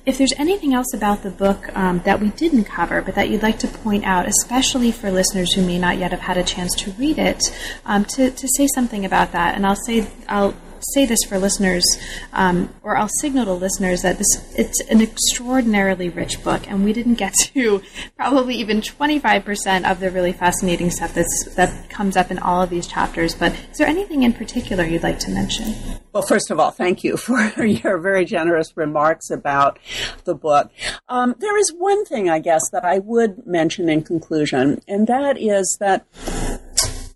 if 0.04 0.18
there's 0.18 0.32
anything 0.36 0.74
else 0.74 0.92
about 0.94 1.22
the 1.22 1.30
book 1.30 1.74
um, 1.76 2.00
that 2.04 2.20
we 2.20 2.30
didn't 2.30 2.64
cover, 2.64 3.00
but 3.02 3.14
that 3.14 3.30
you'd 3.30 3.42
like 3.42 3.60
to 3.60 3.68
point 3.68 4.04
out, 4.04 4.26
especially 4.26 4.90
for 4.90 5.12
listeners 5.12 5.52
who 5.54 5.64
may 5.64 5.78
not 5.78 5.96
yet 5.96 6.10
have 6.10 6.20
had 6.20 6.36
a 6.36 6.42
chance 6.42 6.74
to 6.74 6.90
read 6.92 7.18
it, 7.18 7.40
um, 7.86 8.04
to, 8.04 8.30
to 8.32 8.48
say 8.56 8.66
something 8.74 9.04
about 9.04 9.30
that. 9.30 9.54
And 9.54 9.64
I'll 9.64 9.76
say, 9.76 10.08
I'll 10.28 10.54
say 10.94 11.06
this 11.06 11.22
for 11.24 11.38
listeners, 11.38 11.84
um, 12.32 12.72
or 12.82 12.96
I'll 12.96 13.08
signal 13.20 13.44
to 13.46 13.52
listeners 13.52 14.02
that 14.02 14.18
this 14.18 14.54
it's 14.56 14.80
an 14.82 15.00
extraordinarily 15.00 16.08
rich 16.08 16.42
book, 16.42 16.68
and 16.68 16.84
we 16.84 16.92
didn't 16.92 17.14
get 17.14 17.34
to 17.54 17.82
probably 18.16 18.56
even 18.56 18.80
25% 18.80 19.90
of 19.90 20.00
the 20.00 20.10
really 20.10 20.32
fascinating 20.32 20.90
stuff 20.90 21.14
that's 21.14 21.54
that 21.54 21.88
comes 21.90 22.16
up 22.16 22.30
in 22.30 22.38
all 22.38 22.62
of 22.62 22.70
these 22.70 22.86
chapters. 22.86 23.34
But 23.34 23.52
is 23.70 23.78
there 23.78 23.86
anything 23.86 24.22
in 24.22 24.32
particular 24.32 24.84
you'd 24.84 25.02
like 25.02 25.18
to 25.20 25.30
mention? 25.30 25.74
Well, 26.12 26.22
first 26.22 26.50
of 26.50 26.60
all, 26.60 26.70
thank 26.70 27.04
you 27.04 27.16
for 27.16 27.40
your 27.64 27.98
very 27.98 28.24
generous 28.24 28.76
remarks 28.76 29.30
about 29.30 29.78
the 30.24 30.34
book. 30.34 30.70
Um, 31.08 31.34
there 31.38 31.58
is 31.58 31.70
one 31.70 32.04
thing, 32.04 32.28
I 32.28 32.38
guess, 32.38 32.68
that 32.70 32.84
I 32.84 32.98
would 32.98 33.46
mention 33.46 33.88
in 33.88 34.02
conclusion, 34.02 34.80
and 34.86 35.06
that 35.06 35.40
is 35.40 35.76
that 35.80 36.06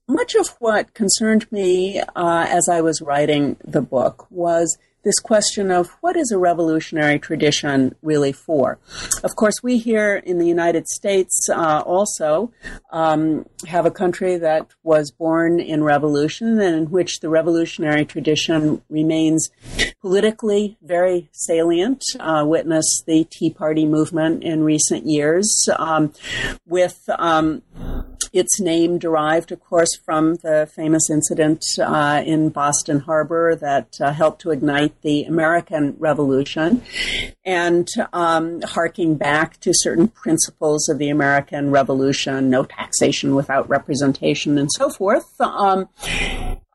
much 0.08 0.34
of 0.34 0.48
what 0.58 0.94
concerned 0.94 1.50
me 1.50 2.00
uh, 2.00 2.46
as 2.48 2.68
I 2.68 2.80
was 2.80 3.02
writing 3.02 3.56
the 3.64 3.82
book 3.82 4.26
was 4.30 4.78
this 5.06 5.18
question 5.20 5.70
of 5.70 5.88
what 6.00 6.16
is 6.16 6.32
a 6.32 6.38
revolutionary 6.38 7.16
tradition 7.20 7.94
really 8.02 8.32
for? 8.32 8.76
Of 9.22 9.36
course, 9.36 9.62
we 9.62 9.78
here 9.78 10.16
in 10.16 10.38
the 10.38 10.48
United 10.48 10.88
States 10.88 11.48
uh, 11.48 11.80
also 11.86 12.52
um, 12.90 13.46
have 13.68 13.86
a 13.86 13.90
country 13.92 14.36
that 14.38 14.66
was 14.82 15.12
born 15.12 15.60
in 15.60 15.84
revolution 15.84 16.60
and 16.60 16.74
in 16.74 16.90
which 16.90 17.20
the 17.20 17.28
revolutionary 17.28 18.04
tradition 18.04 18.82
remains 18.90 19.48
politically 20.00 20.76
very 20.82 21.28
salient. 21.30 22.02
Uh, 22.18 22.44
witness 22.44 23.04
the 23.06 23.28
Tea 23.30 23.50
Party 23.50 23.86
movement 23.86 24.42
in 24.42 24.64
recent 24.64 25.06
years, 25.06 25.68
um, 25.78 26.12
with 26.66 27.08
um, 27.16 27.62
its 28.36 28.60
name 28.60 28.98
derived, 28.98 29.50
of 29.50 29.60
course, 29.60 29.96
from 30.04 30.36
the 30.36 30.68
famous 30.74 31.10
incident 31.10 31.62
uh, 31.80 32.22
in 32.24 32.50
Boston 32.50 33.00
Harbor 33.00 33.56
that 33.56 33.94
uh, 34.00 34.12
helped 34.12 34.42
to 34.42 34.50
ignite 34.50 35.00
the 35.02 35.24
American 35.24 35.96
Revolution, 35.98 36.82
and 37.44 37.88
um, 38.12 38.60
harking 38.62 39.16
back 39.16 39.58
to 39.60 39.72
certain 39.74 40.08
principles 40.08 40.88
of 40.88 40.98
the 40.98 41.08
American 41.08 41.70
Revolution, 41.70 42.50
no 42.50 42.64
taxation 42.64 43.34
without 43.34 43.68
representation, 43.68 44.58
and 44.58 44.70
so 44.72 44.90
forth. 44.90 45.40
Um, 45.40 45.88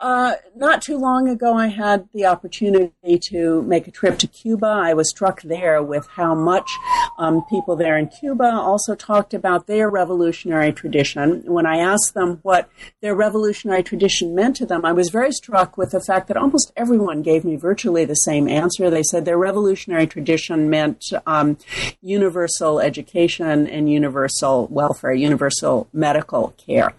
uh, 0.01 0.33
not 0.55 0.81
too 0.81 0.97
long 0.97 1.29
ago, 1.29 1.53
I 1.53 1.67
had 1.67 2.09
the 2.11 2.25
opportunity 2.25 3.19
to 3.29 3.61
make 3.61 3.87
a 3.87 3.91
trip 3.91 4.17
to 4.19 4.27
Cuba. 4.27 4.65
I 4.65 4.95
was 4.95 5.09
struck 5.09 5.43
there 5.43 5.83
with 5.83 6.07
how 6.07 6.33
much 6.33 6.67
um, 7.19 7.45
people 7.49 7.75
there 7.75 7.97
in 7.97 8.07
Cuba 8.07 8.51
also 8.51 8.95
talked 8.95 9.35
about 9.35 9.67
their 9.67 9.91
revolutionary 9.91 10.73
tradition. 10.73 11.43
When 11.45 11.67
I 11.67 11.77
asked 11.77 12.15
them 12.15 12.39
what 12.41 12.67
their 13.01 13.13
revolutionary 13.13 13.83
tradition 13.83 14.33
meant 14.33 14.55
to 14.55 14.65
them, 14.65 14.85
I 14.85 14.91
was 14.91 15.09
very 15.09 15.31
struck 15.31 15.77
with 15.77 15.91
the 15.91 16.01
fact 16.01 16.27
that 16.29 16.37
almost 16.37 16.71
everyone 16.75 17.21
gave 17.21 17.45
me 17.45 17.55
virtually 17.55 18.03
the 18.03 18.15
same 18.15 18.47
answer. 18.47 18.89
They 18.89 19.03
said 19.03 19.25
their 19.25 19.37
revolutionary 19.37 20.07
tradition 20.07 20.67
meant 20.67 21.05
um, 21.27 21.57
universal 22.01 22.79
education 22.79 23.67
and 23.67 23.87
universal 23.87 24.67
welfare, 24.71 25.13
universal 25.13 25.87
medical 25.93 26.55
care. 26.57 26.93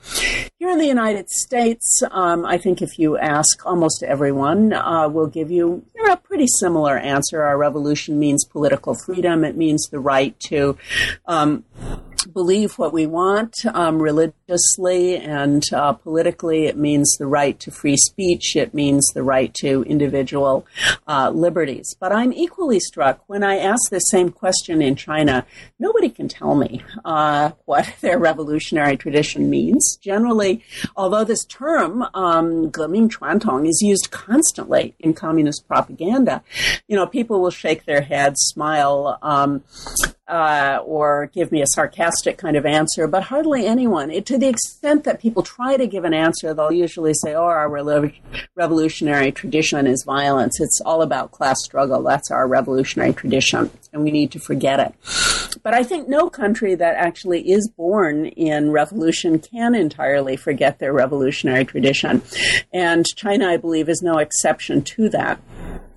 Here 0.58 0.70
in 0.70 0.78
the 0.78 0.86
United 0.86 1.28
States, 1.28 2.02
um, 2.12 2.46
I 2.46 2.56
think 2.56 2.80
if 2.80 2.91
you 2.98 3.18
ask 3.18 3.64
almost 3.66 4.02
everyone, 4.02 4.72
uh, 4.72 5.08
will 5.08 5.26
give 5.26 5.50
you, 5.50 5.84
you 5.94 6.06
know, 6.06 6.12
a 6.12 6.16
pretty 6.16 6.46
similar 6.46 6.98
answer. 6.98 7.42
Our 7.42 7.58
revolution 7.58 8.18
means 8.18 8.44
political 8.44 8.94
freedom. 8.94 9.44
It 9.44 9.56
means 9.56 9.88
the 9.90 9.98
right 9.98 10.38
to 10.48 10.76
um, 11.26 11.64
believe 12.26 12.78
what 12.78 12.92
we 12.92 13.06
want 13.06 13.54
um, 13.74 14.00
religiously 14.00 15.16
and 15.16 15.62
uh, 15.72 15.92
politically. 15.92 16.66
It 16.66 16.76
means 16.76 17.16
the 17.18 17.26
right 17.26 17.58
to 17.60 17.70
free 17.70 17.96
speech. 17.96 18.56
It 18.56 18.74
means 18.74 19.06
the 19.14 19.22
right 19.22 19.52
to 19.54 19.82
individual 19.84 20.66
uh, 21.06 21.30
liberties. 21.30 21.94
But 21.98 22.12
I'm 22.12 22.32
equally 22.32 22.80
struck 22.80 23.22
when 23.26 23.42
I 23.42 23.58
ask 23.58 23.90
this 23.90 24.08
same 24.10 24.30
question 24.30 24.82
in 24.82 24.96
China. 24.96 25.46
Nobody 25.78 26.08
can 26.08 26.28
tell 26.28 26.54
me 26.54 26.82
uh, 27.04 27.52
what 27.64 27.92
their 28.00 28.18
revolutionary 28.18 28.96
tradition 28.96 29.50
means. 29.50 29.96
Generally, 30.02 30.64
although 30.96 31.24
this 31.24 31.44
term 31.44 32.02
um, 32.14 32.70
"geming 32.72 33.08
chuantong" 33.08 33.68
is 33.68 33.80
used 33.82 34.10
constantly 34.10 34.94
in 34.98 35.14
communist 35.14 35.66
propaganda, 35.66 36.42
you 36.88 36.96
know, 36.96 37.06
people 37.06 37.40
will 37.40 37.50
shake 37.50 37.84
their 37.84 38.02
heads, 38.02 38.40
smile. 38.40 39.18
Um, 39.22 39.62
uh, 40.32 40.82
or 40.86 41.26
give 41.34 41.52
me 41.52 41.60
a 41.60 41.66
sarcastic 41.66 42.38
kind 42.38 42.56
of 42.56 42.64
answer, 42.64 43.06
but 43.06 43.24
hardly 43.24 43.66
anyone. 43.66 44.10
It, 44.10 44.24
to 44.26 44.38
the 44.38 44.48
extent 44.48 45.04
that 45.04 45.20
people 45.20 45.42
try 45.42 45.76
to 45.76 45.86
give 45.86 46.04
an 46.04 46.14
answer, 46.14 46.54
they'll 46.54 46.72
usually 46.72 47.12
say, 47.12 47.34
"Oh, 47.34 47.44
our 47.44 47.68
revolutionary 48.56 49.30
tradition 49.30 49.86
is 49.86 50.04
violence. 50.04 50.58
It's 50.58 50.80
all 50.86 51.02
about 51.02 51.32
class 51.32 51.62
struggle. 51.62 52.02
That's 52.02 52.30
our 52.30 52.48
revolutionary 52.48 53.12
tradition, 53.12 53.70
and 53.92 54.02
we 54.02 54.10
need 54.10 54.32
to 54.32 54.38
forget 54.38 54.80
it." 54.80 54.94
But 55.62 55.74
I 55.74 55.82
think 55.82 56.08
no 56.08 56.30
country 56.30 56.74
that 56.76 56.96
actually 56.96 57.50
is 57.50 57.68
born 57.68 58.24
in 58.24 58.70
revolution 58.70 59.38
can 59.38 59.74
entirely 59.74 60.36
forget 60.36 60.78
their 60.78 60.94
revolutionary 60.94 61.66
tradition, 61.66 62.22
and 62.72 63.04
China, 63.16 63.48
I 63.48 63.58
believe, 63.58 63.90
is 63.90 64.00
no 64.00 64.16
exception 64.16 64.80
to 64.96 65.10
that. 65.10 65.40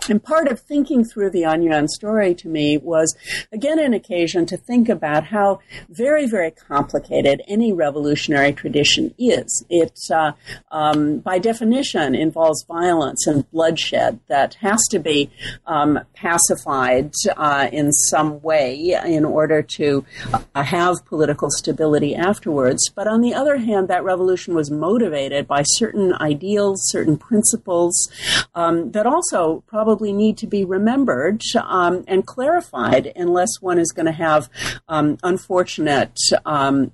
And 0.10 0.24
part 0.24 0.48
of 0.48 0.60
thinking 0.60 1.04
through 1.04 1.32
the 1.32 1.44
Anyuan 1.44 1.88
story 1.88 2.36
to 2.36 2.48
me 2.48 2.78
was, 2.78 3.16
again, 3.52 3.80
an 3.80 3.94
occasion 3.94 4.46
to 4.48 4.58
think 4.58 4.88
about 4.88 5.26
how 5.26 5.60
very, 5.90 6.28
very 6.28 6.52
complicated 6.52 7.42
any 7.48 7.74
revolutionary 7.74 8.54
tradition 8.54 9.14
is. 9.18 9.66
It, 9.70 9.98
uh, 10.12 10.34
um, 10.72 11.20
by 11.20 11.40
definition, 11.40 12.14
involves 12.14 12.64
violence 12.68 13.26
and 13.26 13.50
bloodshed 13.52 14.20
that 14.28 14.56
has 14.56 14.82
to 14.92 15.00
be 15.00 15.32
um, 15.66 16.00
pacified 16.14 17.12
uh, 17.36 17.70
in 17.72 17.92
some 17.92 18.42
way 18.42 19.00
in 19.06 19.26
order 19.26 19.62
to 19.62 20.06
uh, 20.34 20.64
have 20.64 21.04
political 21.06 21.50
stability 21.50 22.16
afterwards. 22.16 22.90
But 22.94 23.08
on 23.08 23.22
the 23.22 23.34
other 23.34 23.58
hand, 23.58 23.88
that 23.88 24.04
revolution 24.04 24.54
was 24.54 24.70
motivated 24.70 25.48
by 25.48 25.64
certain 25.64 26.14
ideals, 26.14 26.82
certain 26.92 27.18
principles 27.18 28.10
um, 28.54 28.92
that 28.92 29.08
also 29.08 29.64
probably 29.68 29.95
need 30.02 30.38
to 30.38 30.48
be 30.48 30.64
remembered 30.64 31.42
um, 31.56 32.04
and 32.08 32.26
clarified 32.26 33.12
unless 33.16 33.62
one 33.62 33.80
is 33.80 33.92
going 33.92 34.06
to 34.06 34.12
have 34.12 34.50
um, 34.88 35.18
unfortunate 35.24 36.18
um, 36.46 36.92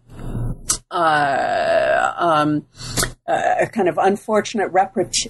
uh, 0.91 2.14
um, 2.18 2.66
a 3.28 3.68
kind 3.68 3.88
of 3.88 3.97
unfortunate 3.97 4.72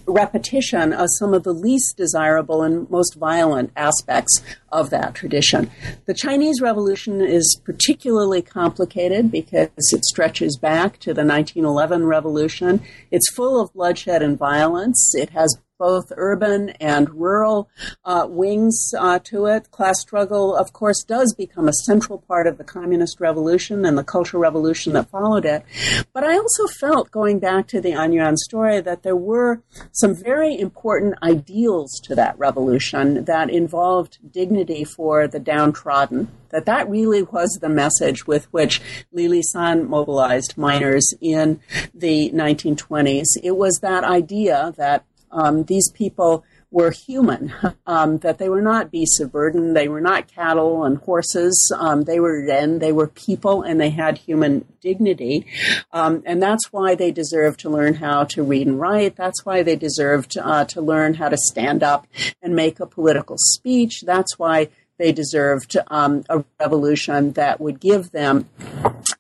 repetition 0.06 0.94
of 0.94 1.08
some 1.20 1.34
of 1.34 1.44
the 1.44 1.54
least 1.54 1.98
desirable 1.98 2.64
and 2.64 2.90
most 2.90 3.16
violent 3.16 3.72
aspects 3.76 4.42
of 4.72 4.90
that 4.90 5.14
tradition. 5.14 5.70
The 6.06 6.14
Chinese 6.14 6.62
Revolution 6.62 7.22
is 7.22 7.60
particularly 7.64 8.42
complicated 8.42 9.32
because 9.32 9.70
it 9.76 10.06
stretches 10.06 10.58
back 10.58 10.98
to 11.00 11.14
the 11.14 11.26
1911 11.26 12.06
revolution. 12.06 12.82
It's 13.12 13.32
full 13.32 13.60
of 13.62 13.74
bloodshed 13.74 14.24
and 14.24 14.38
violence. 14.38 15.14
It 15.14 15.32
has 15.32 15.58
both 15.82 16.14
urban 16.16 16.70
and 16.80 17.10
rural 17.10 17.68
uh, 18.06 18.28
wings 18.30 18.94
uh, 19.00 19.18
to 19.18 19.48
it. 19.48 19.72
Class 19.72 20.00
struggle, 20.00 20.56
of 20.56 20.74
course, 20.74 21.04
does 21.04 21.34
become 21.34 21.68
a 21.68 21.74
central 21.74 22.20
part 22.20 22.46
of 22.46 22.60
the 22.60 22.64
communist 22.64 23.20
revolution 23.20 23.84
and 23.84 23.98
the 23.98 24.04
cultural 24.04 24.44
revolution 24.44 24.94
that 24.94 25.10
followed 25.10 25.44
it. 25.44 25.66
But 26.14 26.24
I 26.24 26.38
also 26.38 26.68
felt, 26.68 27.10
going 27.10 27.40
back 27.40 27.66
to 27.70 27.82
the 27.82 27.94
Anyuan 27.94 28.38
story, 28.38 28.80
that 28.80 29.02
there 29.02 29.16
were 29.16 29.64
some 29.92 30.14
very 30.14 30.56
important 30.56 31.16
ideals 31.24 32.00
to 32.04 32.14
that 32.14 32.38
revolution 32.38 33.26
that 33.26 33.50
involved 33.50 34.20
dignity 34.32 34.84
for 34.84 35.28
the 35.28 35.40
downtrodden, 35.40 36.28
that 36.50 36.68
that 36.68 36.88
really 36.92 37.24
was 37.24 37.58
the 37.60 37.70
message 37.70 38.28
with 38.28 38.46
which 38.54 38.82
Li 39.12 39.28
Lisan 39.28 39.88
mobilized 39.88 40.60
miners 40.60 41.16
in 41.22 41.60
the 41.92 42.30
1920s. 42.36 43.26
It 43.42 43.56
was 43.58 43.80
that 43.82 44.04
idea 44.04 44.76
that 44.78 45.06
um, 45.32 45.64
these 45.64 45.90
people 45.92 46.44
were 46.72 46.92
human, 46.92 47.54
um, 47.86 48.18
that 48.20 48.38
they 48.38 48.50
were 48.50 48.62
not 48.62 48.92
beasts 48.92 49.20
of 49.20 49.32
burden, 49.32 49.74
they 49.74 49.88
were 49.88 50.02
not 50.02 50.28
cattle 50.28 50.86
and 50.86 50.98
horses, 51.00 51.72
um, 51.78 52.04
they 52.04 52.20
were 52.20 52.46
then, 52.48 52.80
they 52.80 52.92
were 52.92 53.08
people, 53.08 53.62
and 53.62 53.80
they 53.80 53.90
had 53.90 54.18
human 54.18 54.66
dignity. 54.82 55.46
Um, 55.92 56.24
and 56.26 56.42
that's 56.42 56.72
why 56.72 56.96
they 56.96 57.12
deserved 57.12 57.60
to 57.62 57.70
learn 57.70 57.96
how 57.96 58.24
to 58.26 58.44
read 58.44 58.68
and 58.68 58.80
write. 58.80 59.16
That's 59.16 59.46
why 59.46 59.64
they 59.64 59.76
deserved 59.76 60.38
uh, 60.38 60.66
to 60.66 60.82
learn 60.82 61.16
how 61.16 61.30
to 61.30 61.38
stand 61.38 61.84
up 61.84 62.08
and 62.42 62.56
make 62.56 62.80
a 62.80 62.88
political 62.88 63.36
speech. 63.38 64.02
That's 64.06 64.40
why 64.40 64.70
they 64.98 65.12
deserved 65.12 65.76
um, 65.88 66.24
a 66.30 66.46
revolution 66.60 67.34
that 67.34 67.60
would 67.60 67.80
give 67.80 68.12
them 68.12 68.48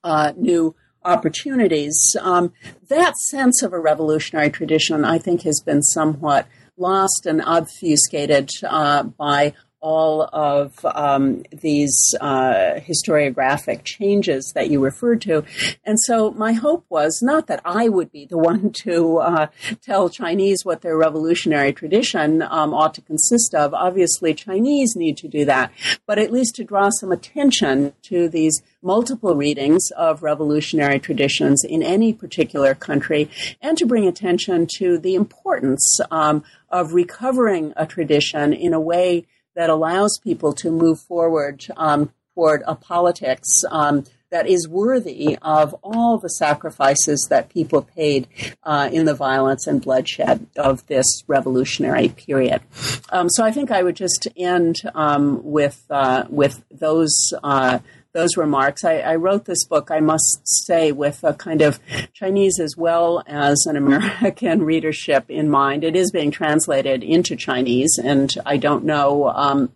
uh, 0.03 0.31
new 0.37 0.75
opportunities. 1.03 2.15
Um, 2.21 2.53
that 2.89 3.17
sense 3.17 3.61
of 3.63 3.73
a 3.73 3.79
revolutionary 3.79 4.49
tradition, 4.49 5.05
I 5.05 5.17
think, 5.17 5.43
has 5.43 5.61
been 5.65 5.81
somewhat 5.81 6.47
lost 6.77 7.25
and 7.25 7.41
obfuscated 7.41 8.49
uh, 8.63 9.03
by 9.03 9.53
all 9.81 10.29
of 10.31 10.85
um, 10.85 11.43
these 11.51 12.15
uh, 12.21 12.79
historiographic 12.79 13.83
changes 13.83 14.51
that 14.53 14.69
you 14.69 14.83
referred 14.83 15.21
to. 15.21 15.43
And 15.83 15.99
so 15.99 16.31
my 16.31 16.53
hope 16.53 16.85
was 16.89 17.19
not 17.21 17.47
that 17.47 17.61
I 17.65 17.89
would 17.89 18.11
be 18.11 18.25
the 18.25 18.37
one 18.51 18.71
to 18.83 19.17
uh, 19.17 19.47
tell 19.81 20.09
Chinese 20.09 20.63
what 20.63 20.81
their 20.81 20.97
revolutionary 20.97 21.73
tradition 21.73 22.41
um, 22.43 22.73
ought 22.73 22.93
to 22.95 23.01
consist 23.01 23.55
of. 23.55 23.73
Obviously, 23.73 24.33
Chinese 24.33 24.95
need 24.95 25.17
to 25.17 25.27
do 25.27 25.45
that, 25.45 25.71
but 26.05 26.19
at 26.19 26.31
least 26.31 26.55
to 26.55 26.63
draw 26.63 26.89
some 26.89 27.11
attention 27.11 27.93
to 28.03 28.29
these 28.29 28.61
multiple 28.83 29.35
readings 29.35 29.91
of 29.97 30.23
revolutionary 30.23 30.99
traditions 30.99 31.63
in 31.63 31.83
any 31.83 32.13
particular 32.13 32.73
country 32.73 33.29
and 33.61 33.77
to 33.77 33.85
bring 33.85 34.07
attention 34.07 34.67
to 34.67 34.97
the 34.97 35.15
importance 35.15 35.99
um, 36.09 36.43
of 36.69 36.93
recovering 36.93 37.73
a 37.75 37.85
tradition 37.85 38.53
in 38.53 38.73
a 38.73 38.79
way 38.79 39.25
that 39.55 39.69
allows 39.69 40.19
people 40.23 40.53
to 40.53 40.71
move 40.71 40.99
forward 40.99 41.65
um, 41.77 42.11
toward 42.33 42.63
a 42.65 42.75
politics 42.75 43.47
um, 43.69 44.03
that 44.31 44.47
is 44.47 44.67
worthy 44.67 45.37
of 45.41 45.75
all 45.83 46.17
the 46.17 46.29
sacrifices 46.29 47.27
that 47.29 47.49
people 47.49 47.81
paid 47.81 48.27
uh, 48.63 48.89
in 48.91 49.05
the 49.05 49.13
violence 49.13 49.67
and 49.67 49.81
bloodshed 49.81 50.47
of 50.55 50.85
this 50.87 51.05
revolutionary 51.27 52.09
period. 52.09 52.61
Um, 53.09 53.29
so 53.29 53.43
I 53.43 53.51
think 53.51 53.71
I 53.71 53.83
would 53.83 53.97
just 53.97 54.27
end 54.37 54.77
um, 54.95 55.41
with 55.43 55.85
uh, 55.89 56.25
with 56.29 56.63
those. 56.71 57.33
Uh, 57.43 57.79
those 58.13 58.37
remarks. 58.37 58.83
I, 58.83 58.97
I, 58.99 59.15
wrote 59.15 59.45
this 59.45 59.65
book, 59.65 59.89
I 59.91 59.99
must 59.99 60.41
say, 60.43 60.91
with 60.91 61.23
a 61.23 61.33
kind 61.33 61.61
of 61.61 61.79
Chinese 62.13 62.59
as 62.59 62.75
well 62.77 63.23
as 63.27 63.65
an 63.65 63.77
American 63.77 64.63
readership 64.63 65.29
in 65.29 65.49
mind. 65.49 65.83
It 65.83 65.95
is 65.95 66.11
being 66.11 66.31
translated 66.31 67.03
into 67.03 67.35
Chinese, 67.35 67.97
and 68.03 68.33
I 68.45 68.57
don't 68.57 68.83
know. 68.83 69.29
Um, 69.29 69.71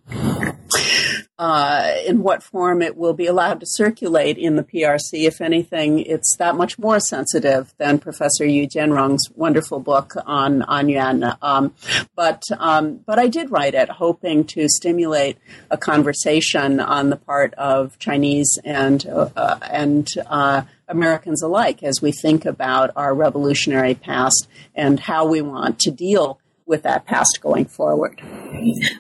uh, 1.38 1.92
in 2.06 2.22
what 2.22 2.44
form 2.44 2.82
it 2.82 2.96
will 2.96 3.14
be 3.14 3.26
allowed 3.26 3.60
to 3.60 3.66
circulate 3.66 4.38
in 4.38 4.56
the 4.56 4.64
PRC. 4.64 5.26
If 5.28 5.42
anything, 5.42 6.00
it's 6.00 6.36
that 6.38 6.56
much 6.56 6.80
more 6.80 7.00
sensitive 7.00 7.74
than 7.78 8.00
Professor 8.00 8.46
Yu 8.46 8.68
Jianrong's 8.68 9.30
wonderful 9.36 9.80
book 9.80 10.14
on 10.26 10.62
Anyuan. 10.62 11.38
Um, 11.42 11.74
but 12.16 12.44
um, 12.58 12.98
but 13.06 13.20
I 13.20 13.28
did 13.28 13.52
write 13.52 13.74
it, 13.74 13.90
hoping 13.90 14.46
to 14.46 14.70
stimulate 14.70 15.38
a 15.70 15.78
conversation 15.78 16.80
on 16.80 17.10
the 17.10 17.18
part 17.18 17.54
of 17.56 18.00
Chinese 18.00 18.58
and 18.64 19.06
uh, 19.08 19.58
and 19.70 20.08
uh, 20.28 20.62
Americans 20.88 21.42
alike 21.42 21.84
as 21.84 22.02
we 22.02 22.12
think 22.12 22.46
about 22.46 22.92
our 22.96 23.14
revolutionary 23.14 23.96
past 23.96 24.48
and 24.74 25.00
how 25.00 25.26
we 25.26 25.42
want 25.42 25.80
to 25.80 25.92
deal 25.92 26.40
with 26.66 26.84
that 26.84 27.06
past 27.06 27.40
going 27.42 27.66
forward. 27.66 28.22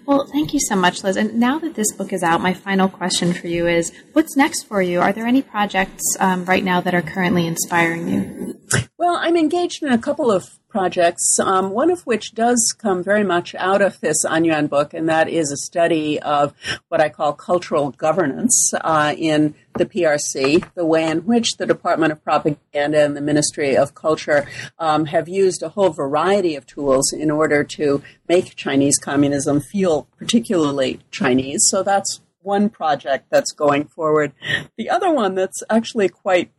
Well, 0.05 0.28
thank 0.32 0.53
you 0.53 0.59
so 0.59 0.76
much, 0.76 1.03
Liz. 1.03 1.18
And 1.18 1.39
now 1.39 1.59
that 1.59 1.76
this 1.76 1.91
book 1.93 2.13
is 2.13 2.24
out, 2.24 2.41
my 2.41 2.53
final 2.53 2.88
question 2.88 3.34
for 3.34 3.47
you 3.47 3.68
is 3.68 3.91
what's 4.13 4.38
next 4.38 4.63
for 4.63 4.82
you? 4.82 4.99
Are 5.01 5.11
there 5.11 5.26
any 5.26 5.41
projects 5.41 6.03
um, 6.20 6.45
right 6.45 6.63
now 6.63 6.82
that 6.82 6.93
are 6.93 7.01
currently 7.01 7.47
inspiring 7.47 8.07
you? 8.07 8.59
Well, 8.97 9.16
I'm 9.16 9.36
engaged 9.36 9.84
in 9.84 9.89
a 9.89 9.97
couple 9.97 10.32
of 10.32 10.59
projects, 10.76 11.40
um, 11.40 11.70
one 11.70 11.90
of 11.90 12.02
which 12.02 12.34
does 12.34 12.76
come 12.78 13.02
very 13.02 13.24
much 13.24 13.56
out 13.56 13.82
of 13.82 13.98
this 14.02 14.26
Anyuan 14.26 14.68
book, 14.68 14.94
and 14.94 15.08
that 15.08 15.30
is 15.30 15.50
a 15.50 15.56
study 15.56 16.22
of 16.22 16.54
what 16.90 17.00
I 17.00 17.08
call 17.08 17.32
cultural 17.32 17.92
governance 17.92 18.74
uh, 18.82 19.16
in 19.18 19.56
the 19.78 19.86
PRC, 19.86 20.70
the 20.74 20.86
way 20.86 21.10
in 21.10 21.20
which 21.20 21.56
the 21.58 21.66
Department 21.66 22.12
of 22.12 22.22
Propaganda 22.26 23.06
and 23.06 23.16
the 23.16 23.22
Ministry 23.22 23.78
of 23.78 23.96
Culture 23.96 24.50
um, 24.78 25.06
have 25.06 25.30
used 25.30 25.64
a 25.64 25.70
whole 25.70 25.92
variety 25.92 26.58
of 26.58 26.66
tools 26.66 27.14
in 27.14 27.32
order 27.32 27.64
to 27.64 28.04
make 28.28 28.58
Chinese 28.58 28.98
communism 28.98 29.62
feel 29.62 30.10
particularly 30.18 31.00
Chinese. 31.10 31.62
So 31.70 31.84
that's 31.84 32.20
one 32.42 32.70
project 32.70 33.28
that's 33.30 33.54
going 33.54 33.86
forward. 33.86 34.34
The 34.78 34.90
other 34.90 35.10
one 35.10 35.36
that's 35.36 35.64
actually 35.70 36.10
quite 36.10 36.52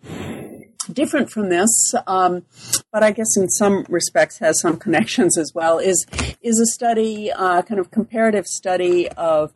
different 0.93 1.31
from 1.31 1.49
this, 1.49 1.95
um, 2.07 2.45
but 2.93 3.03
I 3.03 3.11
guess 3.11 3.37
in 3.37 3.49
some 3.49 3.85
respects 3.89 4.39
has 4.39 4.61
some 4.61 4.77
connections 4.77 5.37
as 5.39 5.53
well, 5.55 5.79
is 5.79 6.07
is 6.43 6.59
a 6.61 6.67
study, 6.67 7.31
uh, 7.33 7.63
kind 7.63 7.81
of 7.81 7.91
comparative 7.91 8.47
study 8.47 9.09
of 9.11 9.53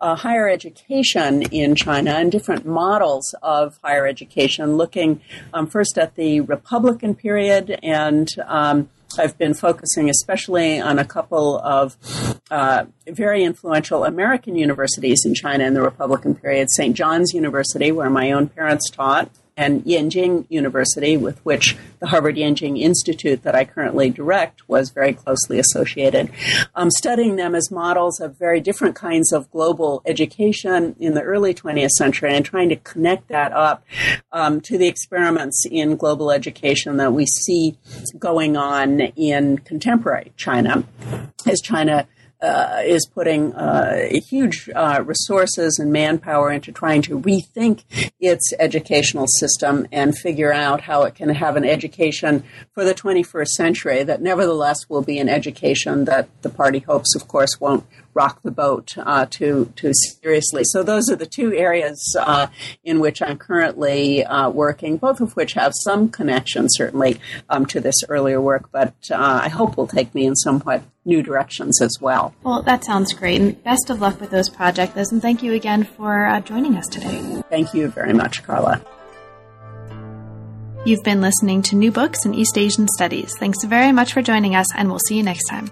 uh, 0.00 0.16
higher 0.16 0.48
education 0.48 1.42
in 1.42 1.74
China 1.74 2.12
and 2.12 2.32
different 2.32 2.66
models 2.66 3.34
of 3.42 3.78
higher 3.82 4.06
education, 4.06 4.76
looking 4.76 5.20
um, 5.54 5.66
first 5.66 5.98
at 5.98 6.16
the 6.16 6.40
Republican 6.40 7.14
period 7.14 7.78
and 7.82 8.28
um, 8.46 8.88
I've 9.18 9.36
been 9.36 9.54
focusing 9.54 10.08
especially 10.08 10.80
on 10.80 10.98
a 10.98 11.04
couple 11.04 11.58
of 11.58 11.96
uh, 12.50 12.86
very 13.06 13.44
influential 13.44 14.04
American 14.04 14.56
universities 14.56 15.24
in 15.24 15.34
China 15.34 15.64
in 15.64 15.74
the 15.74 15.82
Republican 15.82 16.34
period 16.34 16.68
St. 16.70 16.96
John's 16.96 17.32
University, 17.34 17.92
where 17.92 18.10
my 18.10 18.32
own 18.32 18.48
parents 18.48 18.88
taught, 18.90 19.30
and 19.56 19.84
Yenching 19.84 20.46
University, 20.48 21.16
with 21.16 21.38
which 21.44 21.76
the 21.98 22.06
Harvard 22.06 22.36
Yenching 22.36 22.80
Institute 22.80 23.42
that 23.42 23.54
I 23.54 23.64
currently 23.64 24.10
direct 24.10 24.68
was 24.68 24.90
very 24.90 25.12
closely 25.12 25.58
associated. 25.58 26.30
Um, 26.74 26.90
studying 26.90 27.36
them 27.36 27.54
as 27.54 27.70
models 27.70 28.20
of 28.20 28.38
very 28.38 28.60
different 28.60 28.96
kinds 28.96 29.32
of 29.32 29.50
global 29.50 30.02
education 30.06 30.96
in 30.98 31.14
the 31.14 31.22
early 31.22 31.54
20th 31.54 31.90
century 31.90 32.34
and 32.34 32.44
trying 32.44 32.68
to 32.70 32.76
connect 32.76 33.28
that 33.28 33.52
up 33.52 33.84
um, 34.32 34.60
to 34.62 34.78
the 34.78 34.88
experiments 34.88 35.66
in 35.70 35.96
global 35.96 36.30
education 36.30 36.96
that 36.96 37.12
we 37.12 37.26
see 37.26 37.76
going 38.18 38.56
on 38.56 39.00
in 39.00 39.58
contemporary 39.58 40.32
China 40.36 40.84
as 41.46 41.60
China 41.60 42.06
uh, 42.42 42.82
is 42.84 43.06
putting 43.06 43.54
uh, 43.54 44.08
huge 44.28 44.68
uh, 44.74 45.02
resources 45.04 45.78
and 45.78 45.92
manpower 45.92 46.50
into 46.50 46.72
trying 46.72 47.00
to 47.02 47.18
rethink 47.20 47.84
its 48.20 48.52
educational 48.58 49.26
system 49.28 49.86
and 49.92 50.18
figure 50.18 50.52
out 50.52 50.80
how 50.82 51.04
it 51.04 51.14
can 51.14 51.28
have 51.28 51.56
an 51.56 51.64
education 51.64 52.42
for 52.74 52.84
the 52.84 52.94
21st 52.94 53.48
century 53.48 54.02
that 54.02 54.20
nevertheless 54.20 54.88
will 54.88 55.02
be 55.02 55.18
an 55.18 55.28
education 55.28 56.04
that 56.04 56.28
the 56.42 56.50
party 56.50 56.80
hopes, 56.80 57.14
of 57.14 57.28
course, 57.28 57.60
won't 57.60 57.84
rock 58.14 58.42
the 58.42 58.50
boat 58.50 58.94
uh, 58.98 59.26
too 59.28 59.72
too 59.76 59.92
seriously. 59.94 60.64
So 60.64 60.82
those 60.82 61.08
are 61.10 61.16
the 61.16 61.26
two 61.26 61.52
areas 61.54 62.16
uh, 62.18 62.48
in 62.84 63.00
which 63.00 63.22
I'm 63.22 63.38
currently 63.38 64.24
uh, 64.24 64.50
working, 64.50 64.96
both 64.96 65.20
of 65.20 65.34
which 65.36 65.54
have 65.54 65.72
some 65.74 66.08
connection 66.08 66.66
certainly 66.68 67.20
um, 67.48 67.66
to 67.66 67.80
this 67.80 67.96
earlier 68.08 68.40
work, 68.40 68.70
but 68.72 68.94
uh, 69.10 69.40
I 69.42 69.48
hope 69.48 69.76
will 69.76 69.86
take 69.86 70.14
me 70.14 70.26
in 70.26 70.36
somewhat 70.36 70.82
new 71.04 71.22
directions 71.22 71.80
as 71.80 71.96
well. 72.00 72.34
Well, 72.42 72.62
that 72.62 72.84
sounds 72.84 73.12
great, 73.12 73.40
and 73.40 73.62
best 73.64 73.90
of 73.90 74.00
luck 74.00 74.20
with 74.20 74.30
those 74.30 74.48
projects. 74.48 75.10
And 75.10 75.20
thank 75.20 75.42
you 75.42 75.52
again 75.52 75.84
for 75.84 76.26
uh, 76.26 76.40
joining 76.40 76.76
us 76.76 76.86
today. 76.86 77.42
Thank 77.50 77.74
you 77.74 77.88
very 77.88 78.12
much, 78.12 78.42
Carla. 78.44 78.80
You've 80.84 81.04
been 81.04 81.20
listening 81.20 81.62
to 81.62 81.76
New 81.76 81.92
Books 81.92 82.24
in 82.24 82.34
East 82.34 82.58
Asian 82.58 82.88
Studies. 82.88 83.36
Thanks 83.38 83.62
very 83.64 83.92
much 83.92 84.12
for 84.12 84.22
joining 84.22 84.56
us, 84.56 84.66
and 84.74 84.88
we'll 84.88 84.98
see 84.98 85.16
you 85.16 85.22
next 85.22 85.44
time. 85.44 85.70